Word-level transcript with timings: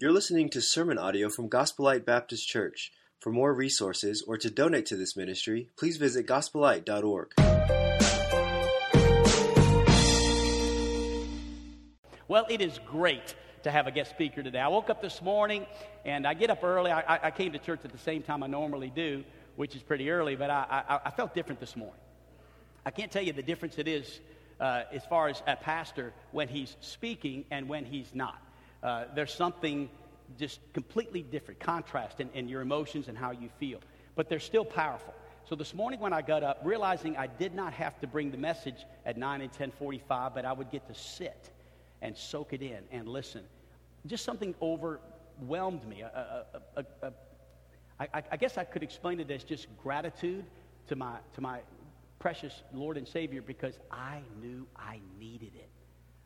You're 0.00 0.12
listening 0.12 0.48
to 0.50 0.62
sermon 0.62 0.96
audio 0.96 1.28
from 1.28 1.48
Gospel 1.48 1.84
Light 1.84 2.06
Baptist 2.06 2.48
Church. 2.48 2.90
For 3.18 3.30
more 3.30 3.52
resources 3.52 4.22
or 4.26 4.38
to 4.38 4.48
donate 4.48 4.86
to 4.86 4.96
this 4.96 5.14
ministry, 5.14 5.68
please 5.76 5.98
visit 5.98 6.26
gospelite.org. 6.26 7.34
Well, 12.28 12.46
it 12.48 12.62
is 12.62 12.80
great 12.86 13.34
to 13.64 13.70
have 13.70 13.86
a 13.86 13.90
guest 13.90 14.08
speaker 14.08 14.42
today. 14.42 14.60
I 14.60 14.68
woke 14.68 14.88
up 14.88 15.02
this 15.02 15.20
morning 15.20 15.66
and 16.06 16.26
I 16.26 16.32
get 16.32 16.48
up 16.48 16.64
early. 16.64 16.90
I, 16.90 17.26
I 17.26 17.30
came 17.30 17.52
to 17.52 17.58
church 17.58 17.80
at 17.84 17.92
the 17.92 17.98
same 17.98 18.22
time 18.22 18.42
I 18.42 18.46
normally 18.46 18.88
do, 18.88 19.22
which 19.56 19.76
is 19.76 19.82
pretty 19.82 20.10
early, 20.10 20.34
but 20.34 20.48
I, 20.48 20.82
I, 20.88 21.00
I 21.04 21.10
felt 21.10 21.34
different 21.34 21.60
this 21.60 21.76
morning. 21.76 22.00
I 22.86 22.90
can't 22.90 23.12
tell 23.12 23.22
you 23.22 23.34
the 23.34 23.42
difference 23.42 23.76
it 23.76 23.86
is 23.86 24.20
uh, 24.60 24.84
as 24.94 25.04
far 25.04 25.28
as 25.28 25.42
a 25.46 25.56
pastor 25.56 26.14
when 26.32 26.48
he's 26.48 26.74
speaking 26.80 27.44
and 27.50 27.68
when 27.68 27.84
he's 27.84 28.14
not. 28.14 28.40
Uh, 28.82 29.04
there's 29.14 29.32
something 29.32 29.90
just 30.38 30.60
completely 30.72 31.22
different, 31.22 31.60
contrast 31.60 32.20
in, 32.20 32.30
in 32.34 32.48
your 32.48 32.60
emotions 32.60 33.08
and 33.08 33.18
how 33.18 33.30
you 33.30 33.48
feel. 33.58 33.80
But 34.14 34.28
they're 34.28 34.38
still 34.38 34.64
powerful. 34.64 35.14
So 35.48 35.56
this 35.56 35.74
morning 35.74 36.00
when 36.00 36.12
I 36.12 36.22
got 36.22 36.42
up, 36.42 36.60
realizing 36.64 37.16
I 37.16 37.26
did 37.26 37.54
not 37.54 37.72
have 37.72 37.98
to 38.00 38.06
bring 38.06 38.30
the 38.30 38.36
message 38.36 38.84
at 39.04 39.16
9 39.16 39.40
and 39.40 39.52
10:45, 39.52 40.34
but 40.34 40.44
I 40.44 40.52
would 40.52 40.70
get 40.70 40.86
to 40.88 40.94
sit 40.94 41.50
and 42.02 42.16
soak 42.16 42.52
it 42.52 42.62
in 42.62 42.84
and 42.92 43.08
listen. 43.08 43.42
Just 44.06 44.24
something 44.24 44.54
overwhelmed 44.62 45.86
me. 45.86 46.04
I 47.98 48.36
guess 48.38 48.56
I 48.56 48.64
could 48.64 48.82
explain 48.82 49.20
it 49.20 49.30
as 49.30 49.44
just 49.44 49.66
gratitude 49.82 50.44
to 50.86 50.96
my, 50.96 51.18
to 51.34 51.40
my 51.40 51.60
precious 52.18 52.62
Lord 52.72 52.96
and 52.96 53.06
Savior 53.06 53.42
because 53.42 53.78
I 53.90 54.20
knew 54.40 54.66
I 54.76 55.00
needed 55.18 55.52
it. 55.54 55.68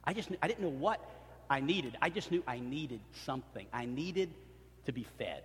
I 0.04 0.12
just 0.12 0.30
I 0.42 0.48
didn't 0.48 0.60
know 0.60 0.68
what 0.68 1.00
I 1.50 1.60
needed. 1.60 1.96
I 2.00 2.10
just 2.10 2.30
knew 2.30 2.42
I 2.46 2.58
needed 2.58 3.00
something. 3.24 3.66
I 3.72 3.84
needed 3.84 4.30
to 4.86 4.92
be 4.92 5.06
fed. 5.18 5.42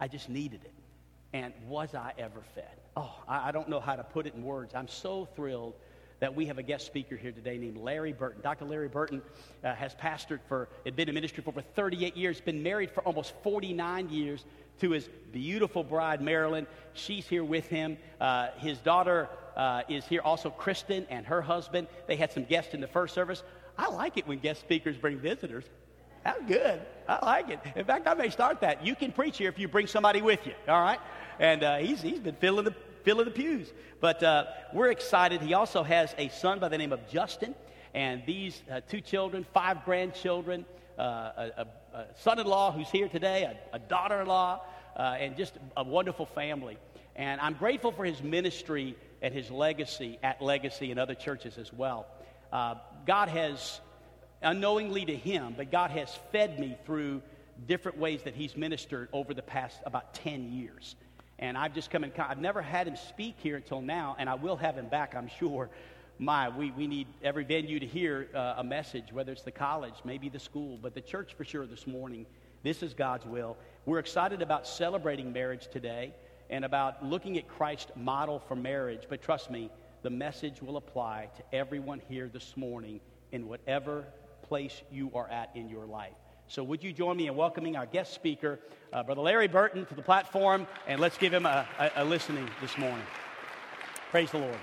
I 0.00 0.08
just 0.08 0.28
needed 0.28 0.60
it. 0.64 0.72
And 1.32 1.52
was 1.66 1.94
I 1.94 2.12
ever 2.18 2.42
fed? 2.54 2.80
Oh, 2.96 3.12
I, 3.26 3.48
I 3.48 3.52
don't 3.52 3.68
know 3.68 3.80
how 3.80 3.96
to 3.96 4.04
put 4.04 4.26
it 4.26 4.34
in 4.34 4.44
words. 4.44 4.74
I'm 4.74 4.88
so 4.88 5.26
thrilled 5.34 5.74
that 6.20 6.34
we 6.34 6.46
have 6.46 6.58
a 6.58 6.62
guest 6.62 6.86
speaker 6.86 7.16
here 7.16 7.32
today 7.32 7.58
named 7.58 7.76
Larry 7.76 8.12
Burton. 8.12 8.40
Dr. 8.40 8.64
Larry 8.64 8.88
Burton 8.88 9.20
uh, 9.62 9.74
has 9.74 9.94
pastored 9.94 10.40
for, 10.48 10.68
had 10.84 10.96
been 10.96 11.08
in 11.08 11.14
ministry 11.14 11.42
for 11.42 11.50
over 11.50 11.60
38 11.60 12.16
years, 12.16 12.40
been 12.40 12.62
married 12.62 12.90
for 12.90 13.02
almost 13.02 13.34
49 13.42 14.08
years 14.10 14.44
to 14.80 14.90
his 14.90 15.08
beautiful 15.32 15.82
bride, 15.82 16.20
Marilyn. 16.20 16.66
She's 16.94 17.26
here 17.26 17.44
with 17.44 17.66
him. 17.66 17.98
Uh, 18.20 18.48
his 18.58 18.78
daughter 18.78 19.28
uh, 19.56 19.82
is 19.88 20.04
here 20.06 20.20
also, 20.22 20.50
Kristen, 20.50 21.06
and 21.10 21.26
her 21.26 21.42
husband. 21.42 21.88
They 22.06 22.16
had 22.16 22.32
some 22.32 22.44
guests 22.44 22.74
in 22.74 22.80
the 22.80 22.88
first 22.88 23.14
service. 23.14 23.42
I 23.76 23.88
like 23.90 24.16
it 24.16 24.26
when 24.26 24.38
guest 24.38 24.60
speakers 24.60 24.96
bring 24.96 25.18
visitors. 25.18 25.64
That's 26.24 26.42
good. 26.46 26.80
I 27.06 27.24
like 27.24 27.50
it. 27.50 27.60
In 27.76 27.84
fact, 27.84 28.06
I 28.06 28.14
may 28.14 28.30
start 28.30 28.60
that. 28.60 28.84
You 28.84 28.94
can 28.94 29.12
preach 29.12 29.38
here 29.38 29.48
if 29.48 29.58
you 29.58 29.68
bring 29.68 29.86
somebody 29.86 30.22
with 30.22 30.46
you, 30.46 30.54
all 30.68 30.80
right? 30.80 30.98
And 31.38 31.62
uh, 31.62 31.76
he's, 31.78 32.00
he's 32.00 32.20
been 32.20 32.36
filling 32.36 32.64
the, 32.64 32.74
filling 33.02 33.26
the 33.26 33.30
pews. 33.30 33.72
But 34.00 34.22
uh, 34.22 34.46
we're 34.72 34.90
excited. 34.90 35.42
He 35.42 35.54
also 35.54 35.82
has 35.82 36.14
a 36.16 36.28
son 36.30 36.60
by 36.60 36.68
the 36.68 36.78
name 36.78 36.92
of 36.92 37.06
Justin, 37.08 37.54
and 37.92 38.22
these 38.26 38.62
uh, 38.70 38.80
two 38.88 39.00
children, 39.00 39.44
five 39.52 39.84
grandchildren, 39.84 40.64
uh, 40.98 41.02
a, 41.02 41.50
a, 41.58 41.66
a 41.98 42.06
son 42.16 42.38
in 42.38 42.46
law 42.46 42.72
who's 42.72 42.88
here 42.88 43.08
today, 43.08 43.44
a, 43.44 43.76
a 43.76 43.78
daughter 43.78 44.20
in 44.22 44.26
law, 44.26 44.62
uh, 44.96 45.16
and 45.18 45.36
just 45.36 45.54
a 45.76 45.84
wonderful 45.84 46.26
family. 46.26 46.78
And 47.16 47.40
I'm 47.40 47.54
grateful 47.54 47.92
for 47.92 48.04
his 48.04 48.22
ministry 48.22 48.96
and 49.24 49.32
his 49.32 49.50
legacy 49.50 50.18
at 50.22 50.42
Legacy 50.42 50.90
and 50.90 51.00
other 51.00 51.14
churches 51.14 51.56
as 51.56 51.72
well. 51.72 52.06
Uh, 52.52 52.74
God 53.06 53.30
has, 53.30 53.80
unknowingly 54.42 55.06
to 55.06 55.16
him, 55.16 55.54
but 55.56 55.72
God 55.72 55.90
has 55.92 56.14
fed 56.30 56.60
me 56.60 56.76
through 56.84 57.22
different 57.66 57.96
ways 57.96 58.20
that 58.24 58.34
he's 58.34 58.54
ministered 58.54 59.08
over 59.14 59.32
the 59.32 59.42
past 59.42 59.80
about 59.86 60.12
10 60.12 60.52
years. 60.52 60.94
And 61.38 61.56
I've 61.56 61.74
just 61.74 61.90
come 61.90 62.04
in, 62.04 62.12
I've 62.18 62.38
never 62.38 62.60
had 62.60 62.86
him 62.86 62.96
speak 62.96 63.36
here 63.38 63.56
until 63.56 63.80
now, 63.80 64.14
and 64.18 64.28
I 64.28 64.34
will 64.34 64.56
have 64.56 64.74
him 64.74 64.88
back, 64.88 65.14
I'm 65.16 65.30
sure. 65.38 65.70
My, 66.18 66.50
we, 66.50 66.70
we 66.72 66.86
need 66.86 67.06
every 67.22 67.44
venue 67.44 67.80
to 67.80 67.86
hear 67.86 68.28
uh, 68.34 68.56
a 68.58 68.64
message, 68.64 69.10
whether 69.10 69.32
it's 69.32 69.42
the 69.42 69.50
college, 69.50 69.94
maybe 70.04 70.28
the 70.28 70.38
school, 70.38 70.78
but 70.82 70.94
the 70.94 71.00
church 71.00 71.32
for 71.32 71.44
sure 71.44 71.66
this 71.66 71.86
morning. 71.86 72.26
This 72.62 72.82
is 72.82 72.92
God's 72.92 73.24
will. 73.24 73.56
We're 73.86 74.00
excited 74.00 74.42
about 74.42 74.66
celebrating 74.66 75.32
marriage 75.32 75.68
today 75.72 76.12
and 76.50 76.64
about 76.64 77.04
looking 77.04 77.38
at 77.38 77.48
Christ's 77.48 77.92
model 77.96 78.38
for 78.38 78.56
marriage, 78.56 79.04
but 79.08 79.22
trust 79.22 79.50
me, 79.50 79.70
the 80.02 80.10
message 80.10 80.60
will 80.60 80.76
apply 80.76 81.28
to 81.36 81.56
everyone 81.56 82.00
here 82.08 82.28
this 82.28 82.56
morning 82.56 83.00
in 83.32 83.48
whatever 83.48 84.04
place 84.42 84.82
you 84.90 85.10
are 85.14 85.28
at 85.30 85.50
in 85.54 85.68
your 85.68 85.86
life. 85.86 86.12
So, 86.46 86.62
would 86.62 86.84
you 86.84 86.92
join 86.92 87.16
me 87.16 87.26
in 87.26 87.34
welcoming 87.34 87.74
our 87.74 87.86
guest 87.86 88.12
speaker, 88.12 88.60
uh, 88.92 89.02
Brother 89.02 89.22
Larry 89.22 89.48
Burton, 89.48 89.86
to 89.86 89.94
the 89.94 90.02
platform, 90.02 90.66
and 90.86 91.00
let's 91.00 91.16
give 91.16 91.32
him 91.32 91.46
a, 91.46 91.66
a, 91.78 91.90
a 91.96 92.04
listening 92.04 92.48
this 92.60 92.76
morning. 92.76 93.04
Praise 94.10 94.30
the 94.30 94.38
Lord. 94.38 94.58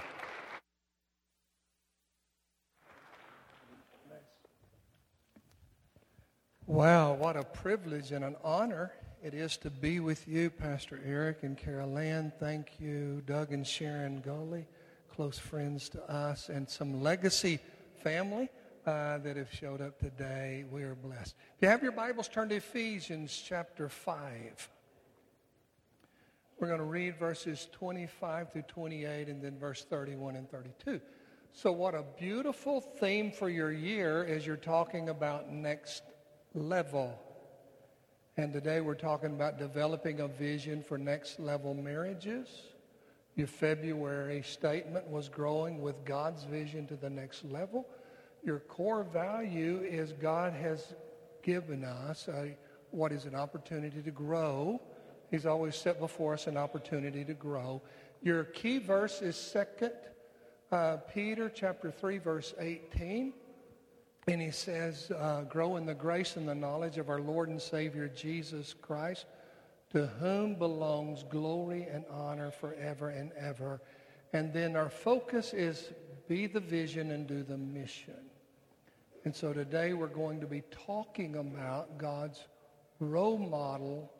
Wow, 6.67 7.15
what 7.15 7.35
a 7.35 7.43
privilege 7.43 8.11
and 8.11 8.23
an 8.23 8.35
honor 8.43 8.93
it 9.23 9.33
is 9.33 9.57
to 9.57 9.69
be 9.69 9.99
with 9.99 10.27
you, 10.27 10.49
Pastor 10.49 10.99
Eric 11.05 11.43
and 11.43 11.57
Carol 11.57 11.97
Ann. 11.97 12.31
Thank 12.39 12.79
you, 12.79 13.21
Doug 13.25 13.51
and 13.51 13.65
Sharon 13.65 14.21
Goley 14.21 14.65
close 15.15 15.37
friends 15.37 15.89
to 15.89 16.01
us, 16.11 16.49
and 16.49 16.69
some 16.69 17.03
legacy 17.03 17.59
family 18.03 18.49
uh, 18.85 19.17
that 19.19 19.37
have 19.37 19.53
showed 19.53 19.81
up 19.81 19.99
today. 19.99 20.65
We 20.71 20.83
are 20.83 20.95
blessed. 20.95 21.35
If 21.57 21.61
you 21.61 21.67
have 21.67 21.83
your 21.83 21.91
Bibles, 21.91 22.27
turn 22.27 22.49
to 22.49 22.55
Ephesians 22.55 23.43
chapter 23.45 23.89
5. 23.89 24.69
We're 26.59 26.67
going 26.67 26.79
to 26.79 26.85
read 26.85 27.17
verses 27.17 27.67
25 27.73 28.53
through 28.53 28.61
28 28.63 29.27
and 29.27 29.41
then 29.41 29.59
verse 29.59 29.83
31 29.83 30.35
and 30.35 30.49
32. 30.49 31.01
So, 31.53 31.71
what 31.71 31.93
a 31.93 32.03
beautiful 32.17 32.79
theme 32.79 33.31
for 33.31 33.49
your 33.49 33.71
year 33.71 34.25
as 34.25 34.47
you're 34.47 34.55
talking 34.55 35.09
about 35.09 35.51
next 35.51 36.03
level. 36.53 37.19
And 38.41 38.51
today 38.51 38.81
we're 38.81 38.95
talking 38.95 39.29
about 39.29 39.59
developing 39.59 40.21
a 40.21 40.27
vision 40.27 40.81
for 40.81 40.97
next 40.97 41.39
level 41.39 41.75
marriages 41.75 42.47
your 43.35 43.45
February 43.45 44.41
statement 44.41 45.07
was 45.07 45.29
growing 45.29 45.79
with 45.79 46.03
God's 46.05 46.43
vision 46.45 46.87
to 46.87 46.95
the 46.95 47.07
next 47.07 47.45
level. 47.45 47.85
Your 48.43 48.57
core 48.57 49.03
value 49.03 49.81
is 49.87 50.13
God 50.13 50.53
has 50.53 50.95
given 51.43 51.83
us 51.83 52.27
a, 52.29 52.57
what 52.89 53.11
is 53.11 53.25
an 53.25 53.35
opportunity 53.35 54.01
to 54.01 54.09
grow. 54.09 54.81
He's 55.29 55.45
always 55.45 55.75
set 55.75 55.99
before 55.99 56.33
us 56.33 56.47
an 56.47 56.57
opportunity 56.57 57.23
to 57.23 57.35
grow. 57.35 57.79
Your 58.23 58.45
key 58.45 58.79
verse 58.79 59.21
is 59.21 59.35
Second 59.35 59.93
uh, 60.71 60.97
Peter 61.13 61.47
chapter 61.47 61.91
3, 61.91 62.17
verse 62.17 62.55
18. 62.57 63.33
And 64.27 64.41
he 64.41 64.51
says, 64.51 65.11
uh, 65.11 65.41
grow 65.43 65.77
in 65.77 65.85
the 65.85 65.95
grace 65.95 66.35
and 66.35 66.47
the 66.47 66.55
knowledge 66.55 66.97
of 66.97 67.09
our 67.09 67.19
Lord 67.19 67.49
and 67.49 67.61
Savior 67.61 68.07
Jesus 68.07 68.75
Christ 68.81 69.25
to 69.91 70.07
whom 70.07 70.55
belongs 70.55 71.23
glory 71.23 71.87
and 71.91 72.05
honor 72.09 72.51
forever 72.51 73.09
and 73.09 73.31
ever. 73.33 73.81
And 74.31 74.53
then 74.53 74.75
our 74.75 74.89
focus 74.89 75.53
is 75.53 75.91
be 76.27 76.47
the 76.47 76.59
vision 76.59 77.11
and 77.11 77.27
do 77.27 77.43
the 77.43 77.57
mission. 77.57 78.13
And 79.25 79.35
so 79.35 79.53
today 79.53 79.93
we're 79.93 80.07
going 80.07 80.39
to 80.39 80.47
be 80.47 80.63
talking 80.71 81.35
about 81.35 81.97
God's 81.97 82.45
role 82.99 83.37
model 83.37 84.11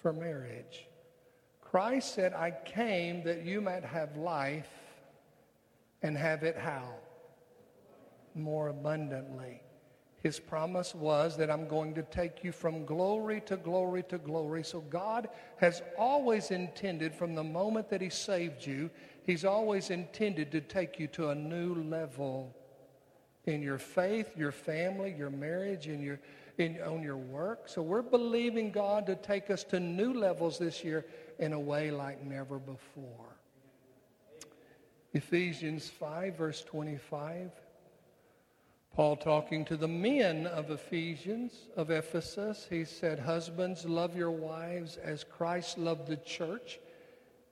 for 0.00 0.12
marriage. 0.12 0.86
Christ 1.60 2.14
said, 2.14 2.32
I 2.32 2.52
came 2.64 3.22
that 3.24 3.44
you 3.44 3.60
might 3.60 3.84
have 3.84 4.16
life 4.16 4.70
and 6.02 6.16
have 6.16 6.42
it 6.42 6.56
how? 6.56 6.94
More 8.34 8.68
abundantly. 8.68 9.62
His 10.24 10.40
promise 10.40 10.94
was 10.94 11.36
that 11.36 11.50
I'm 11.50 11.68
going 11.68 11.94
to 11.96 12.02
take 12.02 12.42
you 12.42 12.50
from 12.50 12.86
glory 12.86 13.42
to 13.42 13.58
glory 13.58 14.02
to 14.04 14.16
glory. 14.16 14.64
So 14.64 14.80
God 14.80 15.28
has 15.58 15.82
always 15.98 16.50
intended 16.50 17.14
from 17.14 17.34
the 17.34 17.44
moment 17.44 17.90
that 17.90 18.00
He 18.00 18.08
saved 18.08 18.66
you, 18.66 18.90
He's 19.26 19.44
always 19.44 19.90
intended 19.90 20.50
to 20.52 20.62
take 20.62 20.98
you 20.98 21.08
to 21.08 21.28
a 21.28 21.34
new 21.34 21.74
level 21.74 22.56
in 23.44 23.62
your 23.62 23.76
faith, 23.76 24.30
your 24.34 24.52
family, 24.52 25.14
your 25.16 25.28
marriage, 25.28 25.88
in 25.88 26.00
your, 26.00 26.18
in, 26.56 26.80
on 26.80 27.02
your 27.02 27.18
work. 27.18 27.68
So 27.68 27.82
we're 27.82 28.00
believing 28.00 28.70
God 28.70 29.04
to 29.06 29.16
take 29.16 29.50
us 29.50 29.62
to 29.64 29.78
new 29.80 30.14
levels 30.14 30.58
this 30.58 30.82
year 30.82 31.04
in 31.38 31.52
a 31.52 31.60
way 31.60 31.90
like 31.90 32.24
never 32.24 32.58
before. 32.58 33.36
Ephesians 35.12 35.90
5, 35.90 36.36
verse 36.36 36.64
25. 36.64 37.50
Paul 38.94 39.16
talking 39.16 39.64
to 39.64 39.76
the 39.76 39.88
men 39.88 40.46
of 40.46 40.70
Ephesians, 40.70 41.66
of 41.76 41.90
Ephesus, 41.90 42.68
he 42.70 42.84
said, 42.84 43.18
Husbands, 43.18 43.84
love 43.84 44.16
your 44.16 44.30
wives 44.30 44.98
as 44.98 45.24
Christ 45.24 45.78
loved 45.78 46.06
the 46.06 46.16
church 46.18 46.78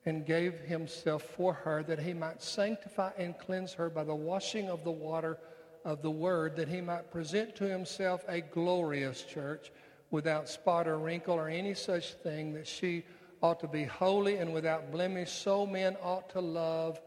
and 0.05 0.25
gave 0.25 0.59
himself 0.59 1.23
for 1.23 1.53
her 1.53 1.83
that 1.83 1.99
he 1.99 2.13
might 2.13 2.41
sanctify 2.41 3.11
and 3.17 3.37
cleanse 3.37 3.73
her 3.73 3.89
by 3.89 4.05
the 4.05 4.15
washing 4.15 4.69
of 4.69 4.85
the 4.85 4.91
water 4.91 5.37
of 5.83 6.01
the 6.01 6.11
word, 6.11 6.55
that 6.55 6.69
he 6.69 6.79
might 6.79 7.11
present 7.11 7.57
to 7.57 7.65
himself 7.65 8.23
a 8.29 8.39
glorious 8.39 9.23
church 9.23 9.69
without 10.11 10.47
spot 10.47 10.87
or 10.87 10.97
wrinkle 10.97 11.35
or 11.35 11.49
any 11.49 11.73
such 11.73 12.13
thing, 12.13 12.53
that 12.53 12.67
she 12.67 13.03
ought 13.41 13.59
to 13.59 13.67
be 13.67 13.83
holy 13.83 14.37
and 14.37 14.53
without 14.53 14.93
blemish. 14.93 15.29
So 15.29 15.65
men 15.65 15.97
ought 16.01 16.29
to 16.29 16.39
love 16.39 17.01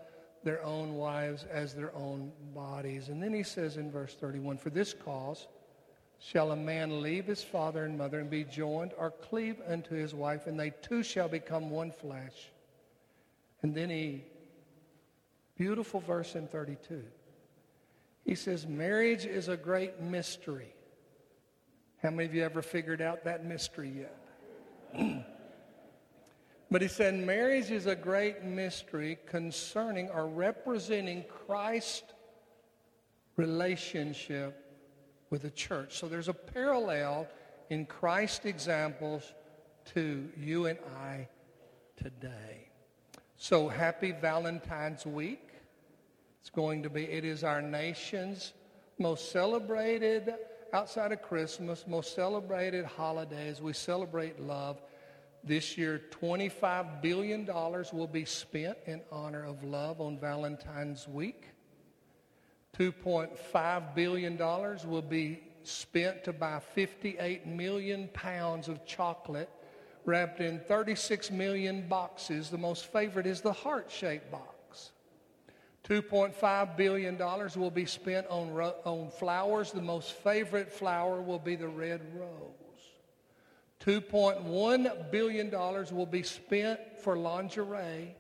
their 0.47 0.65
own 0.65 0.95
wives 0.95 1.45
as 1.51 1.75
their 1.75 1.93
own 1.97 2.31
bodies. 2.55 3.09
And 3.09 3.21
then 3.21 3.35
he 3.35 3.43
says 3.43 3.77
in 3.77 3.91
verse 3.91 4.15
31 4.15 4.59
For 4.59 4.71
this 4.71 4.95
cause 4.95 5.49
shall 6.21 6.53
a 6.53 6.57
man 6.57 7.03
leave 7.03 7.27
his 7.27 7.43
father 7.43 7.85
and 7.85 7.99
mother 7.99 8.21
and 8.21 8.31
be 8.31 8.45
joined 8.45 8.93
or 8.97 9.11
cleave 9.11 9.57
unto 9.69 9.97
his 9.97 10.15
wife, 10.15 10.47
and 10.47 10.59
they 10.59 10.71
two 10.83 11.03
shall 11.03 11.29
become 11.29 11.69
one 11.69 11.91
flesh. 11.91 12.53
And 13.63 13.75
then 13.75 13.91
he, 13.91 14.23
beautiful 15.59 15.99
verse 15.99 16.37
in 16.37 16.47
32, 16.47 17.03
he 18.25 18.37
says, 18.37 18.69
Marriage 18.69 19.27
is 19.27 19.49
a 19.49 19.57
great 19.57 20.01
mystery. 20.01 20.73
How 22.05 22.11
many 22.11 22.27
of 22.27 22.35
you 22.37 22.45
ever 22.45 22.63
figured 22.63 23.03
out 23.03 23.25
that 23.25 23.45
mystery 23.45 24.07
yet? 24.95 25.27
but 26.71 26.83
he 26.83 26.89
said, 26.89 27.15
Marriage 27.15 27.71
is 27.71 27.87
a 27.87 27.95
great 27.95 28.43
mystery 28.43 29.19
concerning 29.27 30.11
or 30.11 30.27
representing 30.27 31.25
Christ's 31.47 32.13
relationship 33.37 34.65
with 35.31 35.43
the 35.43 35.51
church. 35.51 35.99
So 35.99 36.09
there's 36.09 36.29
a 36.29 36.35
parallel 36.35 37.29
in 37.71 37.87
Christ's 37.87 38.47
examples 38.47 39.35
to 39.95 40.29
you 40.37 40.67
and 40.67 40.79
I 40.99 41.29
today. 41.97 42.69
So 43.37 43.69
happy 43.69 44.13
Valentine's 44.13 45.07
Week. 45.07 45.51
It's 46.41 46.51
going 46.51 46.83
to 46.83 46.91
be, 46.91 47.05
it 47.05 47.25
is 47.25 47.45
our 47.45 47.61
nation's 47.61 48.53
most 48.99 49.31
celebrated, 49.31 50.35
outside 50.73 51.13
of 51.13 51.23
Christmas, 51.23 51.85
most 51.87 52.15
celebrated 52.15 52.85
holidays. 52.85 53.61
We 53.61 53.73
celebrate 53.73 54.41
love. 54.41 54.81
This 55.47 55.79
year, 55.79 56.03
$25 56.21 57.03
billion 57.03 57.47
will 57.47 58.09
be 58.09 58.25
spent 58.25 58.79
in 58.87 59.01
honor 59.13 59.45
of 59.45 59.63
love 59.63 60.01
on 60.01 60.19
Valentine's 60.19 61.07
Week. 61.07 61.51
$2.5 62.77 63.95
billion 63.95 64.37
will 64.37 65.03
be 65.03 65.45
spent 65.63 66.25
to 66.25 66.33
buy 66.33 66.59
58 66.75 67.47
million 67.47 68.09
pounds 68.13 68.67
of 68.67 68.85
chocolate 68.85 69.49
wrapped 70.05 70.41
in 70.41 70.59
36 70.59 71.31
million 71.31 71.87
boxes. 71.87 72.51
The 72.51 72.59
most 72.59 72.93
favorite 72.93 73.27
is 73.27 73.41
the 73.41 73.53
heart 73.53 73.89
shaped 73.89 74.33
box. 74.33 74.91
$2.5 75.85 76.77
billion 76.77 77.17
will 77.57 77.71
be 77.71 77.87
spent 77.87 78.27
on, 78.27 78.51
on 78.85 79.11
flowers. 79.11 79.71
The 79.71 79.81
most 79.81 80.13
favorite 80.13 80.73
flower 80.73 81.23
will 81.23 81.39
be 81.39 81.55
the 81.55 81.69
red 81.69 82.01
rose. 82.17 82.66
$2.1 83.87 85.11
billion 85.13 85.51
will 85.95 86.07
be 86.07 86.25
spent 86.25 86.81
for 87.05 87.17
lingerie 87.17 88.17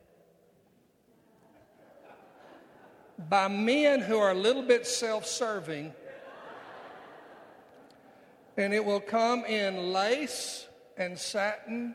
by 3.28 3.48
men 3.48 4.00
who 4.00 4.16
are 4.16 4.30
a 4.30 4.34
little 4.34 4.62
bit 4.62 4.86
self 4.86 5.26
serving. 5.26 5.92
And 8.56 8.72
it 8.72 8.84
will 8.84 9.00
come 9.00 9.44
in 9.44 9.92
lace 9.92 10.66
and 10.96 11.18
satin 11.18 11.94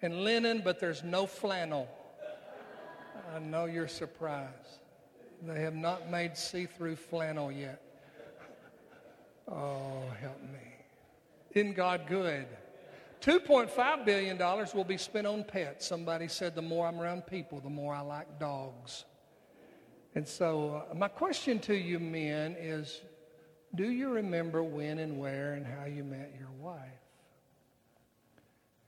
and 0.00 0.24
linen, 0.24 0.62
but 0.64 0.80
there's 0.80 1.04
no 1.04 1.26
flannel. 1.26 1.88
I 3.34 3.38
know 3.38 3.66
you're 3.66 3.86
surprised. 3.86 4.80
They 5.42 5.60
have 5.60 5.74
not 5.74 6.10
made 6.10 6.38
see 6.38 6.64
through 6.64 6.96
flannel 6.96 7.52
yet. 7.52 7.82
Oh, 9.46 10.04
help 10.20 10.40
me. 10.40 10.72
Isn't 11.52 11.74
God 11.74 12.06
good? 12.08 12.46
$2.5 13.24 14.04
billion 14.04 14.38
will 14.74 14.84
be 14.84 14.98
spent 14.98 15.26
on 15.26 15.44
pets. 15.44 15.86
Somebody 15.86 16.28
said 16.28 16.54
the 16.54 16.62
more 16.62 16.86
I'm 16.86 17.00
around 17.00 17.26
people, 17.26 17.58
the 17.60 17.70
more 17.70 17.94
I 17.94 18.02
like 18.02 18.38
dogs. 18.38 19.04
And 20.14 20.28
so, 20.28 20.84
uh, 20.90 20.94
my 20.94 21.08
question 21.08 21.58
to 21.60 21.74
you 21.74 21.98
men 21.98 22.54
is 22.58 23.00
do 23.74 23.90
you 23.90 24.10
remember 24.10 24.62
when 24.62 24.98
and 24.98 25.18
where 25.18 25.54
and 25.54 25.66
how 25.66 25.86
you 25.86 26.04
met 26.04 26.34
your 26.38 26.50
wife? 26.60 26.78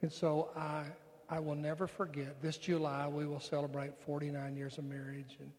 And 0.02 0.12
so, 0.12 0.50
I, 0.54 0.84
I 1.28 1.40
will 1.40 1.56
never 1.56 1.86
forget. 1.86 2.42
This 2.42 2.58
July, 2.58 3.08
we 3.08 3.26
will 3.26 3.40
celebrate 3.40 3.98
49 4.04 4.54
years 4.54 4.76
of 4.76 4.84
marriage. 4.84 5.38
And 5.40 5.50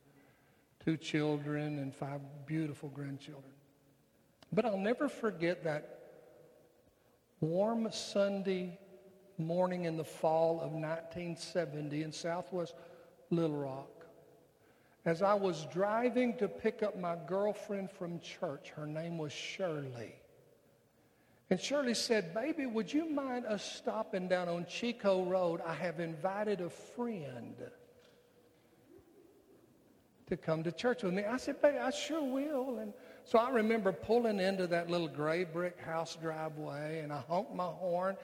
two 0.87 0.95
children 0.95 1.79
and 1.79 1.93
five 1.93 2.21
beautiful 2.45 2.87
grandchildren. 2.87 3.51
But 4.53 4.63
I'll 4.63 4.77
never 4.77 5.09
forget 5.09 5.65
that 5.65 5.96
warm 7.39 7.87
Sunday 7.91 8.79
morning 9.37 9.85
in 9.85 9.97
the 9.97 10.03
fall 10.03 10.55
of 10.55 10.71
1970 10.71 12.03
in 12.03 12.11
southwest 12.11 12.73
Little 13.29 13.55
Rock. 13.55 14.05
As 15.05 15.21
I 15.21 15.35
was 15.35 15.65
driving 15.71 16.35
to 16.37 16.47
pick 16.47 16.83
up 16.83 16.99
my 16.99 17.15
girlfriend 17.27 17.91
from 17.91 18.19
church, 18.19 18.71
her 18.75 18.85
name 18.85 19.17
was 19.17 19.31
Shirley. 19.31 20.15
And 21.49 21.61
Shirley 21.61 21.93
said, 21.93 22.33
Baby, 22.33 22.65
would 22.65 22.91
you 22.91 23.09
mind 23.09 23.45
us 23.45 23.63
stopping 23.63 24.27
down 24.27 24.49
on 24.49 24.65
Chicot 24.65 25.27
Road? 25.27 25.61
I 25.65 25.73
have 25.75 26.01
invited 26.01 26.59
a 26.59 26.69
friend 26.69 27.55
to 30.27 30.35
come 30.35 30.63
to 30.63 30.73
church 30.73 31.03
with 31.03 31.13
me. 31.13 31.23
I 31.23 31.37
said, 31.37 31.61
Baby, 31.61 31.77
I 31.77 31.91
sure 31.91 32.23
will. 32.23 32.79
And 32.79 32.91
so 33.27 33.39
I 33.39 33.49
remember 33.49 33.91
pulling 33.91 34.39
into 34.39 34.67
that 34.67 34.89
little 34.89 35.09
gray 35.09 35.43
brick 35.43 35.77
house 35.81 36.15
driveway 36.15 37.01
and 37.01 37.11
I 37.11 37.19
honked 37.27 37.53
my 37.53 37.65
horn 37.65 38.15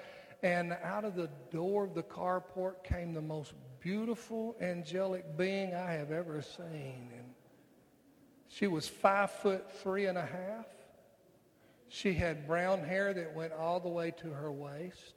and 0.44 0.78
out 0.82 1.04
of 1.04 1.16
the 1.16 1.30
door 1.52 1.84
of 1.84 1.94
the 1.94 2.04
carport 2.04 2.86
came 2.86 3.14
the 3.14 3.22
most 3.22 3.54
beautiful 3.82 4.56
angelic 4.62 5.38
being 5.38 5.76
I 5.76 5.92
have 5.92 6.12
ever 6.12 6.42
seen. 6.42 7.10
And 7.18 7.34
she 8.48 8.68
was 8.68 8.88
five 8.88 9.30
foot 9.32 9.70
three 9.82 10.06
and 10.06 10.18
a 10.18 10.26
half. 10.26 10.68
She 11.90 12.14
had 12.14 12.48
brown 12.48 12.80
hair 12.80 13.14
that 13.14 13.36
went 13.36 13.52
all 13.52 13.82
the 13.82 13.90
way 13.90 14.12
to 14.22 14.30
her 14.30 14.54
waist. 14.54 15.16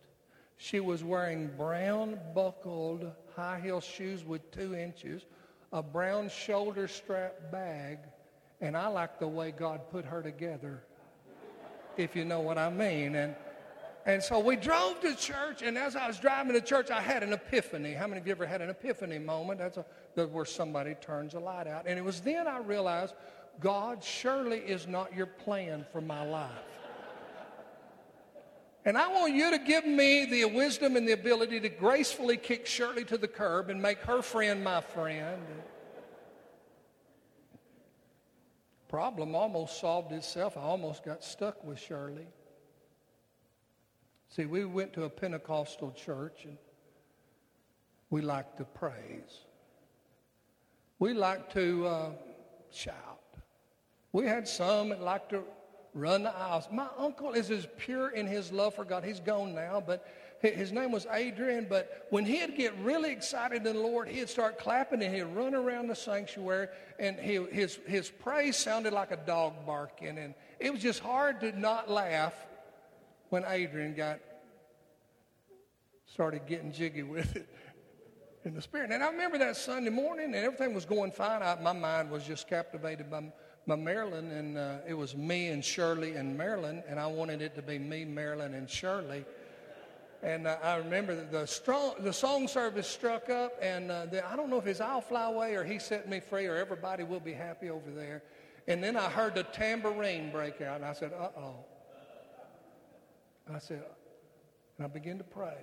She 0.57 0.81
was 0.81 1.05
wearing 1.05 1.49
brown 1.57 2.19
buckled 2.35 3.13
high 3.37 3.61
heel 3.63 3.81
shoes 3.81 4.25
with 4.25 4.51
two 4.51 4.75
inches 4.75 5.27
a 5.73 5.83
brown 5.83 6.29
shoulder 6.29 6.89
strap 6.89 7.53
bag, 7.53 7.99
and 8.61 8.77
I 8.77 8.89
like 8.89 9.19
the 9.19 9.29
way 9.29 9.51
God 9.51 9.91
put 9.91 10.05
her 10.05 10.23
together, 10.23 10.83
if 11.97 12.17
you 12.17 12.25
know 12.25 12.41
what 12.41 12.59
I 12.59 12.71
mean. 12.71 13.15
And, 13.15 13.35
and 14.07 14.23
so 14.23 14.39
we 14.39 14.57
drove 14.57 15.01
to 15.01 15.15
church, 15.15 15.63
and 15.63 15.77
as 15.77 15.97
I 15.97 16.07
was 16.07 16.19
driving 16.19 16.53
to 16.53 16.61
church, 16.61 16.91
I 16.91 17.01
had 17.01 17.23
an 17.23 17.33
epiphany. 17.33 17.93
How 17.93 18.07
many 18.07 18.21
of 18.21 18.27
you 18.27 18.33
ever 18.33 18.47
had 18.47 18.63
an 18.63 18.71
epiphany 18.71 19.19
moment? 19.19 19.59
That's 19.59 19.77
a, 19.77 20.27
where 20.27 20.45
somebody 20.45 20.95
turns 20.95 21.35
a 21.35 21.41
light 21.41 21.67
out. 21.67 21.85
And 21.87 21.99
it 21.99 22.05
was 22.05 22.21
then 22.21 22.49
I 22.49 22.59
realized 22.59 23.15
God 23.61 24.03
surely 24.03 24.59
is 24.59 24.87
not 24.87 25.15
your 25.15 25.27
plan 25.27 25.85
for 25.93 26.01
my 26.01 26.25
life. 26.25 26.51
And 28.87 28.97
I 28.97 29.09
want 29.09 29.35
you 29.35 29.51
to 29.51 29.59
give 29.59 29.85
me 29.85 30.27
the 30.27 30.45
wisdom 30.45 30.95
and 30.95 31.09
the 31.09 31.13
ability 31.13 31.59
to 31.61 31.69
gracefully 31.69 32.37
kick 32.37 32.67
Shirley 32.67 33.05
to 33.07 33.19
the 33.19 33.27
curb 33.27 33.69
and 33.69 33.83
make 33.83 33.99
her 34.03 34.23
friend 34.23 34.63
my 34.63 34.81
friend. 34.81 35.43
Problem 38.97 39.35
almost 39.35 39.79
solved 39.79 40.11
itself. 40.13 40.57
I 40.57 40.63
almost 40.63 41.05
got 41.05 41.23
stuck 41.23 41.63
with 41.63 41.79
Shirley. 41.79 42.29
See, 44.31 44.47
we 44.47 44.65
went 44.65 44.95
to 44.95 45.05
a 45.05 45.11
Pentecostal 45.11 45.91
church 45.91 46.47
and 46.47 46.57
we 48.09 48.23
like 48.23 48.57
to 48.57 48.65
praise. 48.65 49.45
We 50.99 51.13
like 51.13 51.53
to 51.53 51.87
uh, 51.87 52.11
shout. 52.73 53.21
We 54.13 54.25
had 54.25 54.49
some 54.49 54.89
that 54.89 55.03
liked 55.03 55.29
to 55.29 55.43
run 55.93 56.23
the 56.23 56.35
aisles. 56.35 56.67
My 56.73 56.89
uncle 56.97 57.33
is 57.33 57.51
as 57.51 57.69
pure 57.77 58.09
in 58.09 58.27
his 58.27 58.51
love 58.51 58.77
for 58.77 58.87
God. 58.87 59.05
He's 59.05 59.21
gone 59.21 59.55
now, 59.55 59.85
but 59.87 60.07
his 60.41 60.73
name 60.73 60.93
was 60.93 61.07
Adrian. 61.13 61.67
But 61.69 62.07
when 62.11 62.25
he'd 62.25 62.57
get 62.57 62.77
really 62.79 63.11
excited 63.11 63.67
in 63.67 63.75
the 63.77 63.81
Lord, 63.81 64.09
he'd 64.09 64.29
start 64.29 64.59
clapping 64.59 65.03
and 65.03 65.15
he'd 65.15 65.23
run 65.23 65.55
around 65.55 65.89
the 65.89 65.95
sanctuary, 65.95 66.69
and 66.99 67.19
he, 67.19 67.45
his, 67.51 67.79
his 67.87 68.11
praise 68.11 68.57
sounded 68.57 68.93
like 68.93 69.11
a 69.11 69.17
dog 69.17 69.67
barking. 69.67 70.19
And 70.19 70.35
it 70.61 70.73
was 70.73 70.83
just 70.83 71.01
hard 71.01 71.41
to 71.41 71.59
not 71.59 71.91
laugh 71.91 72.35
when 73.31 73.45
Adrian 73.47 73.95
got 73.95 74.21
started 76.13 76.47
getting 76.47 76.73
jiggy 76.73 77.03
with 77.03 77.37
it 77.37 77.49
in 78.45 78.55
the 78.55 78.63
spirit. 78.63 78.91
And 78.91 79.03
I 79.03 79.11
remember 79.11 79.39
that 79.39 79.57
Sunday 79.57 79.91
morning, 79.91 80.27
and 80.27 80.37
everything 80.37 80.75
was 80.75 80.85
going 80.85 81.13
fine. 81.13 81.43
I, 81.43 81.57
my 81.61 81.73
mind 81.73 82.11
was 82.11 82.25
just 82.25 82.49
captivated 82.49 83.11
by 83.11 83.33
by 83.67 83.75
Marilyn, 83.75 84.31
and 84.31 84.57
uh, 84.57 84.77
it 84.87 84.95
was 84.95 85.17
me 85.17 85.49
and 85.49 85.65
Shirley 85.65 86.15
and 86.15 86.39
Marilyn, 86.39 86.85
and 86.89 87.01
I 87.01 87.07
wanted 87.09 87.43
it 87.43 87.57
to 87.57 87.63
be 87.63 87.79
me, 87.79 88.05
Marilyn, 88.05 88.55
and 88.55 88.71
Shirley. 88.71 89.25
And 90.27 90.49
uh, 90.49 90.57
I 90.61 90.75
remember 90.79 91.25
the, 91.25 91.47
strong, 91.47 91.95
the 92.01 92.13
song 92.13 92.49
service 92.49 92.89
struck 92.89 93.31
up, 93.31 93.53
and 93.63 93.93
uh, 93.93 94.07
the, 94.07 94.29
I 94.29 94.35
don't 94.35 94.51
know 94.51 94.59
if 94.59 94.67
it's 94.67 94.81
I'll 94.81 95.01
Fly 95.01 95.27
Away 95.27 95.55
or 95.55 95.63
He 95.63 95.79
Set 95.79 96.09
Me 96.09 96.19
Free 96.19 96.47
or 96.47 96.57
Everybody 96.57 97.05
Will 97.05 97.21
Be 97.21 97.33
Happy 97.33 97.71
over 97.71 97.93
there. 97.93 98.25
And 98.67 98.83
then 98.83 98.97
I 98.97 99.09
heard 99.09 99.37
the 99.37 99.45
tambourine 99.45 100.33
break 100.33 100.61
out, 100.61 100.79
and 100.79 100.85
I 100.85 100.95
said, 100.95 101.13
uh 101.17 101.29
oh. 101.39 101.65
I 103.55 103.61
said, 103.61 103.85
And 104.79 104.87
I 104.87 104.89
began 104.89 105.17
to 105.19 105.25
pray, 105.25 105.59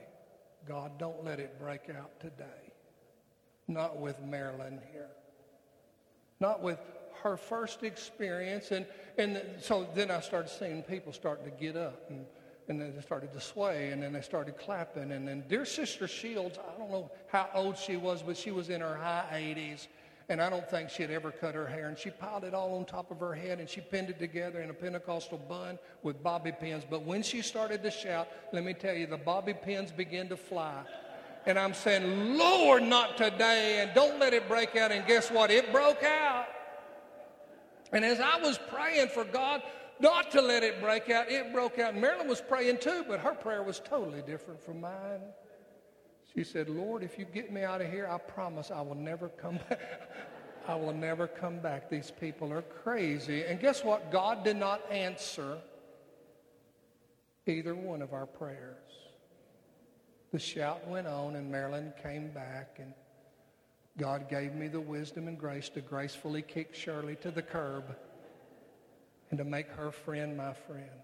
God, 0.65 0.97
don't 0.97 1.25
let 1.25 1.41
it 1.41 1.59
break 1.59 1.89
out 1.89 2.17
today. 2.21 2.71
Not 3.67 3.97
with 3.97 4.21
Marilyn 4.21 4.79
here. 4.93 5.09
Not 6.39 6.61
with 6.61 6.79
her 7.21 7.35
first 7.35 7.83
experience. 7.83 8.71
And, 8.71 8.85
and 9.17 9.41
so 9.59 9.85
then 9.93 10.09
I 10.09 10.21
started 10.21 10.47
seeing 10.47 10.83
people 10.83 11.11
starting 11.11 11.43
to 11.43 11.51
get 11.51 11.75
up. 11.75 12.09
And, 12.09 12.25
and 12.69 12.79
then 12.79 12.93
they 12.95 13.01
started 13.01 13.33
to 13.33 13.41
sway. 13.41 13.91
And 13.91 14.01
then 14.01 14.13
they 14.13 14.21
started 14.21 14.57
clapping. 14.57 15.11
And 15.11 15.27
then 15.27 15.43
dear 15.47 15.65
Sister 15.65 16.07
Shields, 16.07 16.57
I 16.57 16.77
don't 16.79 16.91
know 16.91 17.11
how 17.27 17.49
old 17.53 17.77
she 17.77 17.97
was, 17.97 18.21
but 18.21 18.37
she 18.37 18.51
was 18.51 18.69
in 18.69 18.81
her 18.81 18.95
high 18.95 19.25
80s. 19.31 19.87
And 20.29 20.41
I 20.41 20.49
don't 20.49 20.67
think 20.69 20.89
she 20.89 21.01
had 21.01 21.11
ever 21.11 21.31
cut 21.31 21.53
her 21.53 21.67
hair. 21.67 21.89
And 21.89 21.97
she 21.97 22.09
piled 22.09 22.45
it 22.45 22.53
all 22.53 22.75
on 22.75 22.85
top 22.85 23.11
of 23.11 23.19
her 23.19 23.33
head 23.33 23.59
and 23.59 23.69
she 23.69 23.81
pinned 23.81 24.09
it 24.09 24.19
together 24.19 24.61
in 24.61 24.69
a 24.69 24.73
Pentecostal 24.73 25.37
bun 25.37 25.77
with 26.01 26.23
bobby 26.23 26.53
pins. 26.53 26.85
But 26.89 27.03
when 27.03 27.23
she 27.23 27.41
started 27.41 27.83
to 27.83 27.91
shout, 27.91 28.29
let 28.53 28.63
me 28.63 28.73
tell 28.73 28.95
you, 28.95 29.05
the 29.05 29.17
bobby 29.17 29.53
pins 29.53 29.91
began 29.91 30.29
to 30.29 30.37
fly. 30.37 30.83
And 31.45 31.59
I'm 31.59 31.73
saying, 31.73 32.37
Lord, 32.37 32.83
not 32.83 33.17
today. 33.17 33.81
And 33.81 33.93
don't 33.93 34.17
let 34.17 34.33
it 34.33 34.47
break 34.47 34.77
out. 34.77 34.93
And 34.93 35.05
guess 35.05 35.29
what? 35.29 35.51
It 35.51 35.73
broke 35.73 36.03
out. 36.03 36.45
And 37.91 38.05
as 38.05 38.21
I 38.21 38.39
was 38.39 38.57
praying 38.69 39.09
for 39.09 39.25
God 39.25 39.61
not 39.99 40.31
to 40.31 40.41
let 40.41 40.63
it 40.63 40.81
break 40.81 41.09
out, 41.09 41.31
it 41.31 41.53
broke 41.53 41.79
out. 41.79 41.95
Marilyn 41.95 42.27
was 42.27 42.41
praying 42.41 42.79
too, 42.79 43.05
but 43.07 43.19
her 43.19 43.33
prayer 43.33 43.63
was 43.63 43.79
totally 43.79 44.21
different 44.21 44.61
from 44.61 44.81
mine. 44.81 45.21
She 46.35 46.43
said, 46.43 46.69
Lord, 46.69 47.03
if 47.03 47.19
you 47.19 47.25
get 47.25 47.51
me 47.51 47.63
out 47.63 47.81
of 47.81 47.91
here, 47.91 48.07
I 48.09 48.17
promise 48.17 48.71
I 48.71 48.81
will 48.81 48.95
never 48.95 49.29
come 49.29 49.59
back. 49.69 49.79
I 50.67 50.75
will 50.75 50.93
never 50.93 51.27
come 51.27 51.59
back. 51.59 51.89
These 51.89 52.11
people 52.19 52.51
are 52.53 52.61
crazy. 52.61 53.43
And 53.43 53.59
guess 53.59 53.83
what? 53.83 54.11
God 54.11 54.43
did 54.43 54.55
not 54.55 54.81
answer 54.89 55.57
either 57.45 57.75
one 57.75 58.01
of 58.01 58.13
our 58.13 58.25
prayers. 58.25 58.77
The 60.31 60.39
shout 60.39 60.87
went 60.87 61.05
on, 61.05 61.35
and 61.35 61.51
Marilyn 61.51 61.93
came 62.01 62.29
back, 62.29 62.77
and 62.79 62.93
God 63.97 64.29
gave 64.29 64.55
me 64.55 64.67
the 64.69 64.79
wisdom 64.79 65.27
and 65.27 65.37
grace 65.37 65.69
to 65.69 65.81
gracefully 65.81 66.41
kick 66.41 66.73
Shirley 66.73 67.17
to 67.17 67.29
the 67.29 67.41
curb 67.41 67.95
and 69.33 69.39
to 69.39 69.43
make 69.43 69.67
her 69.71 69.89
friend 69.89 70.37
my 70.37 70.53
friend. 70.53 71.01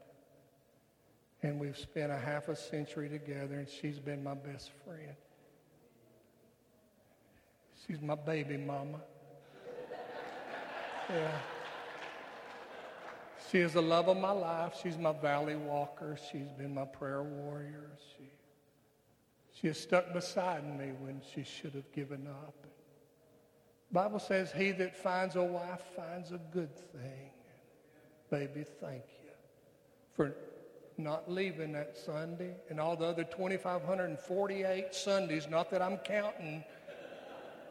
And 1.42 1.60
we've 1.60 1.76
spent 1.76 2.12
a 2.12 2.16
half 2.16 2.48
a 2.48 2.56
century 2.56 3.10
together, 3.10 3.56
and 3.56 3.68
she's 3.68 3.98
been 3.98 4.24
my 4.24 4.36
best 4.36 4.70
friend. 4.86 5.16
She's 7.88 8.00
my 8.00 8.14
baby 8.14 8.56
mama. 8.56 9.00
Yeah. 11.10 11.40
She 13.50 13.58
is 13.58 13.74
the 13.74 13.82
love 13.82 14.10
of 14.10 14.18
my 14.18 14.30
life. 14.30 14.76
She's 14.84 14.96
my 14.96 15.12
valley 15.12 15.56
walker. 15.56 16.20
She's 16.32 16.52
been 16.56 16.76
my 16.76 16.86
prayer 16.86 17.24
warrior. 17.24 17.90
She, 18.16 18.30
she 19.60 19.68
has 19.70 19.80
stuck 19.80 20.14
beside 20.14 20.64
me 20.78 20.92
when 21.00 21.20
she 21.34 21.42
should 21.42 21.74
have 21.74 21.92
given 21.94 22.28
up. 22.28 22.68
Bible 23.92 24.20
says, 24.20 24.52
he 24.52 24.70
that 24.74 24.96
finds 24.96 25.36
a 25.36 25.42
wife 25.42 25.82
finds 25.96 26.32
a 26.32 26.40
good 26.54 26.76
thing. 26.76 27.32
Baby, 28.30 28.64
thank 28.80 29.04
you 29.24 29.32
for 30.16 30.36
not 30.98 31.32
leaving 31.32 31.72
that 31.72 31.98
Sunday 31.98 32.56
and 32.70 32.80
all 32.80 32.96
the 32.96 33.06
other 33.06 33.24
2,548 33.24 34.94
Sundays, 34.94 35.48
not 35.50 35.72
that 35.72 35.82
I'm 35.82 35.98
counting, 35.98 36.64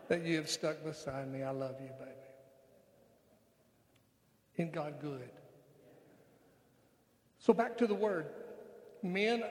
that 0.09 0.25
you 0.25 0.37
have 0.37 0.49
stuck 0.49 0.83
beside 0.83 1.31
me. 1.31 1.43
I 1.43 1.51
love 1.51 1.77
you, 1.81 1.91
baby. 1.99 2.11
In 4.57 4.71
God 4.71 4.95
good. 5.01 5.31
So 7.39 7.53
back 7.53 7.79
to 7.79 7.87
the 7.87 7.95
word. 7.95 8.27
Men, 9.03 9.45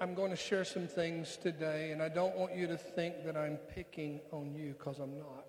I'm 0.00 0.14
going 0.14 0.30
to 0.30 0.36
share 0.36 0.64
some 0.64 0.86
things 0.86 1.38
today, 1.40 1.92
and 1.92 2.02
I 2.02 2.08
don't 2.08 2.36
want 2.36 2.54
you 2.54 2.66
to 2.66 2.76
think 2.76 3.24
that 3.24 3.36
I'm 3.36 3.56
picking 3.56 4.20
on 4.32 4.54
you 4.54 4.74
because 4.76 4.98
I'm 4.98 5.16
not. 5.18 5.46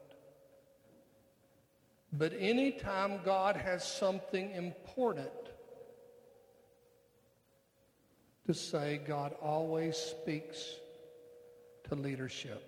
But 2.14 2.34
anytime 2.38 3.22
God 3.24 3.56
has 3.56 3.86
something 3.86 4.52
important 4.52 5.30
to 8.48 8.54
say, 8.54 9.00
God 9.08 9.34
always 9.42 9.96
speaks 9.96 10.76
to 11.88 11.96
leadership. 11.96 12.68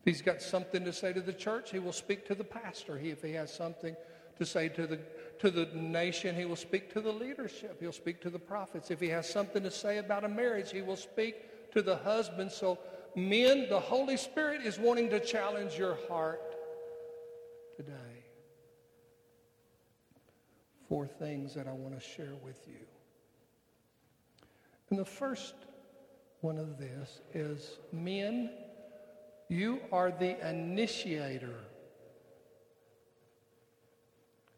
If 0.00 0.12
he's 0.12 0.22
got 0.22 0.42
something 0.42 0.84
to 0.84 0.92
say 0.92 1.12
to 1.12 1.20
the 1.20 1.32
church, 1.32 1.70
he 1.70 1.78
will 1.78 1.92
speak 1.92 2.26
to 2.26 2.34
the 2.34 2.44
pastor. 2.44 2.98
He, 2.98 3.10
if 3.10 3.22
he 3.22 3.32
has 3.32 3.54
something 3.54 3.94
to 4.36 4.44
say 4.44 4.68
to 4.70 4.86
the, 4.86 4.98
to 5.38 5.50
the 5.50 5.66
nation, 5.74 6.34
he 6.34 6.44
will 6.44 6.56
speak 6.56 6.92
to 6.94 7.00
the 7.00 7.12
leadership. 7.12 7.78
He'll 7.80 7.92
speak 7.92 8.20
to 8.22 8.30
the 8.30 8.38
prophets. 8.38 8.90
If 8.90 9.00
he 9.00 9.08
has 9.10 9.28
something 9.28 9.62
to 9.62 9.70
say 9.70 9.98
about 9.98 10.24
a 10.24 10.28
marriage, 10.28 10.72
he 10.72 10.82
will 10.82 10.96
speak 10.96 11.70
to 11.72 11.82
the 11.82 11.96
husband. 11.96 12.50
So, 12.50 12.78
men, 13.14 13.68
the 13.68 13.78
Holy 13.78 14.16
Spirit 14.16 14.62
is 14.62 14.78
wanting 14.78 15.08
to 15.10 15.20
challenge 15.20 15.78
your 15.78 15.96
heart 16.08 16.53
today. 17.76 18.24
Four 20.88 21.06
things 21.06 21.54
that 21.54 21.66
I 21.66 21.72
want 21.72 21.98
to 21.98 22.06
share 22.06 22.34
with 22.44 22.60
you. 22.66 22.86
And 24.90 24.98
the 24.98 25.04
first 25.04 25.54
one 26.40 26.58
of 26.58 26.78
this 26.78 27.20
is 27.32 27.78
men, 27.90 28.50
you 29.48 29.80
are 29.90 30.10
the 30.10 30.48
initiator 30.48 31.58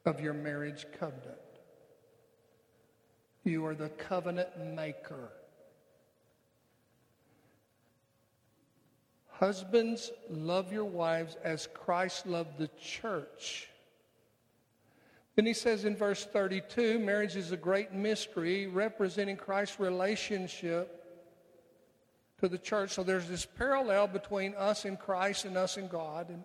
of 0.04 0.20
your 0.20 0.34
marriage 0.34 0.86
covenant. 0.98 1.38
You 3.44 3.64
are 3.66 3.74
the 3.74 3.90
covenant 3.90 4.48
maker. 4.74 5.30
Husbands, 9.38 10.12
love 10.30 10.72
your 10.72 10.84
wives 10.84 11.36
as 11.44 11.68
Christ 11.74 12.26
loved 12.26 12.56
the 12.58 12.70
church. 12.80 13.68
Then 15.34 15.44
he 15.44 15.52
says 15.52 15.84
in 15.84 15.94
verse 15.94 16.24
32 16.24 16.98
marriage 16.98 17.36
is 17.36 17.52
a 17.52 17.56
great 17.56 17.92
mystery 17.92 18.66
representing 18.66 19.36
Christ's 19.36 19.78
relationship 19.78 21.04
to 22.40 22.48
the 22.48 22.56
church. 22.56 22.92
So 22.92 23.02
there's 23.02 23.28
this 23.28 23.44
parallel 23.44 24.06
between 24.06 24.54
us 24.54 24.86
and 24.86 24.98
Christ 24.98 25.44
and 25.44 25.58
us 25.58 25.76
and 25.76 25.90
God. 25.90 26.30
And 26.30 26.42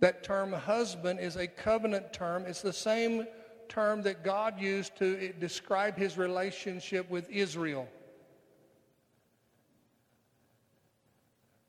that 0.00 0.24
term 0.24 0.52
husband 0.52 1.20
is 1.20 1.36
a 1.36 1.46
covenant 1.46 2.12
term. 2.12 2.44
It's 2.44 2.62
the 2.62 2.72
same 2.72 3.26
term 3.68 4.02
that 4.02 4.24
God 4.24 4.60
used 4.60 4.96
to 4.98 5.32
describe 5.34 5.96
his 5.96 6.18
relationship 6.18 7.08
with 7.08 7.30
Israel. 7.30 7.86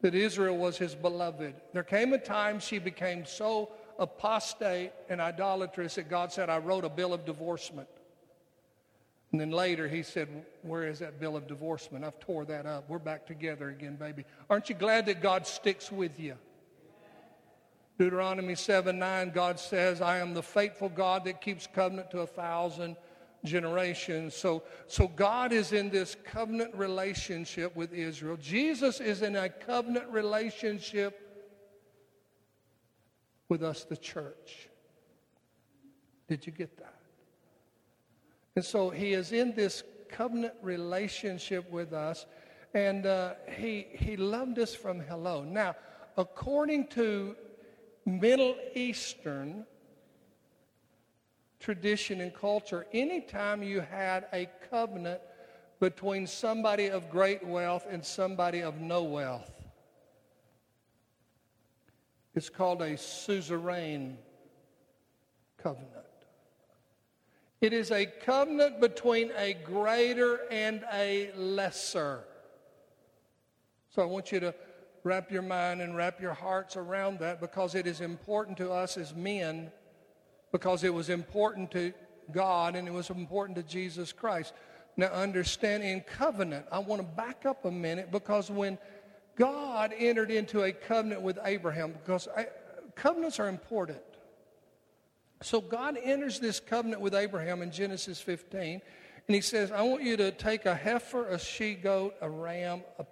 That 0.01 0.15
Israel 0.15 0.57
was 0.57 0.77
his 0.77 0.95
beloved. 0.95 1.55
There 1.73 1.83
came 1.83 2.13
a 2.13 2.17
time 2.17 2.59
she 2.59 2.79
became 2.79 3.25
so 3.25 3.69
apostate 3.99 4.91
and 5.09 5.21
idolatrous 5.21 5.95
that 5.95 6.09
God 6.09 6.31
said, 6.31 6.49
I 6.49 6.57
wrote 6.57 6.83
a 6.83 6.89
bill 6.89 7.13
of 7.13 7.25
divorcement. 7.25 7.87
And 9.31 9.39
then 9.39 9.51
later 9.51 9.87
he 9.87 10.03
said, 10.03 10.27
Where 10.61 10.87
is 10.87 10.99
that 10.99 11.19
bill 11.19 11.37
of 11.37 11.47
divorcement? 11.47 12.03
I've 12.03 12.19
tore 12.19 12.45
that 12.45 12.65
up. 12.65 12.89
We're 12.89 12.99
back 12.99 13.25
together 13.25 13.69
again, 13.69 13.95
baby. 13.95 14.25
Aren't 14.49 14.69
you 14.69 14.75
glad 14.75 15.05
that 15.05 15.21
God 15.21 15.47
sticks 15.47 15.91
with 15.91 16.19
you? 16.19 16.35
Deuteronomy 17.97 18.55
7 18.55 18.97
9, 18.97 19.29
God 19.29 19.59
says, 19.59 20.01
I 20.01 20.17
am 20.17 20.33
the 20.33 20.43
faithful 20.43 20.89
God 20.89 21.25
that 21.25 21.39
keeps 21.39 21.67
covenant 21.67 22.11
to 22.11 22.21
a 22.21 22.27
thousand 22.27 22.97
generations. 23.43 24.35
So, 24.35 24.63
so 24.87 25.07
God 25.07 25.51
is 25.51 25.73
in 25.73 25.89
this 25.89 26.15
covenant 26.25 26.75
relationship 26.75 27.75
with 27.75 27.93
Israel. 27.93 28.37
Jesus 28.37 28.99
is 28.99 29.21
in 29.21 29.35
a 29.35 29.49
covenant 29.49 30.09
relationship 30.09 31.19
with 33.49 33.63
us, 33.63 33.83
the 33.83 33.97
church. 33.97 34.69
Did 36.27 36.45
you 36.45 36.53
get 36.53 36.77
that? 36.77 36.95
And 38.55 38.63
so 38.63 38.89
he 38.89 39.13
is 39.13 39.31
in 39.31 39.53
this 39.53 39.83
covenant 40.09 40.53
relationship 40.61 41.69
with 41.71 41.93
us, 41.93 42.25
and 42.73 43.05
uh, 43.05 43.33
he, 43.57 43.87
he 43.91 44.15
loved 44.17 44.59
us 44.59 44.73
from 44.73 44.99
hello. 44.99 45.43
Now, 45.43 45.75
according 46.17 46.87
to 46.89 47.35
Middle 48.05 48.55
Eastern 48.75 49.65
tradition 51.61 52.19
and 52.21 52.33
culture, 52.33 52.85
anytime 52.91 53.63
you 53.63 53.81
had 53.81 54.25
a 54.33 54.49
covenant 54.69 55.21
between 55.79 56.27
somebody 56.27 56.87
of 56.87 57.09
great 57.09 57.45
wealth 57.45 57.85
and 57.89 58.03
somebody 58.03 58.61
of 58.61 58.81
no 58.81 59.03
wealth, 59.03 59.51
it's 62.35 62.49
called 62.49 62.81
a 62.81 62.97
suzerain 62.97 64.17
covenant. 65.57 65.91
It 67.61 67.73
is 67.73 67.91
a 67.91 68.07
covenant 68.07 68.81
between 68.81 69.31
a 69.37 69.53
greater 69.53 70.41
and 70.49 70.83
a 70.91 71.31
lesser. 71.35 72.23
So 73.89 74.01
I 74.01 74.05
want 74.05 74.31
you 74.31 74.39
to 74.39 74.55
wrap 75.03 75.31
your 75.31 75.41
mind 75.41 75.81
and 75.81 75.95
wrap 75.95 76.19
your 76.19 76.33
hearts 76.33 76.75
around 76.75 77.19
that 77.19 77.39
because 77.39 77.75
it 77.75 77.85
is 77.85 78.01
important 78.01 78.57
to 78.57 78.71
us 78.71 78.97
as 78.97 79.13
men 79.13 79.71
because 80.51 80.83
it 80.83 80.93
was 80.93 81.09
important 81.09 81.71
to 81.71 81.93
God 82.31 82.75
and 82.75 82.87
it 82.87 82.91
was 82.91 83.09
important 83.09 83.57
to 83.57 83.63
Jesus 83.63 84.11
Christ. 84.11 84.53
Now, 84.97 85.07
understand 85.07 85.83
in 85.83 86.01
covenant, 86.01 86.65
I 86.71 86.79
want 86.79 87.01
to 87.01 87.07
back 87.07 87.45
up 87.45 87.65
a 87.65 87.71
minute 87.71 88.11
because 88.11 88.51
when 88.51 88.77
God 89.35 89.93
entered 89.97 90.31
into 90.31 90.63
a 90.63 90.71
covenant 90.71 91.21
with 91.21 91.39
Abraham, 91.43 91.93
because 91.93 92.27
I, 92.35 92.47
covenants 92.95 93.39
are 93.39 93.47
important. 93.47 93.99
So 95.41 95.59
God 95.61 95.97
enters 96.01 96.39
this 96.39 96.59
covenant 96.59 97.01
with 97.01 97.15
Abraham 97.15 97.61
in 97.61 97.71
Genesis 97.71 98.21
15, 98.21 98.81
and 99.27 99.35
he 99.35 99.41
says, 99.41 99.71
I 99.71 99.81
want 99.81 100.03
you 100.03 100.17
to 100.17 100.31
take 100.31 100.65
a 100.65 100.75
heifer, 100.75 101.27
a 101.27 101.39
she 101.39 101.73
goat, 101.73 102.15
a 102.21 102.29
ram, 102.29 102.83
a 102.99 103.05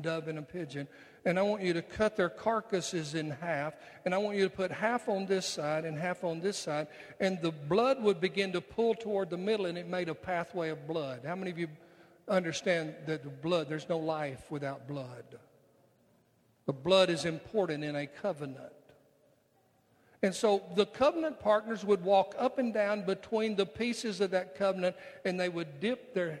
dove, 0.00 0.28
and 0.28 0.38
a 0.38 0.42
pigeon, 0.42 0.88
and 1.26 1.40
I 1.40 1.42
want 1.42 1.60
you 1.60 1.72
to 1.72 1.82
cut 1.82 2.16
their 2.16 2.28
carcasses 2.28 3.14
in 3.16 3.30
half, 3.30 3.74
and 4.04 4.14
I 4.14 4.18
want 4.18 4.38
you 4.38 4.44
to 4.44 4.50
put 4.50 4.70
half 4.70 5.08
on 5.08 5.26
this 5.26 5.44
side 5.44 5.84
and 5.84 5.98
half 5.98 6.22
on 6.22 6.40
this 6.40 6.56
side, 6.56 6.86
and 7.18 7.42
the 7.42 7.50
blood 7.50 8.00
would 8.00 8.20
begin 8.20 8.52
to 8.52 8.60
pull 8.60 8.94
toward 8.94 9.28
the 9.30 9.36
middle, 9.36 9.66
and 9.66 9.76
it 9.76 9.88
made 9.88 10.08
a 10.08 10.14
pathway 10.14 10.68
of 10.68 10.86
blood. 10.86 11.22
How 11.26 11.34
many 11.34 11.50
of 11.50 11.58
you 11.58 11.66
understand 12.28 12.94
that 13.06 13.24
the 13.24 13.28
blood, 13.28 13.68
there's 13.68 13.88
no 13.88 13.98
life 13.98 14.50
without 14.52 14.86
blood? 14.86 15.24
The 16.66 16.72
blood 16.72 17.10
is 17.10 17.24
important 17.24 17.82
in 17.82 17.96
a 17.96 18.06
covenant. 18.06 18.72
And 20.22 20.32
so 20.32 20.62
the 20.76 20.86
covenant 20.86 21.40
partners 21.40 21.84
would 21.84 22.04
walk 22.04 22.36
up 22.38 22.58
and 22.58 22.72
down 22.72 23.04
between 23.04 23.56
the 23.56 23.66
pieces 23.66 24.20
of 24.20 24.30
that 24.30 24.56
covenant 24.56 24.96
and 25.24 25.38
they 25.38 25.48
would 25.48 25.78
dip 25.78 26.14
their 26.14 26.40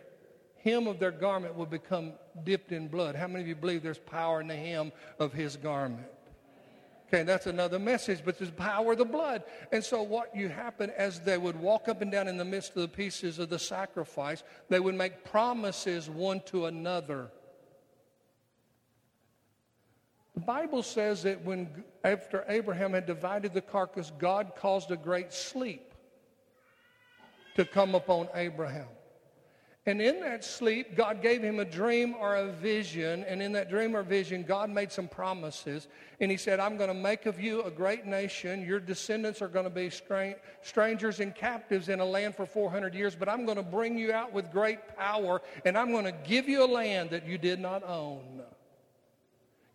hem 0.64 0.86
of 0.86 0.98
their 0.98 1.12
garment 1.12 1.54
would 1.54 1.70
become 1.70 2.14
dipped 2.44 2.72
in 2.72 2.88
blood. 2.88 3.14
How 3.14 3.26
many 3.26 3.42
of 3.42 3.48
you 3.48 3.54
believe 3.54 3.82
there's 3.82 3.98
power 3.98 4.40
in 4.40 4.48
the 4.48 4.56
hem 4.56 4.92
of 5.18 5.32
his 5.32 5.56
garment? 5.56 6.06
Okay, 7.08 7.22
that's 7.22 7.46
another 7.46 7.78
message, 7.78 8.22
but 8.24 8.36
there's 8.36 8.50
power 8.50 8.92
of 8.92 8.98
the 8.98 9.04
blood. 9.04 9.44
And 9.70 9.82
so 9.82 10.02
what 10.02 10.34
you 10.34 10.48
happen 10.48 10.90
as 10.96 11.20
they 11.20 11.38
would 11.38 11.54
walk 11.54 11.88
up 11.88 12.02
and 12.02 12.10
down 12.10 12.26
in 12.26 12.36
the 12.36 12.44
midst 12.44 12.70
of 12.70 12.82
the 12.82 12.88
pieces 12.88 13.38
of 13.38 13.48
the 13.48 13.60
sacrifice, 13.60 14.42
they 14.68 14.80
would 14.80 14.96
make 14.96 15.24
promises 15.24 16.10
one 16.10 16.40
to 16.46 16.66
another. 16.66 17.30
The 20.34 20.40
Bible 20.40 20.82
says 20.82 21.22
that 21.22 21.42
when 21.44 21.84
after 22.02 22.44
Abraham 22.48 22.92
had 22.92 23.06
divided 23.06 23.54
the 23.54 23.62
carcass, 23.62 24.12
God 24.18 24.52
caused 24.56 24.90
a 24.90 24.96
great 24.96 25.32
sleep 25.32 25.94
to 27.54 27.64
come 27.64 27.94
upon 27.94 28.28
Abraham. 28.34 28.88
And 29.88 30.02
in 30.02 30.18
that 30.20 30.44
sleep, 30.44 30.96
God 30.96 31.22
gave 31.22 31.42
him 31.42 31.60
a 31.60 31.64
dream 31.64 32.16
or 32.18 32.34
a 32.34 32.50
vision. 32.50 33.22
And 33.22 33.40
in 33.40 33.52
that 33.52 33.70
dream 33.70 33.94
or 33.94 34.02
vision, 34.02 34.42
God 34.42 34.68
made 34.68 34.90
some 34.90 35.06
promises. 35.06 35.86
And 36.20 36.28
he 36.28 36.36
said, 36.36 36.58
I'm 36.58 36.76
going 36.76 36.88
to 36.88 36.94
make 36.94 37.24
of 37.26 37.40
you 37.40 37.62
a 37.62 37.70
great 37.70 38.04
nation. 38.04 38.66
Your 38.66 38.80
descendants 38.80 39.40
are 39.40 39.48
going 39.48 39.64
to 39.64 39.70
be 39.70 39.88
strangers 40.62 41.20
and 41.20 41.32
captives 41.32 41.88
in 41.88 42.00
a 42.00 42.04
land 42.04 42.34
for 42.34 42.46
400 42.46 42.94
years. 42.94 43.14
But 43.14 43.28
I'm 43.28 43.44
going 43.44 43.58
to 43.58 43.62
bring 43.62 43.96
you 43.96 44.12
out 44.12 44.32
with 44.32 44.50
great 44.50 44.96
power. 44.96 45.40
And 45.64 45.78
I'm 45.78 45.92
going 45.92 46.06
to 46.06 46.14
give 46.26 46.48
you 46.48 46.64
a 46.64 46.66
land 46.66 47.10
that 47.10 47.24
you 47.24 47.38
did 47.38 47.60
not 47.60 47.84
own. 47.84 48.42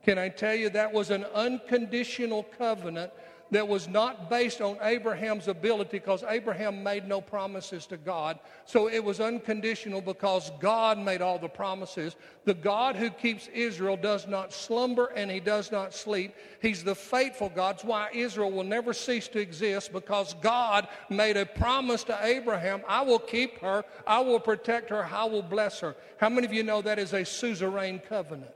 Can 0.03 0.17
I 0.17 0.27
tell 0.27 0.55
you 0.55 0.69
that 0.71 0.91
was 0.91 1.09
an 1.09 1.23
unconditional 1.33 2.43
covenant 2.57 3.13
that 3.51 3.67
was 3.67 3.87
not 3.87 4.29
based 4.29 4.61
on 4.61 4.77
Abraham's 4.81 5.47
ability 5.49 5.89
because 5.91 6.23
Abraham 6.27 6.81
made 6.81 7.07
no 7.07 7.19
promises 7.19 7.85
to 7.87 7.97
God. 7.97 8.39
So 8.65 8.89
it 8.89 9.03
was 9.03 9.19
unconditional 9.19 10.01
because 10.01 10.51
God 10.59 10.97
made 10.97 11.21
all 11.21 11.37
the 11.37 11.49
promises. 11.49 12.15
The 12.45 12.53
God 12.53 12.95
who 12.95 13.09
keeps 13.09 13.47
Israel 13.47 13.97
does 13.97 14.25
not 14.25 14.53
slumber 14.53 15.11
and 15.15 15.29
he 15.29 15.41
does 15.41 15.71
not 15.71 15.93
sleep. 15.93 16.33
He's 16.61 16.83
the 16.83 16.95
faithful 16.95 17.49
God. 17.49 17.71
That's 17.71 17.83
why 17.83 18.09
Israel 18.13 18.51
will 18.51 18.63
never 18.63 18.93
cease 18.93 19.27
to 19.29 19.39
exist 19.39 19.91
because 19.91 20.33
God 20.35 20.87
made 21.09 21.37
a 21.37 21.45
promise 21.45 22.03
to 22.05 22.19
Abraham 22.21 22.81
I 22.87 23.01
will 23.01 23.19
keep 23.19 23.59
her, 23.59 23.83
I 24.05 24.19
will 24.19 24.39
protect 24.39 24.89
her, 24.89 25.05
I 25.05 25.25
will 25.25 25.41
bless 25.41 25.79
her. 25.79 25.95
How 26.17 26.29
many 26.29 26.45
of 26.47 26.53
you 26.53 26.63
know 26.63 26.81
that 26.81 26.99
is 26.99 27.13
a 27.13 27.25
suzerain 27.25 27.99
covenant? 27.99 28.51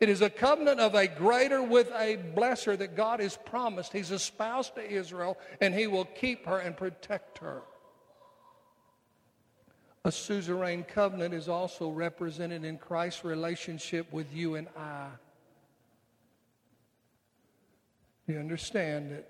It 0.00 0.08
is 0.08 0.22
a 0.22 0.30
covenant 0.30 0.80
of 0.80 0.94
a 0.94 1.06
greater 1.06 1.62
with 1.62 1.88
a 1.90 2.16
blesser 2.34 2.76
that 2.78 2.96
God 2.96 3.20
has 3.20 3.36
promised. 3.44 3.92
He's 3.92 4.10
espoused 4.10 4.74
to 4.76 4.90
Israel, 4.90 5.36
and 5.60 5.74
he 5.74 5.86
will 5.86 6.06
keep 6.06 6.46
her 6.46 6.58
and 6.58 6.74
protect 6.74 7.38
her. 7.38 7.60
A 10.06 10.10
suzerain 10.10 10.84
covenant 10.84 11.34
is 11.34 11.50
also 11.50 11.90
represented 11.90 12.64
in 12.64 12.78
Christ's 12.78 13.24
relationship 13.24 14.10
with 14.10 14.34
you 14.34 14.54
and 14.54 14.68
I. 14.74 15.08
You 18.26 18.38
understand 18.38 19.12
that 19.12 19.28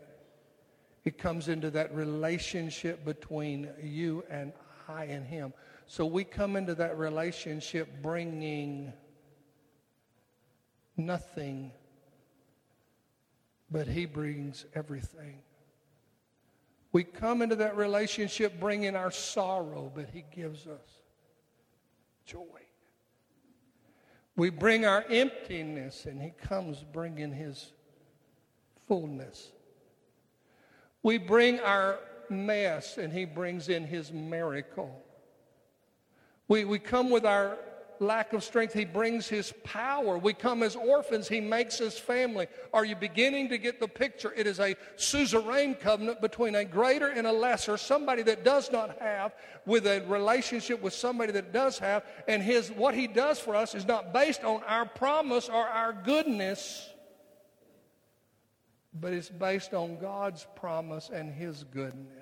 it 1.05 1.18
comes 1.18 1.49
into 1.49 1.71
that 1.71 1.92
relationship 1.92 3.05
between 3.05 3.68
you 3.83 4.23
and 4.31 4.53
I 4.88 5.05
and 5.05 5.27
him. 5.27 5.53
So 5.88 6.07
we 6.07 6.23
come 6.23 6.55
into 6.55 6.77
that 6.77 6.97
relationship 6.97 7.88
bringing 8.01 8.92
nothing, 11.07 11.73
but 13.71 13.87
He 13.87 14.07
brings 14.07 14.67
everything. 14.75 15.43
We 16.93 17.05
come 17.05 17.41
into 17.41 17.57
that 17.57 17.77
relationship 17.77 18.59
bringing 18.59 18.97
our 18.97 19.11
sorrow, 19.11 19.91
but 19.95 20.09
He 20.13 20.25
gives 20.35 20.67
us 20.67 21.01
joy. 22.27 22.45
We 24.37 24.51
bring 24.51 24.87
our 24.87 25.05
emptiness, 25.09 26.07
and 26.07 26.21
He 26.21 26.31
comes 26.31 26.85
bringing 26.93 27.33
His 27.33 27.73
fullness. 28.89 29.53
We 31.03 31.19
bring 31.19 31.61
our 31.61 31.99
mess, 32.29 32.99
and 32.99 33.13
He 33.13 33.25
brings 33.25 33.69
in 33.69 33.85
His 33.85 34.13
miracle. 34.13 35.03
We, 36.49 36.65
we 36.65 36.79
come 36.81 37.11
with 37.11 37.25
our 37.25 37.59
lack 38.01 38.33
of 38.33 38.43
strength, 38.43 38.73
He 38.73 38.85
brings 38.85 39.29
His 39.29 39.53
power. 39.63 40.19
We 40.19 40.33
come 40.33 40.63
as 40.63 40.75
orphans, 40.75 41.29
He 41.29 41.41
makes 41.41 41.81
us 41.81 41.99
family. 41.99 42.49
Are 42.73 42.85
you 42.85 42.97
beginning 42.97 43.51
to 43.51 43.59
get 43.59 43.79
the 43.79 43.89
picture? 43.89 44.33
It 44.35 44.47
is 44.47 44.59
a 44.59 44.75
suzerain 44.97 45.75
covenant 45.75 46.21
between 46.21 46.55
a 46.55 46.65
greater 46.65 47.09
and 47.09 47.27
a 47.27 47.33
lesser, 47.33 47.77
somebody 47.77 48.23
that 48.23 48.45
does 48.45 48.73
not 48.73 48.99
have, 48.99 49.35
with 49.67 49.87
a 49.87 50.05
relationship 50.09 50.81
with 50.83 50.95
somebody 50.95 51.33
that 51.33 51.53
does 51.53 51.79
have. 51.79 52.05
And 52.27 52.43
his, 52.43 52.71
what 52.71 52.95
He 52.95 53.07
does 53.07 53.39
for 53.39 53.55
us 53.55 53.75
is 53.75 53.87
not 53.87 54.13
based 54.13 54.43
on 54.43 54.63
our 54.65 54.87
promise 54.87 55.49
or 55.49 55.67
our 55.67 55.93
goodness, 55.93 56.89
but 58.93 59.13
it's 59.13 59.29
based 59.29 59.75
on 59.75 59.99
God's 59.99 60.47
promise 60.57 61.11
and 61.13 61.33
His 61.33 61.65
goodness. 61.65 62.17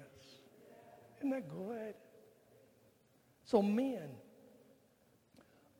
Isn't 1.18 1.30
that 1.30 1.48
good? 1.48 1.94
So, 3.44 3.62
men, 3.62 4.10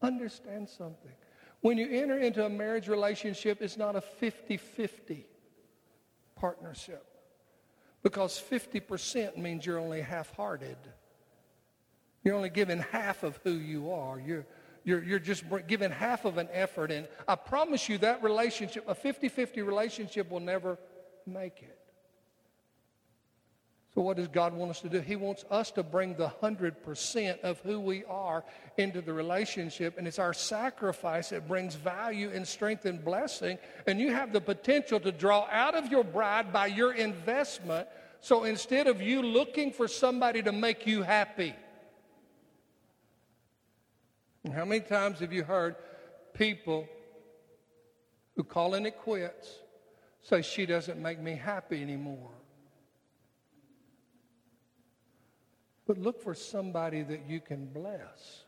Understand 0.03 0.69
something. 0.69 1.13
When 1.61 1.77
you 1.77 1.89
enter 1.91 2.19
into 2.19 2.45
a 2.45 2.49
marriage 2.49 2.89
relationship, 2.89 3.61
it's 3.61 3.77
not 3.77 3.97
a 3.97 4.01
50 4.01 4.57
50 4.57 5.27
partnership 6.37 7.05
because 8.03 8.41
50% 8.51 9.37
means 9.37 9.67
you're 9.67 9.79
only 9.79 10.01
half 10.01 10.33
hearted. 10.35 10.77
You're 12.23 12.35
only 12.35 12.51
giving 12.51 12.79
half 12.79 13.23
of 13.23 13.39
who 13.43 13.53
you 13.53 13.91
are. 13.91 14.21
You're, 14.21 14.47
you're, 14.85 15.03
you're 15.03 15.19
just 15.19 15.45
giving 15.67 15.91
half 15.91 16.25
of 16.25 16.39
an 16.39 16.49
effort. 16.53 16.91
And 16.91 17.09
I 17.27 17.35
promise 17.35 17.89
you 17.89 17.99
that 17.99 18.23
relationship, 18.23 18.85
a 18.89 18.95
50 18.95 19.29
50 19.29 19.63
relationship, 19.63 20.31
will 20.31 20.41
never 20.41 20.79
make 21.27 21.63
it. 21.63 21.78
So, 23.95 24.03
what 24.03 24.17
does 24.17 24.29
God 24.29 24.53
want 24.53 24.71
us 24.71 24.81
to 24.83 24.89
do? 24.89 25.01
He 25.01 25.17
wants 25.17 25.45
us 25.51 25.71
to 25.73 25.83
bring 25.83 26.15
the 26.15 26.31
100% 26.43 27.41
of 27.41 27.59
who 27.61 27.81
we 27.81 28.05
are 28.05 28.45
into 28.77 29.01
the 29.01 29.13
relationship, 29.13 29.97
and 29.97 30.07
it's 30.07 30.19
our 30.19 30.35
sacrifice 30.35 31.31
that 31.31 31.49
brings 31.49 31.75
value 31.75 32.31
and 32.33 32.47
strength 32.47 32.85
and 32.85 33.03
blessing. 33.03 33.59
And 33.87 33.99
you 33.99 34.13
have 34.13 34.33
the 34.33 34.41
potential 34.41 35.01
to 35.01 35.11
draw 35.11 35.49
out 35.51 35.75
of 35.75 35.91
your 35.91 36.05
bride 36.05 36.53
by 36.53 36.67
your 36.67 36.93
investment. 36.93 37.89
So, 38.21 38.45
instead 38.45 38.87
of 38.89 39.01
you 39.01 39.23
looking 39.23 39.73
for 39.73 39.89
somebody 39.89 40.43
to 40.43 40.53
make 40.53 40.87
you 40.87 41.03
happy, 41.03 41.55
how 44.53 44.65
many 44.65 44.81
times 44.81 45.21
have 45.21 45.33
you 45.33 45.45
heard 45.45 45.77
people 46.35 46.89
who 48.37 48.45
call 48.45 48.75
in 48.75 48.87
it 48.87 48.99
quits 48.99 49.59
say, 50.23 50.43
She 50.43 50.67
doesn't 50.67 51.01
make 51.01 51.21
me 51.21 51.35
happy 51.35 51.83
anymore? 51.83 52.38
But 55.89 55.97
look 55.97 56.23
for 56.23 56.35
somebody 56.35 57.03
that 57.03 57.23
you 57.27 57.41
can 57.41 57.65
bless 57.65 58.45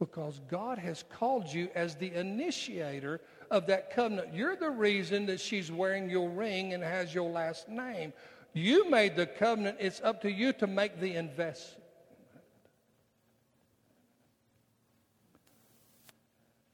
because 0.00 0.40
God 0.50 0.76
has 0.76 1.04
called 1.08 1.46
you 1.46 1.68
as 1.76 1.94
the 1.94 2.12
initiator 2.12 3.20
of 3.48 3.68
that 3.68 3.94
covenant. 3.94 4.34
You're 4.34 4.56
the 4.56 4.70
reason 4.70 5.24
that 5.26 5.40
she's 5.40 5.70
wearing 5.70 6.10
your 6.10 6.28
ring 6.28 6.74
and 6.74 6.82
has 6.82 7.14
your 7.14 7.30
last 7.30 7.68
name. 7.68 8.12
You 8.54 8.90
made 8.90 9.14
the 9.14 9.26
covenant. 9.26 9.76
It's 9.78 10.00
up 10.00 10.20
to 10.22 10.32
you 10.32 10.52
to 10.54 10.66
make 10.66 10.98
the 11.00 11.14
investment. 11.14 11.84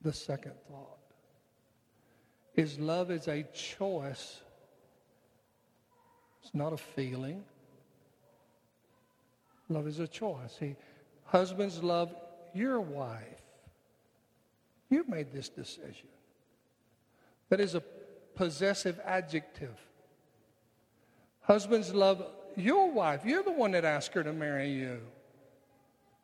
The 0.01 0.15
second 0.15 0.55
thought 0.71 0.99
is 2.57 2.79
love 2.79 3.11
is 3.11 3.29
a 3.29 3.43
choice. 3.53 4.41
It's 6.43 6.55
not 6.55 6.73
a 6.73 6.79
feeling. 6.79 7.45
Love 9.69 9.87
is 9.87 9.99
a 9.99 10.09
choice. 10.09 10.57
He, 10.59 10.77
husbands 11.25 11.83
love 11.83 12.15
your 12.55 12.81
wife. 12.81 13.21
You've 14.91 15.09
made 15.09 15.33
this 15.33 15.49
decision. 15.49 16.09
That 17.49 17.61
is 17.61 17.75
a 17.75 17.83
possessive 18.35 19.01
adjective. 19.05 19.77
Husbands 21.41 21.95
love 21.95 22.25
your 22.57 22.91
wife. 22.91 23.23
You're 23.25 23.43
the 23.43 23.53
one 23.53 23.73
that 23.73 23.85
asked 23.85 24.15
her 24.15 24.23
to 24.23 24.33
marry 24.33 24.71
you. 24.71 25.01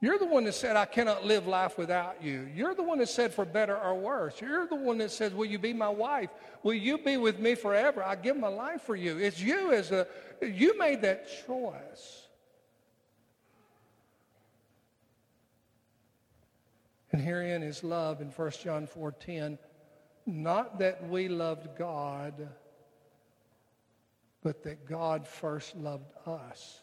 You're 0.02 0.18
the 0.18 0.26
one 0.26 0.44
that 0.44 0.54
said, 0.54 0.76
I 0.76 0.86
cannot 0.86 1.26
live 1.26 1.46
life 1.46 1.76
without 1.76 2.22
you. 2.22 2.48
You're 2.54 2.74
the 2.74 2.82
one 2.82 2.98
that 2.98 3.10
said, 3.10 3.34
for 3.34 3.44
better 3.44 3.76
or 3.76 3.94
worse. 3.94 4.40
You're 4.40 4.66
the 4.66 4.74
one 4.74 4.96
that 4.98 5.10
says, 5.10 5.34
Will 5.34 5.44
you 5.44 5.58
be 5.58 5.74
my 5.74 5.90
wife? 5.90 6.30
Will 6.62 6.74
you 6.74 6.96
be 6.96 7.18
with 7.18 7.38
me 7.38 7.54
forever? 7.54 8.02
I 8.02 8.16
give 8.16 8.36
my 8.36 8.48
life 8.48 8.82
for 8.82 8.96
you. 8.96 9.18
It's 9.18 9.40
you 9.40 9.72
as 9.72 9.90
a, 9.90 10.06
you 10.40 10.78
made 10.78 11.02
that 11.02 11.28
choice. 11.46 12.28
And 17.12 17.20
herein 17.20 17.62
is 17.62 17.82
love 17.82 18.20
in 18.20 18.30
1 18.30 18.50
John 18.62 18.86
4:10, 18.86 19.58
not 20.26 20.78
that 20.78 21.08
we 21.08 21.28
loved 21.28 21.76
God, 21.76 22.48
but 24.42 24.62
that 24.62 24.86
God 24.86 25.26
first 25.26 25.76
loved 25.76 26.12
us 26.26 26.82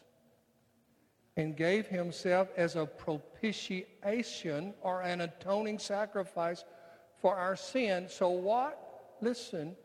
and 1.36 1.56
gave 1.56 1.86
himself 1.86 2.48
as 2.56 2.76
a 2.76 2.84
propitiation 2.84 4.74
or 4.82 5.02
an 5.02 5.20
atoning 5.20 5.78
sacrifice 5.78 6.64
for 7.16 7.36
our 7.36 7.56
sin. 7.56 8.08
So 8.08 8.28
what? 8.28 9.16
Listen. 9.20 9.76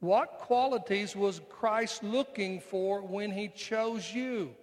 What 0.00 0.38
qualities 0.38 1.14
was 1.14 1.40
Christ 1.50 2.02
looking 2.02 2.60
for 2.60 3.02
when 3.02 3.30
he 3.30 3.48
chose 3.48 4.12
you? 4.12 4.54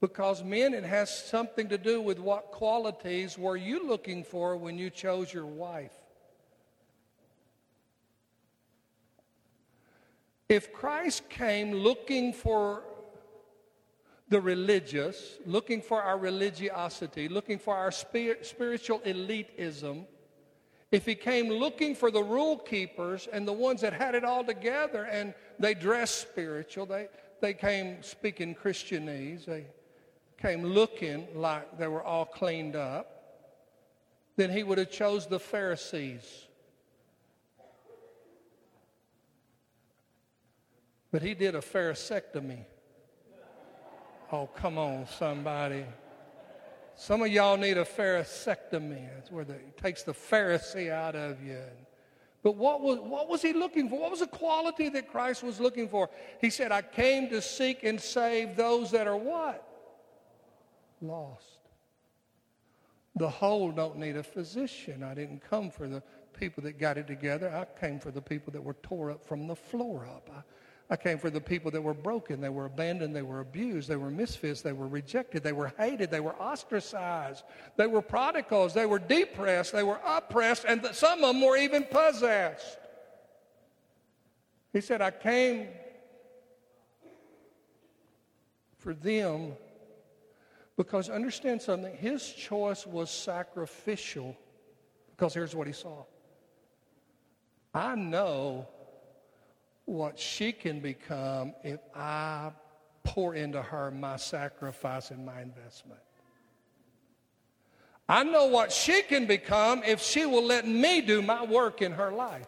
Because, 0.00 0.44
men, 0.44 0.74
it 0.74 0.84
has 0.84 1.26
something 1.26 1.68
to 1.68 1.78
do 1.78 2.02
with 2.02 2.18
what 2.18 2.50
qualities 2.52 3.38
were 3.38 3.56
you 3.56 3.86
looking 3.86 4.24
for 4.24 4.56
when 4.56 4.76
you 4.76 4.90
chose 4.90 5.32
your 5.32 5.46
wife. 5.46 5.92
If 10.48 10.72
Christ 10.72 11.28
came 11.28 11.72
looking 11.72 12.32
for 12.32 12.84
the 14.28 14.40
religious, 14.40 15.38
looking 15.46 15.80
for 15.80 16.02
our 16.02 16.18
religiosity, 16.18 17.28
looking 17.28 17.58
for 17.58 17.74
our 17.74 17.90
spiritual 17.90 19.00
elitism, 19.00 20.04
if 20.92 21.04
he 21.04 21.14
came 21.14 21.48
looking 21.48 21.94
for 21.94 22.10
the 22.10 22.22
rule 22.22 22.58
keepers 22.58 23.28
and 23.32 23.46
the 23.46 23.52
ones 23.52 23.80
that 23.80 23.92
had 23.92 24.14
it 24.14 24.24
all 24.24 24.44
together 24.44 25.04
and 25.04 25.34
they 25.58 25.74
dressed 25.74 26.20
spiritual, 26.20 26.86
they, 26.86 27.08
they 27.40 27.54
came 27.54 28.02
speaking 28.02 28.54
Christianese, 28.54 29.46
they 29.46 29.66
came 30.40 30.64
looking 30.64 31.26
like 31.34 31.78
they 31.78 31.86
were 31.86 32.02
all 32.02 32.24
cleaned 32.24 32.76
up, 32.76 33.16
then 34.36 34.50
he 34.50 34.62
would 34.62 34.78
have 34.78 34.90
chose 34.90 35.26
the 35.26 35.40
Pharisees. 35.40 36.46
But 41.10 41.22
he 41.22 41.34
did 41.34 41.54
a 41.54 41.60
pharisectomy. 41.60 42.64
Oh, 44.30 44.48
come 44.54 44.76
on, 44.76 45.06
somebody. 45.06 45.84
Some 46.96 47.22
of 47.22 47.28
y'all 47.28 47.56
need 47.56 47.78
a 47.78 47.84
pharisectomy. 47.84 49.08
That's 49.14 49.30
where 49.30 49.44
the, 49.44 49.54
it 49.54 49.76
takes 49.76 50.02
the 50.02 50.12
Pharisee 50.12 50.90
out 50.90 51.14
of 51.14 51.42
you. 51.42 51.62
But 52.42 52.56
what 52.56 52.80
was, 52.80 52.98
what 52.98 53.28
was 53.28 53.42
he 53.42 53.52
looking 53.52 53.88
for? 53.88 53.98
What 53.98 54.10
was 54.10 54.20
the 54.20 54.26
quality 54.26 54.88
that 54.90 55.10
Christ 55.10 55.42
was 55.42 55.60
looking 55.60 55.88
for? 55.88 56.10
He 56.40 56.50
said, 56.50 56.70
I 56.72 56.82
came 56.82 57.28
to 57.30 57.42
seek 57.42 57.82
and 57.82 58.00
save 58.00 58.56
those 58.56 58.90
that 58.92 59.06
are 59.06 59.16
what? 59.16 59.65
Lost. 61.00 61.60
The 63.16 63.28
whole 63.28 63.72
don't 63.72 63.96
need 63.96 64.16
a 64.16 64.22
physician. 64.22 65.02
I 65.02 65.14
didn't 65.14 65.42
come 65.48 65.70
for 65.70 65.88
the 65.88 66.02
people 66.38 66.62
that 66.64 66.78
got 66.78 66.98
it 66.98 67.06
together. 67.06 67.50
I 67.50 67.80
came 67.80 67.98
for 67.98 68.10
the 68.10 68.20
people 68.20 68.52
that 68.52 68.62
were 68.62 68.76
tore 68.82 69.10
up 69.10 69.24
from 69.24 69.46
the 69.46 69.56
floor 69.56 70.06
up. 70.06 70.28
I, 70.34 70.42
I 70.88 70.96
came 70.96 71.18
for 71.18 71.30
the 71.30 71.40
people 71.40 71.70
that 71.72 71.82
were 71.82 71.94
broken, 71.94 72.40
they 72.40 72.48
were 72.48 72.66
abandoned, 72.66 73.16
they 73.16 73.22
were 73.22 73.40
abused, 73.40 73.88
they 73.88 73.96
were 73.96 74.10
misfits, 74.10 74.62
they 74.62 74.72
were 74.72 74.86
rejected, 74.86 75.42
they 75.42 75.52
were 75.52 75.72
hated, 75.76 76.12
they 76.12 76.20
were 76.20 76.36
ostracized, 76.36 77.42
they 77.76 77.88
were 77.88 78.02
prodigals, 78.02 78.72
they 78.72 78.86
were 78.86 79.00
depressed, 79.00 79.72
they 79.72 79.82
were 79.82 79.98
oppressed, 80.06 80.64
and 80.68 80.86
some 80.92 81.24
of 81.24 81.34
them 81.34 81.40
were 81.40 81.56
even 81.56 81.84
possessed. 81.90 82.78
He 84.72 84.80
said, 84.80 85.00
I 85.00 85.10
came 85.10 85.68
for 88.78 88.94
them 88.94 89.54
because 90.76 91.08
understand 91.08 91.62
something, 91.62 91.94
his 91.96 92.32
choice 92.32 92.86
was 92.86 93.10
sacrificial 93.10 94.36
because 95.10 95.32
here's 95.32 95.54
what 95.54 95.66
he 95.66 95.72
saw. 95.72 96.04
I 97.72 97.94
know 97.94 98.68
what 99.86 100.18
she 100.18 100.52
can 100.52 100.80
become 100.80 101.54
if 101.62 101.80
I 101.94 102.50
pour 103.04 103.34
into 103.34 103.62
her 103.62 103.90
my 103.90 104.16
sacrifice 104.16 105.10
and 105.10 105.24
my 105.24 105.40
investment. 105.40 106.00
I 108.08 108.22
know 108.22 108.46
what 108.46 108.70
she 108.70 109.02
can 109.02 109.26
become 109.26 109.82
if 109.84 110.00
she 110.00 110.26
will 110.26 110.44
let 110.44 110.66
me 110.66 111.00
do 111.00 111.22
my 111.22 111.44
work 111.44 111.82
in 111.82 111.92
her 111.92 112.12
life. 112.12 112.46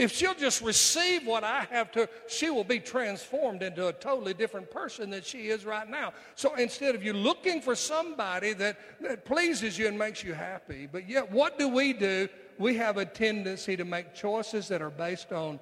If 0.00 0.12
she'll 0.12 0.34
just 0.34 0.62
receive 0.62 1.26
what 1.26 1.44
I 1.44 1.66
have 1.70 1.92
to, 1.92 2.08
she 2.26 2.48
will 2.48 2.64
be 2.64 2.80
transformed 2.80 3.62
into 3.62 3.88
a 3.88 3.92
totally 3.92 4.32
different 4.32 4.70
person 4.70 5.10
than 5.10 5.20
she 5.20 5.48
is 5.48 5.66
right 5.66 5.86
now. 5.86 6.14
So 6.36 6.54
instead 6.54 6.94
of 6.94 7.04
you 7.04 7.12
looking 7.12 7.60
for 7.60 7.74
somebody 7.74 8.54
that, 8.54 8.78
that 9.02 9.26
pleases 9.26 9.78
you 9.78 9.88
and 9.88 9.98
makes 9.98 10.24
you 10.24 10.32
happy, 10.32 10.88
but 10.90 11.06
yet 11.06 11.30
what 11.30 11.58
do 11.58 11.68
we 11.68 11.92
do? 11.92 12.30
We 12.56 12.76
have 12.76 12.96
a 12.96 13.04
tendency 13.04 13.76
to 13.76 13.84
make 13.84 14.14
choices 14.14 14.68
that 14.68 14.80
are 14.80 14.88
based 14.88 15.32
on 15.32 15.60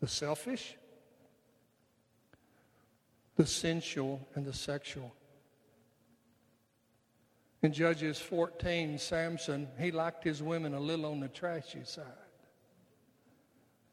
the 0.00 0.08
selfish, 0.08 0.74
the 3.36 3.46
sensual, 3.46 4.26
and 4.34 4.44
the 4.44 4.52
sexual. 4.52 5.14
In 7.62 7.72
Judges 7.72 8.18
14, 8.18 8.98
Samson, 8.98 9.68
he 9.78 9.92
liked 9.92 10.24
his 10.24 10.42
women 10.42 10.74
a 10.74 10.80
little 10.80 11.06
on 11.06 11.20
the 11.20 11.28
trashy 11.28 11.84
side. 11.84 12.21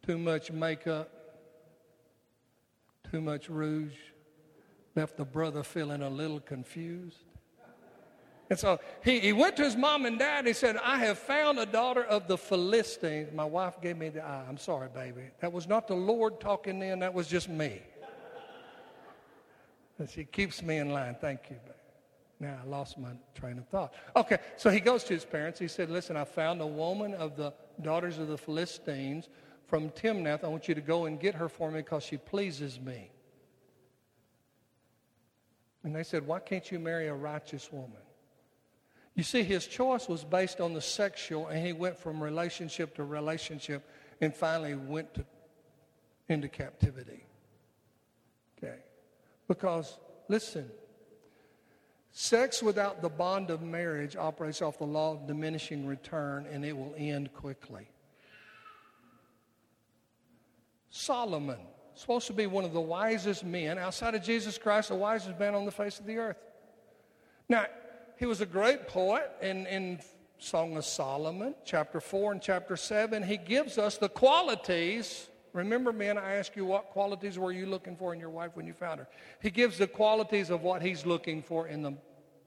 Too 0.06 0.18
much 0.18 0.52
makeup, 0.52 1.10
too 3.12 3.22
much 3.22 3.50
rouge, 3.50 3.96
left 4.96 5.18
the 5.18 5.26
brother 5.26 5.64
feeling 5.64 6.02
a 6.02 6.10
little 6.10 6.40
confused. 6.40 7.18
And 8.50 8.58
so 8.58 8.80
he, 9.04 9.20
he 9.20 9.32
went 9.32 9.56
to 9.58 9.64
his 9.64 9.76
mom 9.76 10.06
and 10.06 10.18
dad. 10.18 10.40
And 10.40 10.48
He 10.48 10.54
said, 10.54 10.78
I 10.78 10.98
have 11.00 11.20
found 11.20 11.60
a 11.60 11.66
daughter 11.66 12.04
of 12.04 12.28
the 12.28 12.38
Philistines. 12.38 13.30
My 13.34 13.46
wife 13.46 13.80
gave 13.82 13.98
me 13.98 14.10
the 14.10 14.24
eye. 14.24 14.46
I'm 14.50 14.58
sorry, 14.58 14.90
baby. 14.94 15.26
That 15.40 15.54
was 15.54 15.68
not 15.68 15.88
the 15.88 15.96
Lord 15.96 16.40
talking 16.40 16.80
then, 16.80 17.00
that 17.00 17.14
was 17.14 17.28
just 17.28 17.48
me. 17.48 17.82
And 20.00 20.10
she 20.10 20.24
keeps 20.24 20.64
me 20.64 20.78
in 20.78 20.92
line. 20.92 21.16
Thank 21.20 21.42
you. 21.50 21.58
Now 22.40 22.58
I 22.64 22.68
lost 22.68 22.98
my 22.98 23.10
train 23.36 23.58
of 23.58 23.68
thought. 23.68 23.94
Okay, 24.16 24.38
so 24.56 24.70
he 24.70 24.80
goes 24.80 25.04
to 25.04 25.14
his 25.14 25.26
parents. 25.26 25.60
He 25.60 25.68
said, 25.68 25.90
Listen, 25.90 26.16
I 26.16 26.24
found 26.24 26.62
a 26.62 26.68
woman 26.68 27.14
of 27.14 27.36
the 27.36 27.54
daughters 27.82 28.18
of 28.18 28.30
the 28.30 28.38
Philistines 28.38 29.28
from 29.70 29.90
Timnath. 29.92 30.44
I 30.44 30.48
want 30.48 30.68
you 30.68 30.76
to 30.76 30.82
go 30.82 31.06
and 31.06 31.20
get 31.20 31.36
her 31.36 31.48
for 31.48 31.70
me 31.70 31.82
because 31.82 32.04
she 32.04 32.18
pleases 32.18 32.80
me. 32.80 33.12
And 35.84 35.96
they 35.96 36.04
said, 36.04 36.26
Why 36.28 36.40
can't 36.40 36.70
you 36.72 36.80
marry 36.80 37.08
a 37.08 37.14
righteous 37.14 37.72
woman? 37.72 38.02
You 39.16 39.24
see, 39.24 39.44
his 39.44 39.68
choice 39.68 40.08
was 40.08 40.24
based 40.24 40.60
on 40.62 40.74
the 40.74 40.82
sexual, 40.82 41.48
and 41.48 41.66
he 41.66 41.74
went 41.74 41.98
from 41.98 42.22
relationship 42.22 42.96
to 42.96 43.04
relationship 43.04 43.88
and 44.22 44.34
finally 44.34 44.76
went 44.76 45.14
to, 45.16 45.26
into 46.28 46.48
captivity. 46.48 47.26
Okay? 48.58 48.78
Because, 49.48 49.98
listen, 50.28 50.70
sex 52.12 52.62
without 52.64 53.02
the 53.02 53.10
bond 53.10 53.50
of 53.50 53.62
marriage 53.62 54.16
operates 54.16 54.62
off 54.62 54.78
the 54.78 54.86
law 54.86 55.14
of 55.14 55.28
diminishing 55.28 55.86
return, 55.86 56.46
and 56.52 56.64
it 56.64 56.78
will 56.78 56.94
end 56.98 57.34
quickly. 57.34 57.90
Solomon, 60.90 61.60
supposed 61.94 62.28
to 62.28 62.34
be 62.34 62.48
one 62.48 62.66
of 62.66 62.74
the 62.74 62.82
wisest 62.82 63.44
men 63.44 63.78
outside 63.78 64.16
of 64.16 64.24
Jesus 64.24 64.58
Christ, 64.58 64.90
the 64.90 64.96
wisest 64.96 65.40
man 65.40 65.54
on 65.54 65.66
the 65.66 65.72
face 65.72 66.00
of 66.00 66.06
the 66.06 66.18
earth. 66.18 66.38
Now, 67.48 67.66
he 68.18 68.26
was 68.26 68.42
a 68.42 68.46
great 68.46 68.88
poet 68.88 69.32
in, 69.42 69.66
in 69.68 70.00
Song 70.40 70.78
of 70.78 70.86
Solomon, 70.86 71.56
chapter 71.66 72.00
4 72.00 72.34
and 72.34 72.42
chapter 72.42 72.78
7. 72.78 73.24
He 73.24 73.38
gives 73.38 73.78
us 73.78 73.98
the 73.98 74.10
qualities. 74.10 75.30
Remember, 75.54 75.92
men, 75.92 76.18
I 76.18 76.36
asked 76.36 76.56
you 76.56 76.66
what 76.66 76.86
qualities 76.92 77.38
were 77.38 77.52
you 77.52 77.66
looking 77.66 77.96
for 77.96 78.14
in 78.14 78.20
your 78.20 78.30
wife 78.30 78.52
when 78.56 78.66
you 78.66 78.74
found 78.74 79.00
her? 79.00 79.08
He 79.42 79.50
gives 79.50 79.78
the 79.78 79.88
qualities 79.88 80.50
of 80.50 80.62
what 80.62 80.82
he's 80.82 81.06
looking 81.06 81.42
for 81.42 81.68
in 81.68 81.82
the 81.82 81.94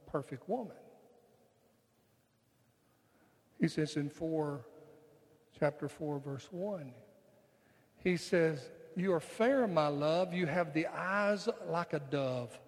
perfect 0.06 0.48
woman. 0.48 0.76
He 3.60 3.68
says 3.68 3.96
in 3.96 4.10
4, 4.10 4.64
chapter 5.58 5.88
4, 5.88 6.18
verse 6.18 6.48
1, 6.50 6.92
he 8.02 8.16
says, 8.16 8.60
You 8.96 9.12
are 9.12 9.20
fair, 9.20 9.66
my 9.66 9.88
love. 9.88 10.32
You 10.32 10.46
have 10.46 10.72
the 10.72 10.86
eyes 10.86 11.48
like 11.68 11.92
a 11.92 12.00
dove. 12.00 12.58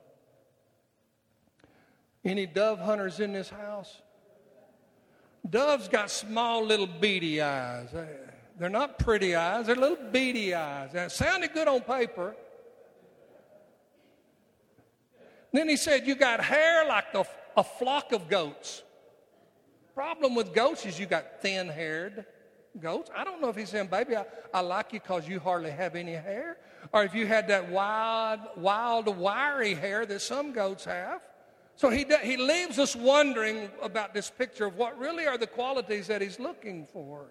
Any 2.25 2.47
dove 2.47 2.79
hunters 2.79 3.21
in 3.21 3.33
this 3.33 3.51
house? 3.51 4.01
Doves 5.49 5.89
got 5.89 6.11
small 6.11 6.65
little 6.65 6.87
beady 6.87 7.43
eyes. 7.43 7.89
They're 8.59 8.69
not 8.71 8.99
pretty 8.99 9.35
eyes, 9.35 9.67
they're 9.67 9.77
little 9.77 10.11
beady 10.11 10.55
eyes. 10.55 10.93
That 10.93 11.13
sounded 11.13 11.53
good 11.53 11.69
on 11.69 11.81
paper. 11.83 12.35
Then 15.53 15.69
he 15.69 15.77
said, 15.77 16.07
You 16.07 16.15
got 16.15 16.43
hair 16.43 16.87
like 16.87 17.13
the, 17.13 17.25
a 17.57 17.65
flock 17.65 18.13
of 18.13 18.29
goats. 18.29 18.83
Problem 19.95 20.35
with 20.35 20.55
goats 20.55 20.87
is 20.87 20.99
you 20.99 21.07
got 21.07 21.43
thin 21.43 21.69
haired 21.69 22.25
goats. 22.81 23.11
I 23.15 23.25
don't 23.25 23.41
know 23.41 23.49
if 23.49 23.57
he's 23.57 23.71
saying, 23.71 23.89
Baby, 23.89 24.17
I, 24.17 24.25
I 24.53 24.61
like 24.61 24.93
you 24.93 25.01
because 25.01 25.29
you 25.29 25.41
hardly 25.41 25.71
have 25.71 25.95
any 25.95 26.13
hair. 26.13 26.59
Or 26.93 27.05
if 27.05 27.15
you 27.15 27.27
had 27.27 27.49
that 27.49 27.71
wild, 27.71 28.41
wild, 28.57 29.17
wiry 29.17 29.75
hair 29.75 30.07
that 30.07 30.21
some 30.21 30.53
goats 30.53 30.85
have. 30.85 31.21
So 31.77 31.91
he, 31.91 32.07
he 32.23 32.37
leaves 32.37 32.79
us 32.79 32.95
wondering 32.95 33.69
about 33.83 34.15
this 34.15 34.31
picture 34.31 34.67
of 34.67 34.77
what 34.77 34.97
really 34.99 35.27
are 35.27 35.37
the 35.37 35.47
qualities 35.47 36.07
that 36.07 36.23
he's 36.23 36.39
looking 36.39 36.87
for. 36.93 37.27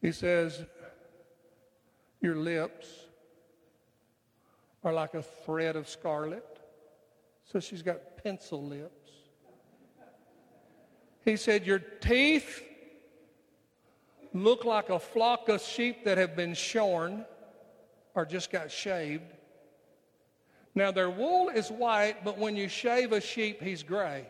He 0.00 0.12
says, 0.12 0.64
Your 2.20 2.36
lips 2.36 2.88
are 4.82 4.92
like 4.92 5.14
a 5.14 5.22
thread 5.22 5.76
of 5.76 5.88
scarlet. 5.88 6.44
So 7.50 7.60
she's 7.60 7.82
got 7.82 8.22
pencil 8.22 8.62
lips. 8.62 9.03
He 11.24 11.36
said, 11.36 11.66
Your 11.66 11.78
teeth 11.78 12.62
look 14.32 14.64
like 14.64 14.90
a 14.90 14.98
flock 14.98 15.48
of 15.48 15.62
sheep 15.62 16.04
that 16.04 16.18
have 16.18 16.36
been 16.36 16.54
shorn 16.54 17.24
or 18.14 18.24
just 18.24 18.50
got 18.50 18.70
shaved. 18.70 19.32
Now, 20.74 20.90
their 20.90 21.10
wool 21.10 21.50
is 21.50 21.70
white, 21.70 22.24
but 22.24 22.36
when 22.36 22.56
you 22.56 22.68
shave 22.68 23.12
a 23.12 23.20
sheep, 23.20 23.62
he's 23.62 23.82
gray. 23.82 24.26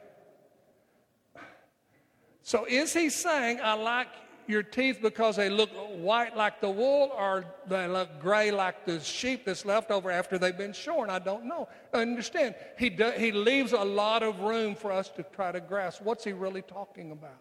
So, 2.42 2.66
is 2.66 2.92
he 2.92 3.09
saying, 3.09 3.61
I 3.62 3.72
like 3.74 4.09
your 4.46 4.62
teeth 4.62 4.98
because 5.02 5.37
they 5.37 5.48
look 5.48 5.70
white 5.96 6.37
like 6.37 6.61
the 6.61 6.70
wool 6.70 7.12
or 7.16 7.44
they 7.66 7.87
look 7.87 8.20
gray 8.20 8.50
like 8.50 8.85
the 8.85 9.00
sheep 9.00 9.44
that's 9.44 9.64
left 9.64 9.90
over 9.90 10.11
after 10.11 10.38
they've 10.38 10.57
been 10.57 10.72
shorn? 10.72 11.11
I 11.11 11.18
don't 11.18 11.44
know. 11.44 11.68
Understand. 11.92 12.54
He, 12.78 12.90
do, 12.90 13.12
he 13.16 13.33
leaves 13.33 13.72
a 13.72 13.85
lot 13.85 14.22
of 14.22 14.40
room 14.40 14.74
for 14.74 14.92
us 14.92 15.09
to 15.11 15.22
try 15.22 15.52
to 15.52 15.61
grasp 15.61 16.02
what's 16.02 16.24
he 16.24 16.33
really 16.33 16.62
talking 16.62 17.11
about. 17.11 17.38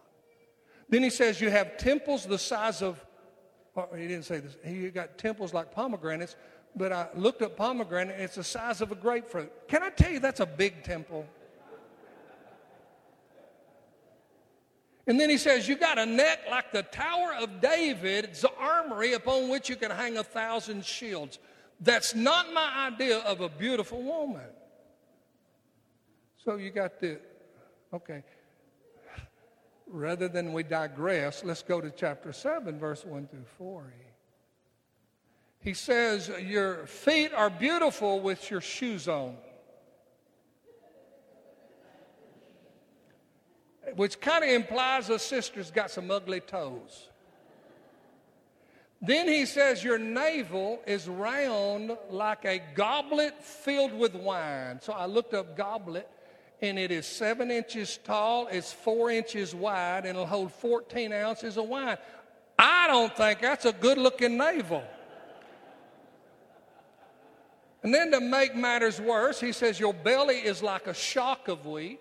Then 0.89 1.03
he 1.03 1.09
says, 1.09 1.41
You 1.41 1.49
have 1.49 1.77
temples 1.77 2.25
the 2.25 2.37
size 2.37 2.81
of, 2.81 3.03
oh, 3.75 3.89
he 3.95 4.07
didn't 4.07 4.25
say 4.25 4.39
this, 4.39 4.57
he 4.63 4.89
got 4.89 5.17
temples 5.17 5.53
like 5.53 5.71
pomegranates, 5.71 6.35
but 6.75 6.91
I 6.91 7.07
looked 7.15 7.41
up 7.41 7.55
pomegranate, 7.55 8.19
it's 8.19 8.35
the 8.35 8.43
size 8.43 8.81
of 8.81 8.91
a 8.91 8.95
grapefruit. 8.95 9.51
Can 9.67 9.83
I 9.83 9.89
tell 9.89 10.11
you 10.11 10.19
that's 10.19 10.39
a 10.39 10.45
big 10.45 10.83
temple? 10.83 11.25
And 15.05 15.19
then 15.19 15.29
he 15.29 15.37
says, 15.37 15.67
You 15.67 15.75
got 15.75 15.99
a 15.99 16.05
neck 16.05 16.39
like 16.49 16.71
the 16.71 16.83
Tower 16.83 17.33
of 17.39 17.61
David, 17.61 18.25
it's 18.25 18.41
the 18.41 18.53
armory 18.57 19.13
upon 19.13 19.49
which 19.49 19.69
you 19.69 19.75
can 19.75 19.91
hang 19.91 20.17
a 20.17 20.23
thousand 20.23 20.85
shields. 20.85 21.39
That's 21.81 22.15
not 22.15 22.53
my 22.53 22.89
idea 22.93 23.19
of 23.19 23.41
a 23.41 23.49
beautiful 23.49 24.01
woman. 24.01 24.45
So 26.37 26.55
you 26.55 26.71
got 26.71 26.99
the, 26.99 27.19
okay. 27.93 28.23
Rather 29.87 30.27
than 30.27 30.53
we 30.53 30.63
digress, 30.63 31.43
let's 31.43 31.61
go 31.61 31.81
to 31.81 31.91
chapter 31.91 32.31
7, 32.31 32.79
verse 32.79 33.05
1 33.05 33.27
through 33.27 33.45
4. 33.57 33.93
He 35.59 35.73
says, 35.73 36.29
Your 36.41 36.85
feet 36.85 37.33
are 37.33 37.49
beautiful 37.49 38.19
with 38.19 38.49
your 38.49 38.61
shoes 38.61 39.07
on. 39.07 39.35
Which 43.95 44.19
kind 44.19 44.43
of 44.43 44.49
implies 44.49 45.09
a 45.09 45.19
sister's 45.19 45.71
got 45.71 45.91
some 45.91 46.09
ugly 46.09 46.39
toes. 46.39 47.09
Then 49.01 49.27
he 49.27 49.45
says, 49.45 49.83
Your 49.83 49.97
navel 49.97 50.79
is 50.87 51.07
round 51.07 51.91
like 52.09 52.45
a 52.45 52.61
goblet 52.73 53.43
filled 53.43 53.93
with 53.93 54.15
wine. 54.15 54.79
So 54.81 54.93
I 54.93 55.05
looked 55.05 55.33
up 55.33 55.57
goblet, 55.57 56.09
and 56.61 56.79
it 56.79 56.89
is 56.89 57.05
seven 57.05 57.51
inches 57.51 57.99
tall, 58.03 58.47
it's 58.47 58.71
four 58.71 59.11
inches 59.11 59.53
wide, 59.53 60.05
and 60.05 60.09
it'll 60.09 60.25
hold 60.25 60.53
14 60.53 61.11
ounces 61.11 61.57
of 61.57 61.67
wine. 61.67 61.97
I 62.57 62.87
don't 62.87 63.15
think 63.15 63.41
that's 63.41 63.65
a 63.65 63.73
good 63.73 63.97
looking 63.97 64.37
navel. 64.37 64.83
And 67.83 67.93
then 67.93 68.11
to 68.11 68.21
make 68.21 68.55
matters 68.55 69.01
worse, 69.01 69.41
he 69.41 69.51
says, 69.51 69.79
Your 69.81 69.93
belly 69.93 70.37
is 70.37 70.63
like 70.63 70.87
a 70.87 70.93
shock 70.93 71.49
of 71.49 71.65
wheat 71.65 71.99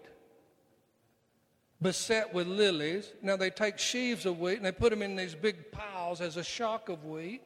beset 1.82 2.32
with 2.32 2.46
lilies. 2.46 3.12
Now 3.22 3.36
they 3.36 3.50
take 3.50 3.78
sheaves 3.78 4.26
of 4.26 4.38
wheat 4.38 4.56
and 4.56 4.64
they 4.64 4.72
put 4.72 4.90
them 4.90 5.02
in 5.02 5.16
these 5.16 5.34
big 5.34 5.72
piles 5.72 6.20
as 6.20 6.36
a 6.36 6.44
shock 6.44 6.88
of 6.88 7.04
wheat. 7.04 7.42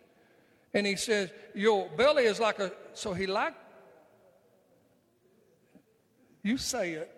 And 0.75 0.87
he 0.87 0.97
says, 0.97 1.31
Your 1.55 1.89
belly 1.97 2.25
is 2.25 2.39
like 2.39 2.59
a. 2.59 2.73
So 2.93 3.15
he 3.15 3.27
liked. 3.27 3.57
You 6.43 6.59
say 6.59 6.93
it. 6.93 7.11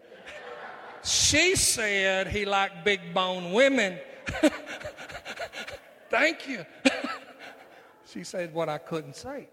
she 1.05 1.55
said 1.57 2.29
he 2.29 2.45
liked 2.45 2.85
big 2.85 3.13
bone 3.13 3.53
women. 3.53 3.99
Thank 6.11 6.49
you. 6.49 6.65
she 8.11 8.25
said 8.25 8.55
what 8.55 8.69
I 8.69 8.79
couldn't 8.79 9.17
say. 9.17 9.49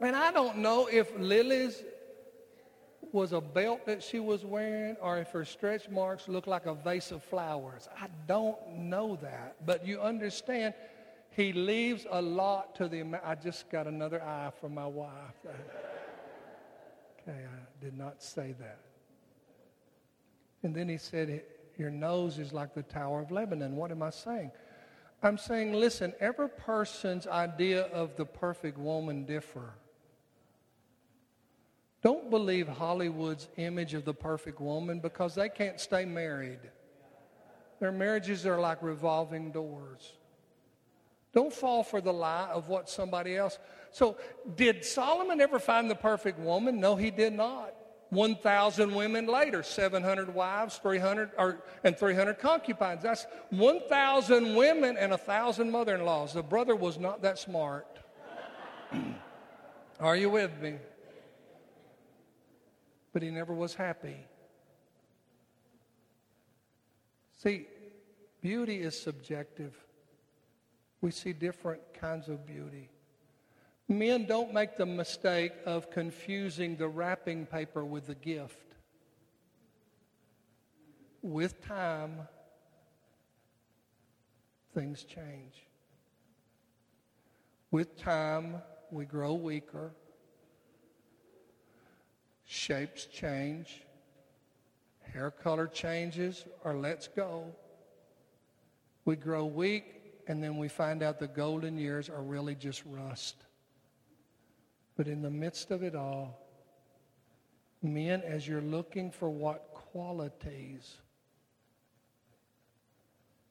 And 0.00 0.16
I 0.16 0.32
don't 0.32 0.58
know 0.58 0.88
if 0.90 1.16
Lily's 1.18 1.82
was 3.12 3.32
a 3.32 3.40
belt 3.40 3.86
that 3.86 4.02
she 4.02 4.20
was 4.20 4.44
wearing 4.44 4.96
or 5.00 5.18
if 5.18 5.30
her 5.30 5.44
stretch 5.44 5.88
marks 5.88 6.28
looked 6.28 6.48
like 6.48 6.66
a 6.66 6.74
vase 6.74 7.12
of 7.12 7.22
flowers. 7.22 7.88
I 8.00 8.08
don't 8.26 8.56
know 8.72 9.18
that. 9.22 9.56
But 9.64 9.86
you 9.86 10.00
understand, 10.00 10.74
he 11.30 11.52
leaves 11.52 12.06
a 12.10 12.20
lot 12.20 12.74
to 12.76 12.88
the. 12.88 13.04
I 13.24 13.34
just 13.34 13.68
got 13.70 13.86
another 13.86 14.22
eye 14.22 14.50
from 14.60 14.74
my 14.74 14.86
wife. 14.86 15.10
Okay, 17.28 17.40
I 17.40 17.84
did 17.84 17.98
not 17.98 18.22
say 18.22 18.54
that. 18.60 18.78
And 20.62 20.72
then 20.72 20.88
he 20.88 20.96
said, 20.96 21.42
Your 21.76 21.90
nose 21.90 22.38
is 22.38 22.52
like 22.52 22.72
the 22.72 22.84
Tower 22.84 23.20
of 23.20 23.32
Lebanon. 23.32 23.74
What 23.74 23.90
am 23.90 24.00
I 24.00 24.10
saying? 24.10 24.52
I'm 25.22 25.38
saying, 25.38 25.72
listen, 25.72 26.12
every 26.20 26.48
person's 26.48 27.26
idea 27.26 27.82
of 27.86 28.16
the 28.16 28.24
perfect 28.24 28.78
woman 28.78 29.24
differ. 29.24 29.74
Don't 32.02 32.30
believe 32.30 32.68
Hollywood's 32.68 33.48
image 33.56 33.94
of 33.94 34.04
the 34.04 34.14
perfect 34.14 34.60
woman 34.60 35.00
because 35.00 35.34
they 35.34 35.48
can't 35.48 35.80
stay 35.80 36.04
married. 36.04 36.60
Their 37.80 37.92
marriages 37.92 38.46
are 38.46 38.60
like 38.60 38.82
revolving 38.82 39.50
doors. 39.50 40.12
Don't 41.32 41.52
fall 41.52 41.82
for 41.82 42.00
the 42.00 42.12
lie 42.12 42.48
of 42.50 42.68
what 42.68 42.88
somebody 42.88 43.36
else. 43.36 43.58
So, 43.90 44.16
did 44.56 44.84
Solomon 44.84 45.40
ever 45.40 45.58
find 45.58 45.90
the 45.90 45.94
perfect 45.94 46.38
woman? 46.38 46.80
No, 46.80 46.96
he 46.96 47.10
did 47.10 47.34
not. 47.34 47.74
1,000 48.10 48.94
women 48.94 49.26
later, 49.26 49.62
700 49.62 50.32
wives, 50.32 50.78
300 50.78 51.32
or, 51.36 51.62
and 51.82 51.98
300 51.98 52.38
concubines. 52.38 53.02
That's 53.02 53.26
1,000 53.50 54.54
women 54.54 54.96
and 54.96 55.10
1,000 55.10 55.70
mother-in-laws. 55.70 56.32
The 56.32 56.42
brother 56.42 56.76
was 56.76 56.98
not 56.98 57.20
that 57.22 57.38
smart. 57.38 57.86
Are 60.00 60.16
you 60.16 60.30
with 60.30 60.58
me? 60.60 60.76
But 63.16 63.22
he 63.22 63.30
never 63.30 63.54
was 63.54 63.74
happy. 63.74 64.26
See, 67.42 67.66
beauty 68.42 68.82
is 68.82 69.00
subjective. 69.00 69.74
We 71.00 71.12
see 71.12 71.32
different 71.32 71.80
kinds 71.98 72.28
of 72.28 72.44
beauty. 72.44 72.90
Men 73.88 74.26
don't 74.26 74.52
make 74.52 74.76
the 74.76 74.84
mistake 74.84 75.52
of 75.64 75.90
confusing 75.90 76.76
the 76.76 76.88
wrapping 76.88 77.46
paper 77.46 77.86
with 77.86 78.06
the 78.06 78.14
gift. 78.14 78.74
With 81.22 81.66
time, 81.66 82.18
things 84.74 85.04
change. 85.04 85.64
With 87.70 87.96
time, 87.96 88.56
we 88.90 89.06
grow 89.06 89.32
weaker 89.32 89.94
shapes 92.46 93.06
change, 93.06 93.82
hair 95.12 95.30
color 95.30 95.66
changes, 95.66 96.44
or 96.64 96.74
lets 96.74 97.08
go. 97.08 97.44
We 99.04 99.16
grow 99.16 99.44
weak, 99.44 100.22
and 100.28 100.42
then 100.42 100.56
we 100.56 100.68
find 100.68 101.02
out 101.02 101.18
the 101.18 101.28
golden 101.28 101.76
years 101.76 102.08
are 102.08 102.22
really 102.22 102.54
just 102.54 102.82
rust. 102.86 103.36
But 104.96 105.08
in 105.08 105.22
the 105.22 105.30
midst 105.30 105.70
of 105.70 105.82
it 105.82 105.94
all, 105.94 106.40
men, 107.82 108.22
as 108.22 108.48
you're 108.48 108.62
looking 108.62 109.10
for 109.10 109.28
what 109.28 109.68
qualities 109.72 110.96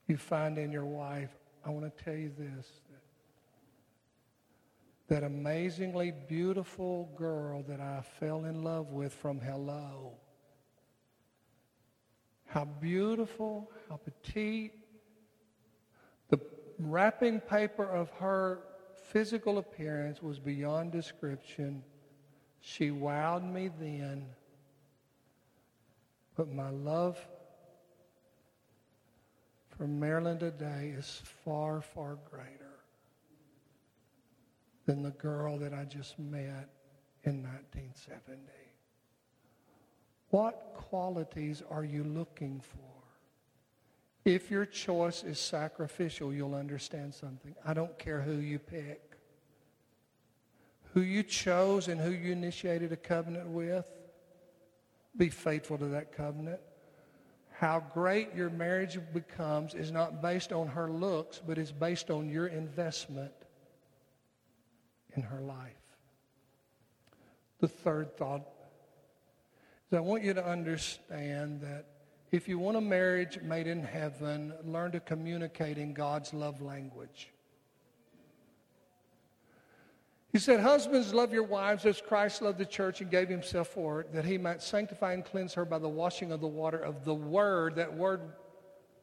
you 0.08 0.18
find 0.18 0.58
in 0.58 0.72
your 0.72 0.86
wife, 0.86 1.32
I 1.66 1.70
want 1.70 1.96
to 1.96 2.04
tell 2.04 2.16
you 2.16 2.32
this 2.38 2.68
that 5.08 5.24
amazingly 5.24 6.12
beautiful 6.28 7.10
girl 7.16 7.64
that 7.64 7.80
I 7.80 8.02
fell 8.20 8.46
in 8.46 8.64
love 8.64 8.92
with 8.92 9.14
from 9.14 9.40
Hello. 9.40 10.14
How 12.46 12.66
beautiful, 12.66 13.70
how 13.90 13.98
petite. 13.98 14.74
The 16.30 16.40
wrapping 16.80 17.40
paper 17.40 17.86
of 17.86 18.10
her 18.12 18.62
physical 19.12 19.60
appearance 19.60 20.24
was 20.24 20.40
beyond 20.40 20.92
description. 20.92 21.84
She 22.62 22.90
wowed 22.90 23.44
me 23.52 23.70
then. 23.80 24.26
But 26.36 26.52
my 26.52 26.70
love 26.70 27.20
for 29.78 29.88
Marilyn 29.88 30.40
today 30.40 30.94
is 30.98 31.22
far, 31.44 31.82
far 31.82 32.18
greater 32.30 32.65
than 34.86 35.02
the 35.02 35.12
girl 35.12 35.58
that 35.60 35.74
I 35.74 35.84
just 35.84 36.18
met 36.20 36.70
in 37.24 37.44
1970. 37.44 38.40
What 40.30 40.74
qualities 40.76 41.64
are 41.70 41.84
you 41.84 42.04
looking 42.04 42.62
for? 42.62 42.80
If 44.26 44.50
your 44.50 44.66
choice 44.66 45.24
is 45.24 45.40
sacrificial, 45.40 46.34
you'll 46.34 46.56
understand 46.56 47.14
something. 47.14 47.56
I 47.66 47.74
don't 47.74 47.98
care 47.98 48.22
who 48.22 48.38
you 48.38 48.60
pick. 48.60 49.02
Who 50.94 51.02
you 51.02 51.24
chose 51.24 51.88
and 51.88 52.00
who 52.00 52.12
you 52.12 52.32
initiated 52.32 52.92
a 52.92 52.98
covenant 52.98 53.48
with, 53.48 53.86
be 55.18 55.30
faithful 55.30 55.78
to 55.78 55.86
that 55.88 56.12
covenant. 56.12 56.60
How 57.52 57.84
great 57.94 58.36
your 58.36 58.50
marriage 58.50 59.00
becomes 59.14 59.74
is 59.74 59.92
not 59.92 60.22
based 60.22 60.52
on 60.52 60.68
her 60.68 60.90
looks, 60.90 61.42
but 61.46 61.58
is 61.58 61.72
based 61.72 62.10
on 62.10 62.30
your 62.30 62.48
investment 62.48 63.32
in 65.16 65.24
her 65.24 65.42
life. 65.42 65.74
The 67.60 67.68
third 67.68 68.18
thought 68.18 68.42
is 69.92 69.98
I 69.98 70.02
want 70.02 70.24
you 70.24 70.34
to 70.34 70.46
understand 70.46 71.62
that 71.62 71.86
if 72.32 72.48
you 72.48 72.60
want 72.60 72.76
a 72.76 72.82
marriage 72.82 73.40
made 73.42 73.68
in 73.68 73.84
heaven, 73.84 74.54
learn 74.64 74.92
to 74.92 75.00
communicate 75.00 75.78
in 75.78 75.94
God's 75.94 76.34
love 76.34 76.62
language. 76.62 77.30
He 80.34 80.40
said, 80.40 80.60
Husbands, 80.60 81.14
love 81.14 81.32
your 81.32 81.44
wives 81.44 81.86
as 81.86 82.02
Christ 82.02 82.42
loved 82.42 82.58
the 82.58 82.66
church 82.66 83.00
and 83.00 83.10
gave 83.10 83.30
himself 83.30 83.70
for 83.70 84.02
it, 84.02 84.12
that 84.12 84.26
he 84.26 84.38
might 84.38 84.62
sanctify 84.62 85.14
and 85.14 85.24
cleanse 85.24 85.54
her 85.54 85.64
by 85.64 85.80
the 85.80 85.88
washing 85.88 86.34
of 86.34 86.42
the 86.42 86.48
water 86.48 86.78
of 86.78 87.06
the 87.06 87.14
word. 87.14 87.76
That 87.76 87.96
word, 87.96 88.20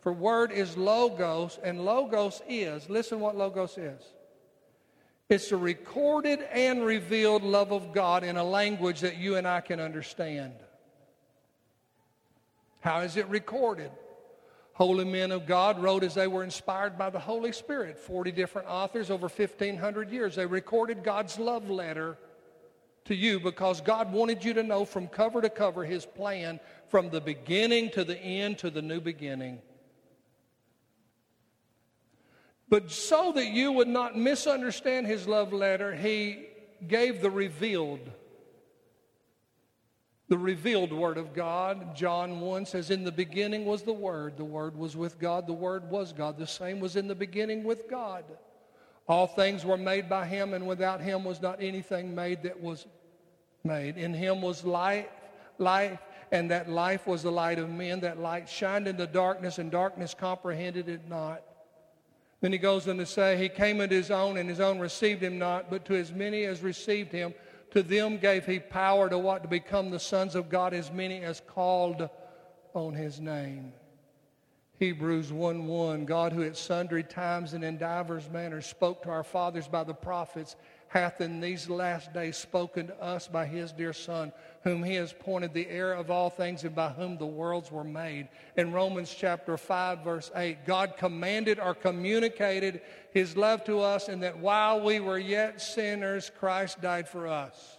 for 0.01 0.13
word 0.13 0.53
is 0.53 0.77
logos, 0.77 1.59
and 1.65 1.87
logos 1.87 2.43
is, 2.47 2.91
listen 2.91 3.19
what 3.19 3.35
logos 3.35 3.79
is. 3.79 4.03
It's 5.33 5.49
the 5.49 5.57
recorded 5.57 6.43
and 6.53 6.85
revealed 6.85 7.43
love 7.43 7.73
of 7.73 7.95
God 7.95 8.23
in 8.23 8.37
a 8.37 8.45
language 8.45 9.01
that 9.01 9.17
you 9.17 9.37
and 9.37 9.49
I 9.49 9.63
can 9.63 9.81
understand. 9.81 10.53
How 12.81 13.01
is 13.01 13.17
it 13.17 13.27
recorded? 13.29 13.91
Holy 14.75 15.07
men 15.07 15.33
of 15.33 15.47
God 15.47 15.83
wrote 15.83 16.05
as 16.05 16.15
they 16.15 16.27
were 16.27 16.45
inspired 16.45 16.99
by 16.99 17.09
the 17.09 17.19
Holy 17.19 17.51
Spirit. 17.51 17.99
40 17.99 18.31
different 18.33 18.69
authors 18.69 19.11
over 19.11 19.27
1,500 19.27 20.11
years. 20.11 20.37
They 20.37 20.45
recorded 20.45 21.03
God's 21.03 21.39
love 21.39 21.71
letter 21.71 22.19
to 23.07 23.15
you 23.15 23.41
because 23.41 23.81
God 23.81 24.13
wanted 24.13 24.45
you 24.45 24.53
to 24.53 24.63
know 24.63 24.85
from 24.85 25.09
cover 25.09 25.41
to 25.41 25.49
cover 25.49 25.83
His 25.83 26.05
plan 26.05 26.61
from 26.89 27.09
the 27.09 27.23
beginning 27.23 27.89
to 27.93 28.05
the 28.05 28.19
end 28.19 28.59
to 28.59 28.69
the 28.69 28.83
new 28.83 29.01
beginning. 29.01 29.63
But 32.73 32.91
so 32.91 33.33
that 33.33 33.49
you 33.49 33.71
would 33.71 33.87
not 33.87 34.17
misunderstand 34.17 35.07
His 35.07 35.29
love 35.29 35.53
letter, 35.53 35.95
He 35.95 36.47
gave 36.89 37.21
the 37.21 37.31
revealed 37.31 38.11
the 40.29 40.39
revealed 40.39 40.91
Word 40.91 41.19
of 41.19 41.35
God. 41.35 41.95
John 41.95 42.41
1 42.41 42.65
says, 42.65 42.89
In 42.89 43.05
the 43.05 43.13
beginning 43.13 43.67
was 43.67 43.83
the 43.83 43.93
Word. 43.93 44.39
The 44.39 44.47
Word 44.47 44.75
was 44.75 44.97
with 44.97 45.19
God. 45.19 45.47
The 45.47 45.53
Word 45.53 45.91
was 45.91 46.15
God. 46.15 46.39
The 46.39 46.47
same 46.47 46.81
was 46.81 46.97
in 46.97 47.09
the 47.09 47.15
beginning 47.15 47.63
with 47.63 47.91
God. 47.91 48.25
All 49.07 49.27
things 49.27 49.67
were 49.67 49.77
made 49.77 50.09
by 50.09 50.25
Him, 50.25 50.55
and 50.55 50.67
without 50.67 51.03
Him 51.03 51.25
was 51.25 51.43
not 51.43 51.63
anything 51.63 52.15
made 52.15 52.43
that 52.45 52.59
was 52.59 52.87
made. 53.65 53.99
In 53.99 54.15
Him 54.15 54.41
was 54.41 54.65
life, 54.65 55.09
life, 55.59 56.01
and 56.31 56.51
that 56.51 56.71
life 56.71 57.07
was 57.07 57.23
the 57.23 57.31
light 57.31 57.59
of 57.59 57.69
men. 57.69 58.01
That 58.01 58.19
light 58.19 58.49
shined 58.49 58.89
in 58.89 58.97
the 58.97 59.07
darkness, 59.07 59.59
and 59.59 59.71
darkness 59.71 60.15
comprehended 60.15 60.89
it 60.89 61.07
not. 61.07 61.43
Then 62.43 62.53
he 62.53 62.59
goes 62.59 62.87
on 62.87 62.99
to 62.99 63.07
say, 63.07 63.39
He 63.39 63.49
came 63.49 63.81
into 63.81 63.95
His 63.95 64.11
own, 64.11 64.37
and 64.37 64.51
His 64.51 64.61
own 64.61 64.79
received 64.79 65.23
Him 65.23 65.39
not, 65.39 65.71
but 65.71 65.87
to 65.87 65.95
as 65.95 66.13
many 66.13 66.45
as 66.45 66.61
received 66.61 67.13
Him, 67.13 67.33
to 67.73 67.83
them 67.83 68.19
gave 68.19 68.45
he 68.45 68.59
power 68.59 69.09
to 69.09 69.19
what? 69.19 69.43
To 69.43 69.49
become 69.49 69.91
the 69.91 69.99
sons 69.99 70.35
of 70.35 70.51
God, 70.51 70.75
as 70.75 70.93
many 70.93 71.23
as 71.23 71.41
called 71.41 72.11
on 72.75 72.95
his 72.95 73.19
name. 73.19 73.73
Hebrews 74.79 75.33
1 75.33 75.67
1 75.67 76.05
God, 76.05 76.33
who 76.33 76.43
at 76.43 76.57
sundry 76.57 77.03
times 77.03 77.55
and 77.55 77.65
in 77.65 77.79
divers 77.79 78.29
manners 78.31 78.67
spoke 78.67 79.03
to 79.05 79.11
our 79.11 79.25
fathers 79.25 79.69
by 79.69 79.85
the 79.85 79.95
prophets, 79.95 80.57
hath 80.93 81.23
in 81.23 81.41
these 81.41 81.71
last 81.71 82.13
days 82.13 82.37
spoken 82.37 82.89
to 82.89 83.03
us 83.03 83.27
by 83.27 83.47
his 83.47 83.73
dear 83.73 83.95
Son, 83.95 84.31
whom 84.63 84.85
he 84.85 84.95
has 84.97 85.13
appointed 85.13 85.55
the 85.55 85.67
heir 85.69 85.95
of 85.95 86.11
all 86.11 86.29
things 86.29 86.65
and 86.65 86.75
by 86.75 86.91
whom 86.91 87.17
the 87.17 87.27
worlds 87.27 87.73
were 87.73 87.83
made. 87.83 88.29
In 88.59 88.73
Romans 88.73 89.15
chapter 89.19 89.57
5, 89.57 90.05
verse 90.05 90.31
8, 90.37 90.67
God 90.67 90.99
commanded 90.99 91.59
or 91.59 91.75
communicated 91.75 92.83
his 93.11 93.39
love 93.39 93.65
to 93.65 93.81
us, 93.81 94.09
and 94.09 94.23
that 94.23 94.39
while 94.39 94.83
we 94.83 95.01
were 95.01 95.19
yet 95.19 95.63
sinners, 95.63 96.31
Christ 96.39 96.83
died 96.83 97.09
for 97.09 97.27
us. 97.27 97.79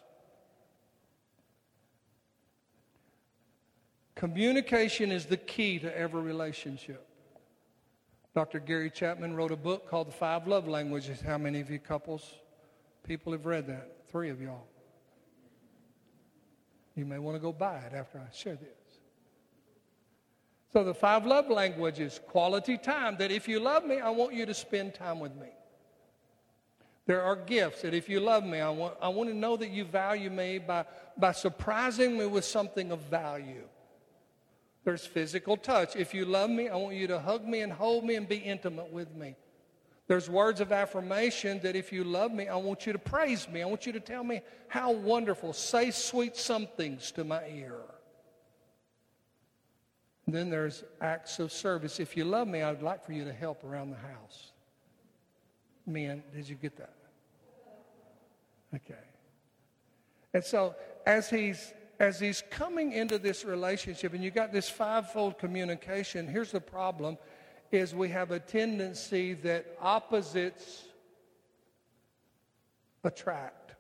Communication 4.16 5.12
is 5.12 5.28
the 5.28 5.38
key 5.38 5.78
to 5.78 5.96
every 5.96 6.22
relationship. 6.24 7.08
Dr. 8.34 8.60
Gary 8.60 8.90
Chapman 8.90 9.36
wrote 9.36 9.52
a 9.52 9.56
book 9.56 9.88
called 9.88 10.08
The 10.08 10.14
Five 10.14 10.48
Love 10.48 10.68
Languages. 10.68 11.22
How 11.22 11.38
many 11.38 11.60
of 11.60 11.70
you 11.70 11.78
couples, 11.78 12.34
people 13.04 13.32
have 13.32 13.46
read 13.46 13.68
that? 13.68 14.08
Three 14.12 14.30
of 14.30 14.42
y'all. 14.42 14.68
You 16.96 17.06
may 17.06 17.20
want 17.20 17.36
to 17.36 17.40
go 17.40 17.52
buy 17.52 17.78
it 17.80 17.94
after 17.94 18.20
I 18.20 18.36
share 18.36 18.56
this. 18.56 18.70
So, 20.72 20.84
the 20.84 20.94
five 20.94 21.26
love 21.26 21.50
languages 21.50 22.20
quality 22.28 22.78
time, 22.78 23.18
that 23.18 23.32
if 23.32 23.48
you 23.48 23.60
love 23.60 23.86
me, 23.86 24.00
I 24.00 24.10
want 24.10 24.34
you 24.34 24.46
to 24.46 24.54
spend 24.54 24.96
time 24.96 25.20
with 25.20 25.36
me. 25.36 25.50
There 27.06 27.22
are 27.22 27.36
gifts 27.36 27.82
that 27.82 27.94
if 27.94 28.08
you 28.08 28.20
love 28.20 28.44
me, 28.44 28.60
I 28.60 28.70
want, 28.70 28.96
I 29.02 29.10
want 29.10 29.30
to 29.30 29.36
know 29.36 29.58
that 29.58 29.70
you 29.70 29.84
value 29.84 30.30
me 30.30 30.58
by, 30.58 30.86
by 31.18 31.34
surprising 31.34 32.18
me 32.18 32.26
with 32.26 32.46
something 32.46 32.92
of 32.92 33.02
value. 33.02 33.68
There's 34.84 35.06
physical 35.06 35.58
touch. 35.58 35.96
If 35.96 36.14
you 36.14 36.26
love 36.26 36.50
me, 36.50 36.70
I 36.70 36.76
want 36.76 36.96
you 36.96 37.08
to 37.08 37.20
hug 37.20 37.46
me 37.46 37.62
and 37.62 37.72
hold 37.72 38.04
me 38.04 38.16
and 38.16 38.28
be 38.28 38.38
intimate 38.38 38.92
with 38.92 39.14
me. 39.14 39.36
There's 40.08 40.30
words 40.30 40.60
of 40.60 40.72
affirmation 40.72 41.60
that 41.64 41.76
if 41.76 41.94
you 41.94 42.04
love 42.04 42.32
me, 42.32 42.48
I 42.48 42.58
want 42.58 42.86
you 42.86 42.94
to 42.94 43.00
praise 43.00 43.48
me. 43.48 43.62
I 43.62 43.66
want 43.66 43.86
you 43.86 43.94
to 43.94 44.00
tell 44.00 44.24
me 44.24 44.42
how 44.68 44.92
wonderful. 44.92 45.54
Say 45.54 45.92
sweet 45.92 46.36
somethings 46.36 47.12
to 47.14 47.24
my 47.24 47.48
ear. 47.48 47.80
And 50.26 50.36
then 50.36 50.50
there's 50.50 50.84
acts 51.02 51.40
of 51.40 51.52
service. 51.52 52.00
If 52.00 52.18
you 52.18 52.26
love 52.26 52.48
me, 52.48 52.62
I'd 52.62 52.82
like 52.82 53.06
for 53.06 53.14
you 53.14 53.24
to 53.26 53.34
help 53.34 53.64
around 53.64 53.92
the 53.92 53.98
house. 53.98 54.52
Men, 55.86 56.24
did 56.34 56.48
you 56.48 56.56
get 56.56 56.78
that? 56.78 56.96
Okay. 58.76 58.96
And 60.34 60.44
so 60.44 60.76
as 61.06 61.30
he's 61.30 61.74
as 62.00 62.20
he's 62.20 62.44
coming 62.50 62.92
into 62.92 63.18
this 63.18 63.46
relationship 63.46 64.14
and 64.14 64.24
you 64.24 64.32
got 64.32 64.52
this 64.52 64.68
fivefold 64.68 65.38
communication, 65.38 66.28
here's 66.28 66.52
the 66.52 66.60
problem 66.60 67.18
is 67.74 67.96
we 67.96 68.10
have 68.10 68.32
a 68.32 68.40
tendency 68.40 69.34
that 69.34 69.78
opposites 69.82 70.84
attract. 73.04 73.76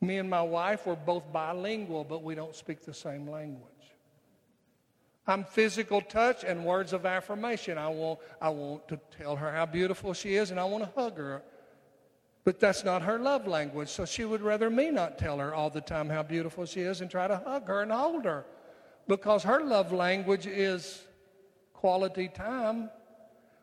Me 0.00 0.18
and 0.18 0.28
my 0.28 0.42
wife 0.42 0.86
were 0.86 0.96
both 0.96 1.32
bilingual, 1.32 2.04
but 2.04 2.22
we 2.22 2.34
don't 2.34 2.54
speak 2.54 2.84
the 2.84 2.94
same 2.94 3.28
language. 3.28 3.70
I'm 5.26 5.44
physical 5.44 6.02
touch 6.02 6.44
and 6.44 6.64
words 6.64 6.92
of 6.92 7.06
affirmation. 7.06 7.78
I 7.78 7.88
want, 7.88 8.20
I 8.42 8.50
want 8.50 8.86
to 8.88 9.00
tell 9.18 9.36
her 9.36 9.50
how 9.50 9.64
beautiful 9.64 10.12
she 10.12 10.34
is 10.36 10.50
and 10.50 10.60
I 10.60 10.64
want 10.64 10.84
to 10.84 11.00
hug 11.00 11.16
her. 11.16 11.42
But 12.44 12.60
that's 12.60 12.84
not 12.84 13.00
her 13.00 13.18
love 13.18 13.46
language, 13.46 13.88
so 13.88 14.04
she 14.04 14.26
would 14.26 14.42
rather 14.42 14.68
me 14.68 14.90
not 14.90 15.16
tell 15.16 15.38
her 15.38 15.54
all 15.54 15.70
the 15.70 15.80
time 15.80 16.10
how 16.10 16.22
beautiful 16.22 16.66
she 16.66 16.82
is 16.82 17.00
and 17.00 17.10
try 17.10 17.26
to 17.26 17.38
hug 17.38 17.68
her 17.68 17.80
and 17.80 17.90
hold 17.90 18.26
her. 18.26 18.44
Because 19.08 19.42
her 19.44 19.64
love 19.64 19.92
language 19.92 20.46
is 20.46 21.02
quality 21.84 22.28
time. 22.28 22.88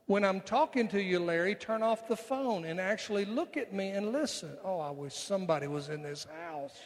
When 0.05 0.23
I'm 0.23 0.41
talking 0.41 0.87
to 0.89 1.01
you, 1.01 1.17
Larry, 1.17 1.55
turn 1.55 1.81
off 1.81 2.07
the 2.07 2.15
phone 2.15 2.65
and 2.65 2.79
actually 2.79 3.25
look 3.25 3.57
at 3.57 3.73
me 3.73 3.89
and 3.89 4.11
listen. 4.11 4.51
Oh, 4.63 4.79
I 4.79 4.91
wish 4.91 5.15
somebody 5.15 5.65
was 5.65 5.89
in 5.89 6.03
this 6.03 6.27
house. 6.45 6.77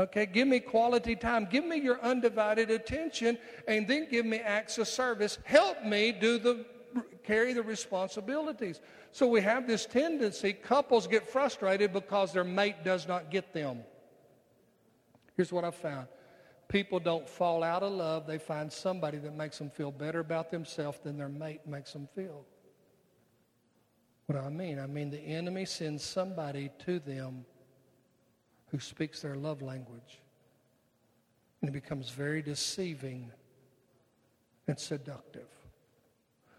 Okay, 0.00 0.26
give 0.26 0.48
me 0.48 0.58
quality 0.58 1.14
time. 1.14 1.46
Give 1.48 1.64
me 1.64 1.76
your 1.76 2.02
undivided 2.02 2.72
attention 2.72 3.38
and 3.68 3.86
then 3.86 4.08
give 4.10 4.26
me 4.26 4.38
acts 4.38 4.78
of 4.78 4.88
service. 4.88 5.38
Help 5.44 5.84
me 5.84 6.10
do 6.10 6.40
the 6.40 6.66
carry 7.22 7.52
the 7.52 7.62
responsibilities. 7.62 8.80
So 9.12 9.28
we 9.28 9.40
have 9.42 9.68
this 9.68 9.86
tendency, 9.86 10.54
couples 10.54 11.06
get 11.06 11.24
frustrated 11.24 11.92
because 11.92 12.32
their 12.32 12.42
mate 12.42 12.82
does 12.82 13.06
not 13.06 13.30
get 13.30 13.54
them. 13.54 13.84
Here's 15.36 15.52
what 15.52 15.62
I 15.62 15.70
found 15.70 16.08
people 16.70 17.00
don't 17.00 17.28
fall 17.28 17.62
out 17.62 17.82
of 17.82 17.92
love, 17.92 18.26
they 18.26 18.38
find 18.38 18.72
somebody 18.72 19.18
that 19.18 19.34
makes 19.34 19.58
them 19.58 19.68
feel 19.68 19.90
better 19.90 20.20
about 20.20 20.50
themselves 20.50 21.00
than 21.02 21.18
their 21.18 21.28
mate 21.28 21.66
makes 21.66 21.92
them 21.92 22.08
feel. 22.14 22.46
What 24.26 24.38
do 24.38 24.46
I 24.46 24.48
mean? 24.48 24.78
I 24.78 24.86
mean 24.86 25.10
the 25.10 25.18
enemy 25.18 25.64
sends 25.64 26.04
somebody 26.04 26.70
to 26.86 27.00
them 27.00 27.44
who 28.70 28.78
speaks 28.78 29.20
their 29.20 29.34
love 29.34 29.60
language. 29.60 30.20
And 31.60 31.68
it 31.68 31.72
becomes 31.72 32.08
very 32.08 32.40
deceiving 32.40 33.30
and 34.68 34.78
seductive. 34.78 35.48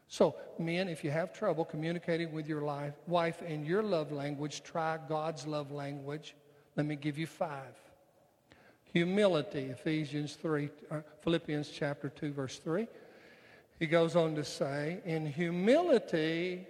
So, 0.09 0.35
men, 0.59 0.89
if 0.89 1.05
you 1.05 1.11
have 1.11 1.31
trouble 1.31 1.63
communicating 1.63 2.33
with 2.33 2.45
your 2.45 2.63
life, 2.63 2.95
wife 3.07 3.41
in 3.41 3.65
your 3.65 3.81
love 3.81 4.11
language, 4.11 4.61
try 4.61 4.99
God's 5.07 5.47
love 5.47 5.71
language. 5.71 6.35
Let 6.75 6.85
me 6.85 6.97
give 6.97 7.17
you 7.17 7.27
five. 7.27 7.77
Humility, 8.93 9.65
Ephesians 9.65 10.33
3, 10.33 10.69
uh, 10.89 10.99
Philippians 11.21 11.69
chapter 11.69 12.09
2, 12.09 12.33
verse 12.33 12.57
3. 12.59 12.87
He 13.79 13.87
goes 13.87 14.15
on 14.15 14.35
to 14.35 14.43
say, 14.43 14.99
in 15.05 15.25
humility, 15.25 16.67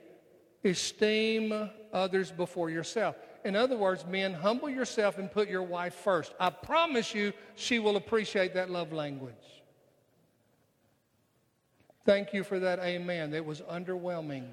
esteem 0.63 1.69
others 1.91 2.31
before 2.31 2.69
yourself. 2.69 3.15
In 3.43 3.55
other 3.55 3.75
words, 3.75 4.05
men, 4.05 4.33
humble 4.33 4.69
yourself 4.69 5.17
and 5.17 5.31
put 5.31 5.49
your 5.49 5.63
wife 5.63 5.95
first. 5.95 6.33
I 6.39 6.51
promise 6.51 7.15
you, 7.15 7.33
she 7.55 7.79
will 7.79 7.97
appreciate 7.97 8.53
that 8.53 8.69
love 8.69 8.93
language. 8.93 9.33
Thank 12.05 12.33
you 12.33 12.43
for 12.43 12.59
that 12.59 12.79
amen. 12.79 13.33
It 13.33 13.45
was 13.45 13.61
underwhelming. 13.61 14.45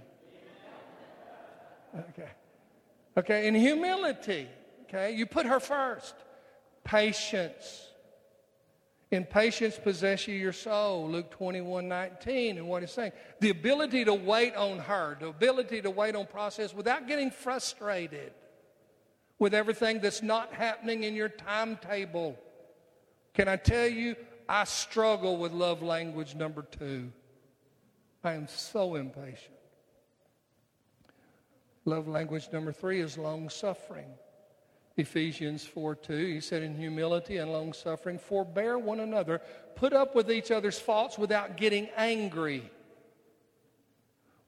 Okay. 2.11 2.29
Okay, 3.17 3.49
in 3.49 3.55
humility, 3.55 4.47
okay, 4.85 5.15
you 5.15 5.27
put 5.27 5.45
her 5.47 5.59
first. 5.59 6.15
Patience. 6.89 7.87
In 9.11 9.27
patience 9.27 9.79
possess 9.79 10.27
you 10.27 10.35
your 10.35 10.55
soul, 10.55 11.07
Luke 11.07 11.31
21, 11.31 11.87
19, 11.87 12.57
and 12.57 12.67
what 12.67 12.83
he's 12.83 12.93
saying. 12.93 13.13
The 13.41 13.51
ability 13.51 14.07
to 14.07 14.15
wait 14.15 14.55
on 14.55 14.79
her, 14.79 15.19
the 15.21 15.29
ability 15.29 15.83
to 15.83 15.91
wait 15.91 16.15
on 16.15 16.27
process 16.27 16.73
without 16.75 17.07
getting 17.07 17.31
frustrated 17.31 18.33
with 19.39 19.53
everything 19.53 20.01
that's 20.01 20.23
not 20.23 20.55
happening 20.55 21.05
in 21.05 21.15
your 21.15 21.29
timetable. 21.29 22.39
Can 23.35 23.49
I 23.49 23.57
tell 23.57 23.87
you, 23.87 24.17
I 24.49 24.65
struggle 24.65 25.37
with 25.37 25.53
love 25.53 25.83
language 25.83 26.35
number 26.35 26.63
two. 26.63 27.13
I 28.25 28.33
am 28.33 28.49
so 28.49 28.95
impatient. 28.95 29.53
Love 31.85 32.09
language 32.09 32.49
number 32.51 32.73
three 32.73 33.01
is 33.01 33.19
long 33.19 33.51
suffering. 33.51 34.09
Ephesians 34.99 35.65
4 35.65 35.95
2, 35.95 36.13
he 36.27 36.41
said, 36.41 36.63
In 36.63 36.77
humility 36.77 37.39
and 37.39 37.53
long 37.53 37.73
suffering, 37.73 38.19
forbear 38.19 38.79
one 38.79 39.01
another, 39.01 39.41
put 39.75 39.93
up 39.93 40.15
with 40.15 40.31
each 40.31 40.51
other's 40.51 40.79
faults 40.79 41.17
without 41.17 41.57
getting 41.57 41.89
angry, 41.97 42.71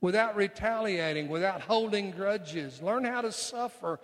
without 0.01 0.36
retaliating, 0.36 1.28
without 1.28 1.61
holding 1.61 2.11
grudges. 2.11 2.82
Learn 2.82 3.05
how 3.05 3.20
to 3.20 3.32
suffer 3.32 4.01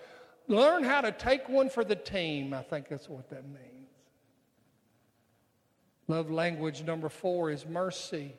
Learn 0.49 0.85
how 0.85 1.01
to 1.01 1.13
take 1.13 1.49
one 1.49 1.69
for 1.69 1.85
the 1.85 1.97
team. 1.97 2.55
I 2.55 2.63
think 2.63 2.89
that's 2.89 3.09
what 3.09 3.29
that 3.31 3.45
means. 3.45 3.63
Love 6.09 6.31
language 6.31 6.85
number 6.85 7.09
four 7.09 7.51
is 7.51 7.67
mercy. 7.67 8.35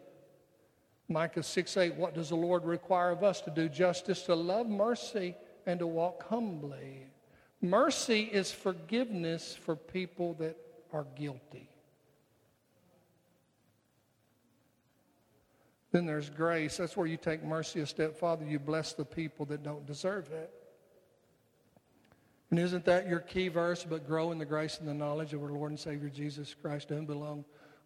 Micah 1.10 1.43
6 1.43 1.78
8, 1.78 1.95
what 1.95 2.14
does 2.14 2.30
the 2.30 2.36
Lord 2.36 2.66
require 2.66 3.12
of 3.12 3.24
us? 3.24 3.41
To 3.41 3.51
do 3.51 3.68
justice, 3.68 4.24
to 4.24 4.36
love 4.36 4.68
mercy, 4.68 5.36
and 5.66 5.80
to 5.80 5.88
walk 5.88 6.28
humbly. 6.28 7.08
Mercy 7.62 8.22
is 8.22 8.51
forgiveness 8.51 9.55
for 9.55 9.76
people 9.76 10.36
that 10.36 10.58
are 10.93 11.05
guilty. 11.16 11.70
Then 15.91 16.05
there's 16.05 16.30
grace. 16.30 16.78
That's 16.78 16.95
where 16.95 17.08
you 17.08 17.18
take 17.18 17.43
mercy 17.43 17.80
a 17.80 17.86
step 17.86 18.16
farther. 18.16 18.45
You 18.45 18.60
bless 18.60 18.93
the 18.93 19.05
people 19.05 19.45
that 19.47 19.64
don't 19.64 19.86
deserve 19.86 20.32
it. 20.32 20.53
And 22.51 22.60
isn't 22.60 22.86
that 22.86 23.08
your 23.08 23.20
key 23.20 23.47
verse? 23.47 23.84
But 23.84 24.05
grow 24.05 24.32
in 24.32 24.38
the 24.38 24.45
grace 24.45 24.80
and 24.80 24.88
the 24.88 24.93
knowledge 24.93 25.34
of 25.34 25.41
our 25.41 25.51
Lord 25.51 25.72
and 25.72 25.80
Savior 25.80 26.10
Jesus 26.10 26.53
Christ, 26.53 26.89
to 26.89 26.95
whom 26.95 27.05
belong 27.05 27.45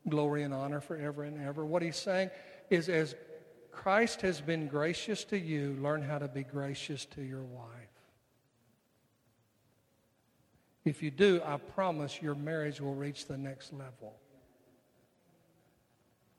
glory 0.10 0.44
and 0.44 0.54
honor 0.54 0.82
forever 0.82 1.24
and 1.24 1.42
ever. 1.46 1.66
What 1.66 1.82
he's 1.82 1.96
saying 1.96 2.30
is, 2.70 2.90
as 2.90 3.16
Christ 3.72 4.22
has 4.22 4.42
been 4.42 4.68
gracious 4.68 5.24
to 5.26 5.40
you, 5.40 5.78
learn 5.80 6.02
how 6.02 6.20
to 6.20 6.28
be 6.28 6.44
gracious 6.44 7.06
to 7.06 7.22
your 7.22 7.44
wife. 7.44 7.91
If 10.84 11.04
you 11.04 11.12
do, 11.12 11.42
I 11.46 11.58
promise 11.58 12.22
your 12.22 12.36
marriage 12.36 12.82
will 12.82 12.96
reach 12.96 13.28
the 13.28 13.38
next 13.38 13.72
level. 13.72 14.16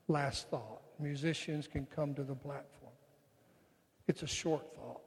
Last 0.09 0.49
thought 0.49 0.83
musicians 0.99 1.67
can 1.67 1.87
come 1.87 2.15
to 2.15 2.23
the 2.23 2.35
platform. 2.35 2.93
It's 4.09 4.23
a 4.23 4.27
short 4.27 4.75
thought. 4.75 5.01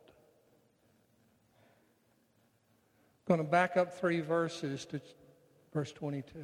I'm 3.28 3.38
going 3.38 3.46
to 3.46 3.52
back 3.52 3.76
up 3.76 3.94
three 3.94 4.22
verses 4.22 4.86
to 4.86 5.02
verse 5.74 5.92
22. 5.92 6.40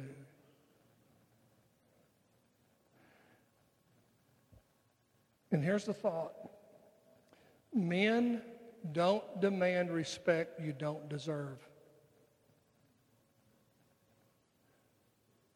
And 5.52 5.62
here's 5.62 5.84
the 5.84 5.94
thought 5.94 6.32
men 7.74 8.42
don't 8.92 9.40
demand 9.40 9.90
respect 9.90 10.60
you 10.60 10.72
don't 10.72 11.08
deserve. 11.08 11.58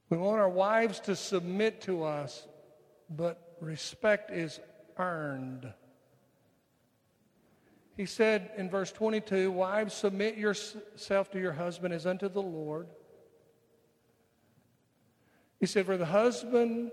We 0.09 0.17
want 0.17 0.39
our 0.39 0.49
wives 0.49 1.01
to 1.01 1.17
submit 1.17 1.83
to 1.83 2.05
us, 2.05 2.47
but 3.11 3.57
respect 3.61 4.31
is 4.31 4.61
earned. 4.99 5.73
He 7.97 8.07
said 8.07 8.51
in 8.57 8.71
verse 8.71 8.93
22 8.93 9.51
Wives, 9.51 9.95
submit 9.95 10.37
yourself 10.37 11.31
to 11.33 11.41
your 11.41 11.53
husband 11.53 11.95
as 11.95 12.07
unto 12.07 12.29
the 12.29 12.43
Lord. 12.43 12.87
He 15.59 15.67
said, 15.67 15.87
For 15.87 15.97
the 15.97 16.07
husband 16.07 16.93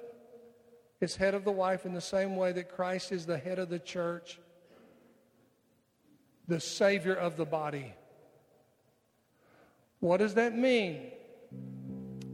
is 1.01 1.17
head 1.17 1.35
of 1.35 1.43
the 1.43 1.51
wife 1.51 1.85
in 1.85 1.93
the 1.93 2.01
same 2.01 2.35
way 2.35 2.53
that 2.53 2.73
Christ 2.73 3.11
is 3.11 3.25
the 3.25 3.37
head 3.37 3.59
of 3.59 3.69
the 3.69 3.79
church, 3.79 4.39
the 6.47 6.61
Savior 6.61 7.13
of 7.13 7.35
the 7.35 7.45
body. 7.45 7.93
What 9.99 10.17
does 10.17 10.35
that 10.35 10.57
mean? 10.57 11.11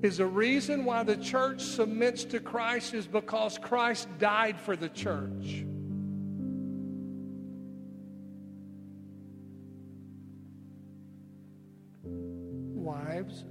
Is 0.02 0.18
the 0.18 0.26
reason 0.26 0.86
why 0.86 1.04
the 1.04 1.18
church 1.18 1.62
submits 1.62 2.24
to 2.26 2.40
Christ 2.40 2.94
is 2.94 3.06
because 3.06 3.58
Christ 3.58 4.08
died 4.18 4.60
for 4.60 4.76
the 4.76 4.90
church. 4.90 5.66
wives, 12.90 13.46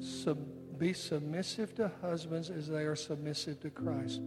sub, 0.00 0.38
be 0.78 0.92
submissive 0.92 1.74
to 1.74 1.90
husbands 2.02 2.50
as 2.50 2.68
they 2.68 2.84
are 2.84 2.96
submissive 2.96 3.60
to 3.60 3.70
Christ. 3.70 4.20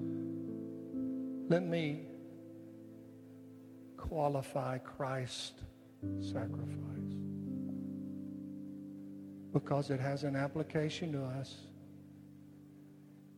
Let 1.49 1.63
me 1.63 2.05
qualify 3.97 4.79
Christ's 4.79 5.61
sacrifice 6.19 7.26
because 9.59 9.89
it 9.89 9.99
has 9.99 10.23
an 10.23 10.35
application 10.35 11.11
to 11.11 11.23
us. 11.23 11.55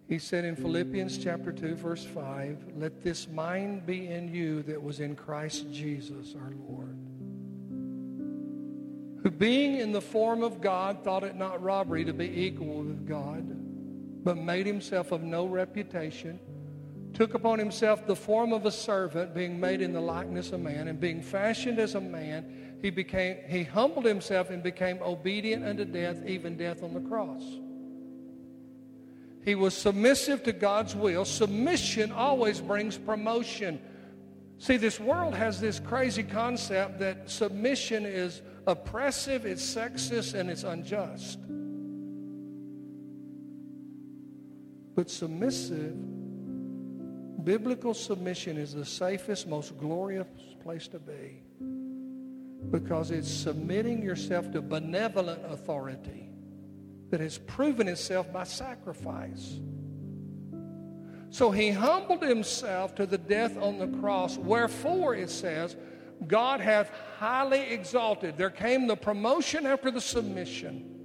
He 0.07 0.19
said 0.19 0.43
in 0.43 0.55
Philippians 0.55 1.17
chapter 1.17 1.51
2 1.51 1.75
verse 1.75 2.03
5, 2.03 2.73
let 2.77 3.03
this 3.03 3.27
mind 3.27 3.85
be 3.85 4.07
in 4.07 4.33
you 4.33 4.63
that 4.63 4.81
was 4.81 4.99
in 4.99 5.15
Christ 5.15 5.71
Jesus 5.71 6.35
our 6.35 6.53
Lord 6.67 6.97
who 9.23 9.31
being 9.31 9.75
in 9.75 9.91
the 9.91 10.01
form 10.01 10.43
of 10.43 10.61
God 10.61 11.03
thought 11.03 11.23
it 11.23 11.35
not 11.35 11.61
robbery 11.61 12.05
to 12.05 12.13
be 12.13 12.25
equal 12.25 12.83
with 12.83 13.07
God, 13.07 13.43
but 14.23 14.37
made 14.37 14.65
himself 14.65 15.11
of 15.11 15.23
no 15.23 15.45
reputation, 15.45 16.39
took 17.13 17.33
upon 17.33 17.59
himself 17.59 18.07
the 18.07 18.15
form 18.15 18.53
of 18.53 18.65
a 18.65 18.71
servant, 18.71 19.33
being 19.33 19.59
made 19.59 19.81
in 19.81 19.91
the 19.91 19.99
likeness 19.99 20.51
of 20.53 20.61
man, 20.61 20.87
and 20.87 20.99
being 20.99 21.21
fashioned 21.21 21.79
as 21.79 21.95
a 21.95 22.01
man, 22.01 22.68
he 22.81 22.89
became 22.89 23.37
he 23.47 23.63
humbled 23.63 24.05
himself 24.05 24.49
and 24.49 24.63
became 24.63 25.01
obedient 25.01 25.65
unto 25.65 25.85
death, 25.85 26.25
even 26.25 26.55
death 26.55 26.81
on 26.81 26.93
the 26.93 27.01
cross. 27.01 27.43
He 29.43 29.55
was 29.55 29.75
submissive 29.75 30.43
to 30.43 30.53
God's 30.53 30.95
will. 30.95 31.25
Submission 31.25 32.11
always 32.11 32.61
brings 32.61 32.97
promotion. 32.97 33.81
See, 34.57 34.77
this 34.77 34.99
world 34.99 35.33
has 35.35 35.59
this 35.59 35.79
crazy 35.79 36.23
concept 36.23 36.99
that 36.99 37.29
submission 37.29 38.05
is 38.05 38.41
oppressive, 38.67 39.45
it's 39.45 39.63
sexist, 39.63 40.33
and 40.33 40.49
it's 40.49 40.63
unjust. 40.63 41.39
But 44.95 45.09
submissive 45.09 45.95
biblical 47.45 47.93
submission 47.93 48.57
is 48.57 48.73
the 48.73 48.85
safest, 48.85 49.47
most 49.47 49.77
glorious 49.77 50.27
place 50.61 50.89
to 50.89 50.99
be 50.99 51.41
because 52.71 53.11
it's 53.11 53.29
submitting 53.29 54.01
yourself 54.01 54.51
to 54.51 54.61
benevolent 54.61 55.41
authority 55.45 56.29
that 57.09 57.19
has 57.19 57.37
proven 57.37 57.87
itself 57.87 58.31
by 58.31 58.43
sacrifice. 58.43 59.59
So 61.31 61.51
he 61.51 61.69
humbled 61.69 62.23
himself 62.23 62.95
to 62.95 63.05
the 63.05 63.17
death 63.17 63.57
on 63.57 63.77
the 63.77 63.87
cross. 63.99 64.37
Wherefore, 64.37 65.15
it 65.15 65.29
says, 65.29 65.75
God 66.27 66.59
hath 66.59 66.91
highly 67.17 67.61
exalted. 67.61 68.37
There 68.37 68.49
came 68.49 68.87
the 68.87 68.97
promotion 68.97 69.65
after 69.65 69.91
the 69.91 70.01
submission. 70.01 70.98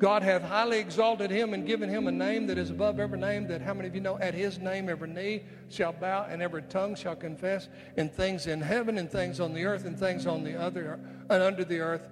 God 0.00 0.22
hath 0.22 0.42
highly 0.42 0.78
exalted 0.78 1.30
him 1.30 1.52
and 1.52 1.66
given 1.66 1.90
him 1.90 2.06
a 2.06 2.10
name 2.10 2.46
that 2.46 2.56
is 2.56 2.70
above 2.70 2.98
every 2.98 3.18
name, 3.18 3.46
that 3.48 3.60
how 3.60 3.74
many 3.74 3.86
of 3.86 3.94
you 3.94 4.00
know 4.00 4.18
at 4.18 4.32
his 4.32 4.58
name 4.58 4.88
every 4.88 5.10
knee 5.10 5.42
shall 5.68 5.92
bow 5.92 6.26
and 6.26 6.40
every 6.40 6.62
tongue 6.62 6.94
shall 6.94 7.14
confess, 7.14 7.68
and 7.98 8.10
things 8.10 8.46
in 8.46 8.62
heaven 8.62 8.96
and 8.96 9.10
things 9.10 9.40
on 9.40 9.52
the 9.52 9.62
earth 9.66 9.84
and 9.84 9.98
things 9.98 10.26
on 10.26 10.42
the 10.42 10.58
other 10.58 10.98
and 11.28 11.42
under 11.42 11.64
the 11.64 11.80
earth, 11.80 12.08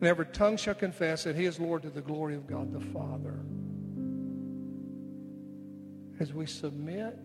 and 0.00 0.06
every 0.06 0.26
tongue 0.26 0.58
shall 0.58 0.74
confess 0.74 1.24
that 1.24 1.34
he 1.34 1.46
is 1.46 1.58
Lord 1.58 1.80
to 1.82 1.90
the 1.90 2.02
glory 2.02 2.34
of 2.34 2.46
God 2.46 2.74
the 2.74 2.80
Father. 2.92 3.40
As 6.20 6.34
we 6.34 6.44
submit, 6.44 7.18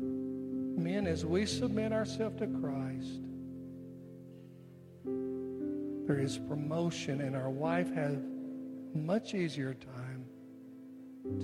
men, 0.00 1.06
as 1.06 1.24
we 1.24 1.46
submit 1.46 1.92
ourselves 1.92 2.40
to 2.40 2.48
Christ, 2.48 3.20
there 6.08 6.18
is 6.18 6.38
promotion, 6.38 7.20
and 7.20 7.36
our 7.36 7.50
wife 7.50 7.94
has 7.94 8.18
much 8.94 9.34
easier 9.34 9.74
time 9.74 10.24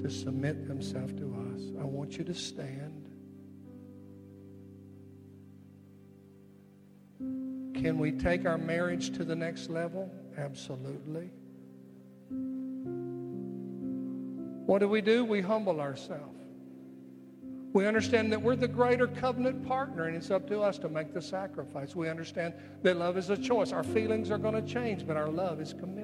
to 0.03 0.11
submit 0.11 0.69
themselves 0.69 1.13
to 1.15 1.35
us. 1.55 1.63
I 1.81 1.85
want 1.85 2.19
you 2.19 2.25
to 2.25 2.35
stand. 2.35 3.07
Can 7.75 7.99
we 7.99 8.13
take 8.13 8.47
our 8.47 8.59
marriage 8.59 9.17
to 9.17 9.25
the 9.25 9.35
next 9.35 9.71
level? 9.71 10.11
Absolutely. 10.37 11.31
What 14.67 14.81
do 14.81 14.89
we 14.89 15.01
do? 15.01 15.25
We 15.25 15.41
humble 15.41 15.81
ourselves. 15.81 16.37
We 17.73 17.87
understand 17.87 18.33
that 18.33 18.43
we're 18.43 18.57
the 18.57 18.69
greater 18.69 19.07
covenant 19.07 19.67
partner, 19.67 20.07
and 20.07 20.17
it's 20.17 20.31
up 20.31 20.49
to 20.49 20.61
us 20.61 20.77
to 20.79 20.89
make 20.89 21.15
the 21.15 21.23
sacrifice. 21.23 21.95
We 21.95 22.09
understand 22.09 22.53
that 22.83 22.97
love 22.97 23.17
is 23.17 23.31
a 23.31 23.37
choice. 23.37 23.73
Our 23.73 23.85
feelings 23.85 24.31
are 24.31 24.39
going 24.39 24.55
to 24.55 24.63
change, 24.63 25.07
but 25.07 25.17
our 25.17 25.29
love 25.29 25.61
is 25.61 25.73
committed. 25.73 26.00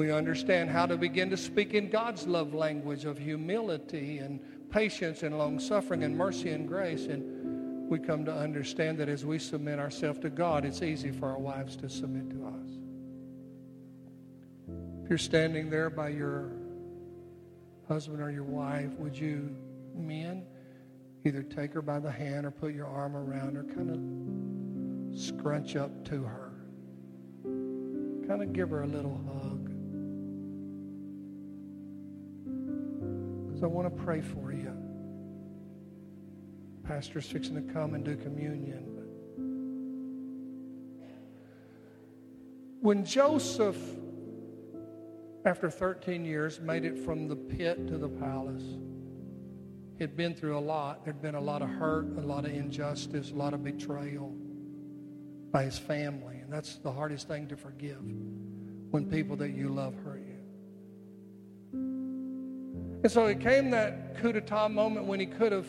We 0.00 0.10
understand 0.10 0.70
how 0.70 0.86
to 0.86 0.96
begin 0.96 1.28
to 1.28 1.36
speak 1.36 1.74
in 1.74 1.90
God's 1.90 2.26
love 2.26 2.54
language 2.54 3.04
of 3.04 3.18
humility 3.18 4.16
and 4.16 4.40
patience 4.70 5.22
and 5.24 5.36
long 5.36 5.60
suffering 5.60 6.04
and 6.04 6.16
mercy 6.16 6.48
and 6.48 6.66
grace. 6.66 7.04
And 7.04 7.86
we 7.86 7.98
come 7.98 8.24
to 8.24 8.32
understand 8.34 8.96
that 8.96 9.10
as 9.10 9.26
we 9.26 9.38
submit 9.38 9.78
ourselves 9.78 10.18
to 10.20 10.30
God, 10.30 10.64
it's 10.64 10.80
easy 10.80 11.10
for 11.10 11.28
our 11.28 11.38
wives 11.38 11.76
to 11.76 11.90
submit 11.90 12.30
to 12.30 12.46
us. 12.46 12.70
If 15.04 15.10
you're 15.10 15.18
standing 15.18 15.68
there 15.68 15.90
by 15.90 16.08
your 16.08 16.52
husband 17.86 18.22
or 18.22 18.30
your 18.30 18.44
wife, 18.44 18.92
would 18.92 19.18
you, 19.18 19.54
men, 19.94 20.46
either 21.26 21.42
take 21.42 21.74
her 21.74 21.82
by 21.82 21.98
the 21.98 22.10
hand 22.10 22.46
or 22.46 22.50
put 22.50 22.72
your 22.72 22.86
arm 22.86 23.14
around 23.14 23.54
her, 23.54 23.64
kind 23.64 23.90
of 25.12 25.20
scrunch 25.20 25.76
up 25.76 26.06
to 26.06 26.22
her, 26.22 26.52
kind 28.26 28.42
of 28.42 28.54
give 28.54 28.70
her 28.70 28.84
a 28.84 28.86
little 28.86 29.20
hug? 29.26 29.49
So 33.60 33.66
I 33.66 33.68
want 33.68 33.94
to 33.94 34.02
pray 34.02 34.22
for 34.22 34.52
you. 34.52 34.72
Pastor's 36.82 37.26
fixing 37.26 37.54
to 37.56 37.72
come 37.74 37.92
and 37.92 38.02
do 38.02 38.16
communion. 38.16 38.86
When 42.80 43.04
Joseph, 43.04 43.76
after 45.44 45.68
13 45.68 46.24
years, 46.24 46.58
made 46.58 46.86
it 46.86 46.98
from 46.98 47.28
the 47.28 47.36
pit 47.36 47.86
to 47.88 47.98
the 47.98 48.08
palace, 48.08 48.64
he'd 49.98 50.16
been 50.16 50.34
through 50.34 50.56
a 50.56 50.60
lot. 50.60 51.04
There'd 51.04 51.20
been 51.20 51.34
a 51.34 51.40
lot 51.40 51.60
of 51.60 51.68
hurt, 51.68 52.16
a 52.16 52.22
lot 52.22 52.46
of 52.46 52.54
injustice, 52.54 53.30
a 53.30 53.34
lot 53.34 53.52
of 53.52 53.62
betrayal 53.62 54.34
by 55.52 55.64
his 55.64 55.78
family. 55.78 56.38
And 56.38 56.50
that's 56.50 56.76
the 56.76 56.90
hardest 56.90 57.28
thing 57.28 57.46
to 57.48 57.56
forgive 57.58 58.00
when 58.90 59.04
people 59.10 59.36
that 59.36 59.50
you 59.50 59.68
love 59.68 59.94
hurt. 60.02 60.09
And 63.02 63.10
so 63.10 63.26
it 63.26 63.40
came 63.40 63.70
that 63.70 64.18
coup 64.18 64.32
d'etat 64.32 64.68
moment 64.68 65.06
when 65.06 65.20
he 65.20 65.26
could 65.26 65.52
have 65.52 65.68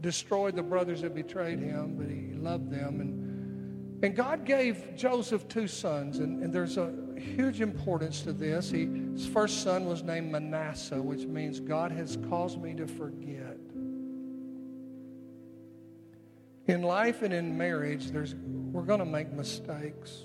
destroyed 0.00 0.56
the 0.56 0.62
brothers 0.62 1.02
that 1.02 1.14
betrayed 1.14 1.60
him, 1.60 1.94
but 1.96 2.08
he 2.08 2.32
loved 2.38 2.70
them. 2.70 3.00
And, 3.00 4.04
and 4.04 4.16
God 4.16 4.44
gave 4.44 4.96
Joseph 4.96 5.48
two 5.48 5.68
sons, 5.68 6.18
and, 6.18 6.42
and 6.42 6.52
there's 6.52 6.76
a 6.76 6.92
huge 7.16 7.60
importance 7.60 8.22
to 8.22 8.32
this. 8.32 8.70
He, 8.70 8.86
his 9.12 9.26
first 9.26 9.62
son 9.62 9.86
was 9.86 10.02
named 10.02 10.32
Manasseh, 10.32 11.00
which 11.00 11.24
means 11.24 11.60
God 11.60 11.92
has 11.92 12.18
caused 12.28 12.60
me 12.60 12.74
to 12.74 12.86
forget. 12.86 13.56
In 16.66 16.82
life 16.82 17.22
and 17.22 17.32
in 17.32 17.56
marriage, 17.56 18.10
there's, 18.10 18.34
we're 18.34 18.82
going 18.82 18.98
to 18.98 19.04
make 19.06 19.30
mistakes. 19.32 20.24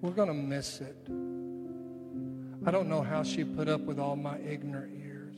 We're 0.00 0.10
going 0.12 0.28
to 0.28 0.34
miss 0.34 0.80
it. 0.80 0.96
I 2.64 2.70
don't 2.70 2.88
know 2.88 3.02
how 3.02 3.22
she 3.22 3.44
put 3.44 3.68
up 3.68 3.80
with 3.80 3.98
all 3.98 4.16
my 4.16 4.38
ignorant 4.38 4.96
years. 4.96 5.36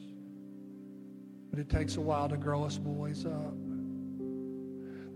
But 1.50 1.60
it 1.60 1.68
takes 1.68 1.96
a 1.96 2.00
while 2.00 2.28
to 2.28 2.36
grow 2.36 2.64
us 2.64 2.78
boys 2.78 3.24
up. 3.26 3.54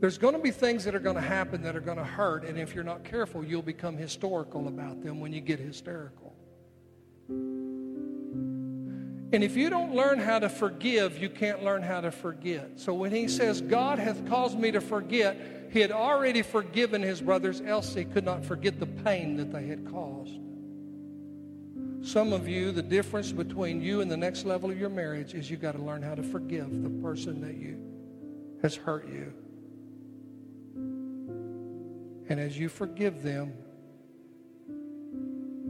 There's 0.00 0.18
going 0.18 0.34
to 0.34 0.40
be 0.40 0.50
things 0.50 0.84
that 0.84 0.94
are 0.94 1.00
going 1.00 1.16
to 1.16 1.22
happen 1.22 1.62
that 1.62 1.74
are 1.74 1.80
going 1.80 1.96
to 1.96 2.04
hurt, 2.04 2.44
and 2.44 2.58
if 2.58 2.74
you're 2.74 2.84
not 2.84 3.02
careful, 3.02 3.42
you'll 3.42 3.62
become 3.62 3.96
historical 3.96 4.68
about 4.68 5.02
them 5.02 5.20
when 5.20 5.32
you 5.32 5.40
get 5.40 5.58
hysterical. 5.58 6.36
And 9.32 9.42
if 9.42 9.56
you 9.56 9.70
don't 9.70 9.94
learn 9.94 10.20
how 10.20 10.38
to 10.38 10.48
forgive, 10.48 11.18
you 11.18 11.28
can't 11.28 11.64
learn 11.64 11.82
how 11.82 12.02
to 12.02 12.12
forget. 12.12 12.78
So 12.78 12.94
when 12.94 13.10
he 13.10 13.26
says, 13.26 13.60
God 13.60 13.98
hath 13.98 14.28
caused 14.28 14.58
me 14.58 14.70
to 14.70 14.80
forget, 14.80 15.68
he 15.72 15.80
had 15.80 15.90
already 15.90 16.42
forgiven 16.42 17.02
his 17.02 17.20
brothers, 17.20 17.60
else 17.62 17.94
he 17.94 18.04
could 18.04 18.24
not 18.24 18.44
forget 18.44 18.78
the 18.78 18.86
pain 18.86 19.36
that 19.38 19.50
they 19.50 19.66
had 19.66 19.90
caused. 19.90 20.38
Some 22.06 22.32
of 22.32 22.46
you, 22.46 22.70
the 22.70 22.84
difference 22.84 23.32
between 23.32 23.82
you 23.82 24.00
and 24.00 24.08
the 24.08 24.16
next 24.16 24.44
level 24.44 24.70
of 24.70 24.78
your 24.78 24.88
marriage 24.88 25.34
is 25.34 25.50
you've 25.50 25.60
got 25.60 25.72
to 25.72 25.82
learn 25.82 26.02
how 26.02 26.14
to 26.14 26.22
forgive 26.22 26.84
the 26.84 27.02
person 27.02 27.40
that 27.40 27.56
you 27.56 27.82
has 28.62 28.76
hurt 28.76 29.08
you. 29.08 29.32
And 32.28 32.38
as 32.38 32.56
you 32.56 32.68
forgive 32.68 33.24
them, 33.24 33.52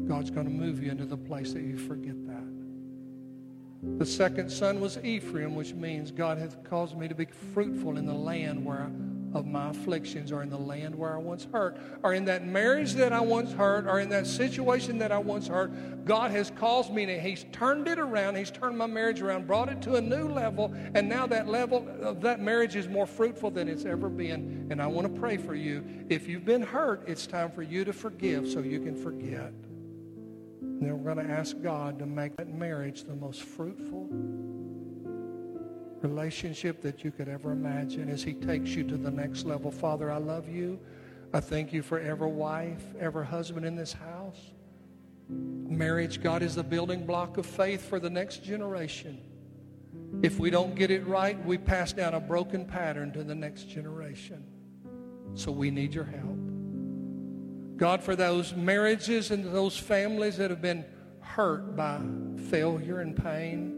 God's 0.07 0.29
going 0.31 0.45
to 0.45 0.53
move 0.53 0.85
you 0.85 0.91
into 0.91 1.07
the 1.07 1.17
place 1.17 1.55
that 1.55 1.63
you 1.63 1.79
forget 1.79 2.27
that. 2.27 3.99
The 3.99 4.07
second 4.07 4.51
son 4.51 4.79
was 4.79 4.99
Ephraim, 5.03 5.55
which 5.55 5.73
means 5.73 6.11
God 6.11 6.37
hath 6.37 6.63
caused 6.65 6.99
me 6.99 7.09
to 7.09 7.15
be 7.15 7.25
fruitful 7.55 7.97
in 7.97 8.05
the 8.05 8.13
land 8.13 8.63
where 8.63 8.83
I, 8.83 8.91
of 9.35 9.47
my 9.47 9.71
afflictions 9.71 10.33
or 10.33 10.43
in 10.43 10.51
the 10.51 10.59
land 10.59 10.95
where 10.95 11.15
I 11.15 11.19
once 11.19 11.47
hurt 11.53 11.77
or 12.03 12.15
in 12.15 12.25
that 12.27 12.47
marriage 12.47 12.95
that 12.95 13.13
I 13.13 13.21
once 13.21 13.53
hurt 13.53 13.87
or 13.87 14.01
in 14.01 14.09
that 14.11 14.27
situation 14.27 14.99
that 14.99 15.13
I 15.13 15.19
once 15.19 15.49
hurt. 15.49 16.05
God 16.05 16.31
has 16.31 16.51
caused 16.51 16.93
me 16.93 17.07
to, 17.07 17.21
He's 17.21 17.45
turned 17.53 17.89
it 17.89 17.99
around. 17.99 18.37
He's 18.37 18.51
turned 18.51 18.79
my 18.79 18.87
marriage 18.87 19.21
around, 19.21 19.47
brought 19.47 19.69
it 19.69 19.83
to 19.83 19.97
a 19.97 20.01
new 20.01 20.29
level, 20.29 20.73
and 20.95 21.09
now 21.09 21.27
that 21.27 21.49
level 21.49 21.87
of 22.01 22.21
that 22.23 22.41
marriage 22.41 22.77
is 22.77 22.89
more 22.89 23.07
fruitful 23.07 23.51
than 23.51 23.69
it's 23.69 23.85
ever 23.85 24.09
been. 24.09 24.69
And 24.71 24.81
I 24.81 24.87
want 24.87 25.13
to 25.13 25.21
pray 25.21 25.37
for 25.37 25.55
you. 25.55 25.85
If 26.09 26.29
you've 26.29 26.45
been 26.45 26.63
hurt, 26.63 27.05
it's 27.07 27.27
time 27.27 27.51
for 27.51 27.63
you 27.63 27.85
to 27.85 27.93
forgive 27.93 28.49
so 28.49 28.61
you 28.61 28.81
can 28.81 28.95
forget. 28.95 29.53
And 30.61 30.83
then 30.83 31.03
we're 31.03 31.15
going 31.15 31.27
to 31.27 31.33
ask 31.33 31.61
God 31.63 31.99
to 31.99 32.07
make 32.07 32.37
that 32.37 32.49
marriage 32.49 33.05
the 33.05 33.15
most 33.15 33.43
fruitful 33.43 34.09
relationship 36.07 36.83
that 36.83 37.05
you 37.05 37.11
could 37.11 37.29
ever 37.29 37.53
imagine 37.53 38.09
as 38.09 38.23
He 38.23 38.35
takes 38.35 38.71
you 38.71 38.85
to 38.85 38.97
the 38.97 39.11
next 39.11 39.45
level. 39.45 39.71
Father, 39.71 40.11
I 40.11 40.19
love 40.19 40.49
you. 40.49 40.79
I 41.33 41.41
thank 41.41 41.73
you 41.73 41.83
for 41.83 41.99
every 41.99 42.31
wife, 42.31 42.83
every 42.99 43.27
husband 43.27 43.67
in 43.67 43.77
this 43.77 43.93
house. 43.93 44.39
Marriage, 45.29 46.23
God, 46.23 46.43
is 46.43 46.55
the 46.55 46.63
building 46.63 47.05
block 47.05 47.37
of 47.37 47.47
faith 47.47 47.89
for 47.89 47.99
the 47.99 48.11
next 48.11 48.45
generation. 48.45 49.21
If 50.23 50.39
we 50.39 50.51
don't 50.51 50.75
get 50.75 50.91
it 50.91 51.07
right, 51.07 51.45
we 51.45 51.59
pass 51.59 51.93
down 51.93 52.15
a 52.15 52.21
broken 52.21 52.65
pattern 52.65 53.13
to 53.13 53.25
the 53.25 53.35
next 53.35 53.69
generation. 53.69 54.45
So 55.35 55.51
we 55.51 55.71
need 55.71 55.93
your 55.93 56.05
help. 56.05 57.77
God, 57.77 58.03
for 58.03 58.17
those 58.17 58.55
marriages 58.55 59.31
and 59.31 59.45
those 59.45 59.77
families 59.77 60.39
that 60.39 60.51
have 60.51 60.63
been 60.63 60.85
hurt 61.21 61.77
by 61.77 62.01
failure 62.49 63.01
and 63.01 63.15
pain, 63.15 63.76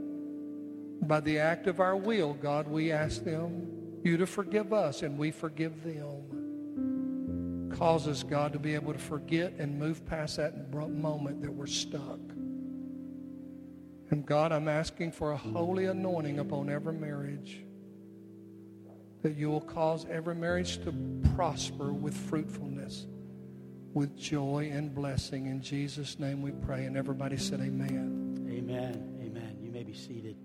by 1.03 1.21
the 1.21 1.39
act 1.39 1.67
of 1.67 1.81
our 1.81 1.97
will, 1.97 2.35
God, 2.35 2.69
we 2.69 2.93
ask 2.93 3.25
them, 3.25 3.69
you 4.05 4.17
to 4.17 4.27
forgive 4.27 4.73
us, 4.73 5.03
and 5.03 5.19
we 5.19 5.31
forgive 5.31 5.83
them. 5.83 7.71
Cause 7.77 8.09
us, 8.09 8.23
God, 8.23 8.53
to 8.55 8.59
be 8.59 8.75
able 8.75 8.93
to 8.93 8.99
forget 8.99 9.55
and 9.59 9.79
move 9.79 10.05
past 10.07 10.37
that 10.39 10.73
moment 10.73 11.43
that 11.43 11.53
we're 11.53 11.67
stuck. 11.67 12.19
And 14.11 14.25
God, 14.25 14.53
I'm 14.53 14.69
asking 14.69 15.13
for 15.13 15.33
a 15.33 15.37
holy 15.37 15.85
anointing 15.85 16.39
upon 16.39 16.71
every 16.71 16.95
marriage. 16.95 17.61
That 19.23 19.37
you 19.37 19.51
will 19.51 19.61
cause 19.61 20.07
every 20.11 20.35
marriage 20.35 20.83
to 20.85 20.93
prosper 21.37 21.93
with 21.93 22.17
fruitfulness, 22.17 23.07
with 23.93 24.17
joy 24.17 24.71
and 24.73 24.95
blessing. 24.95 25.47
In 25.47 25.61
Jesus' 25.61 26.19
name 26.19 26.41
we 26.41 26.53
pray. 26.53 26.87
And 26.87 26.97
everybody 26.97 27.37
said, 27.37 27.61
Amen. 27.61 28.47
Amen. 28.49 29.19
Amen. 29.21 29.59
You 29.61 29.71
may 29.71 29.83
be 29.83 29.93
seated. 29.93 30.37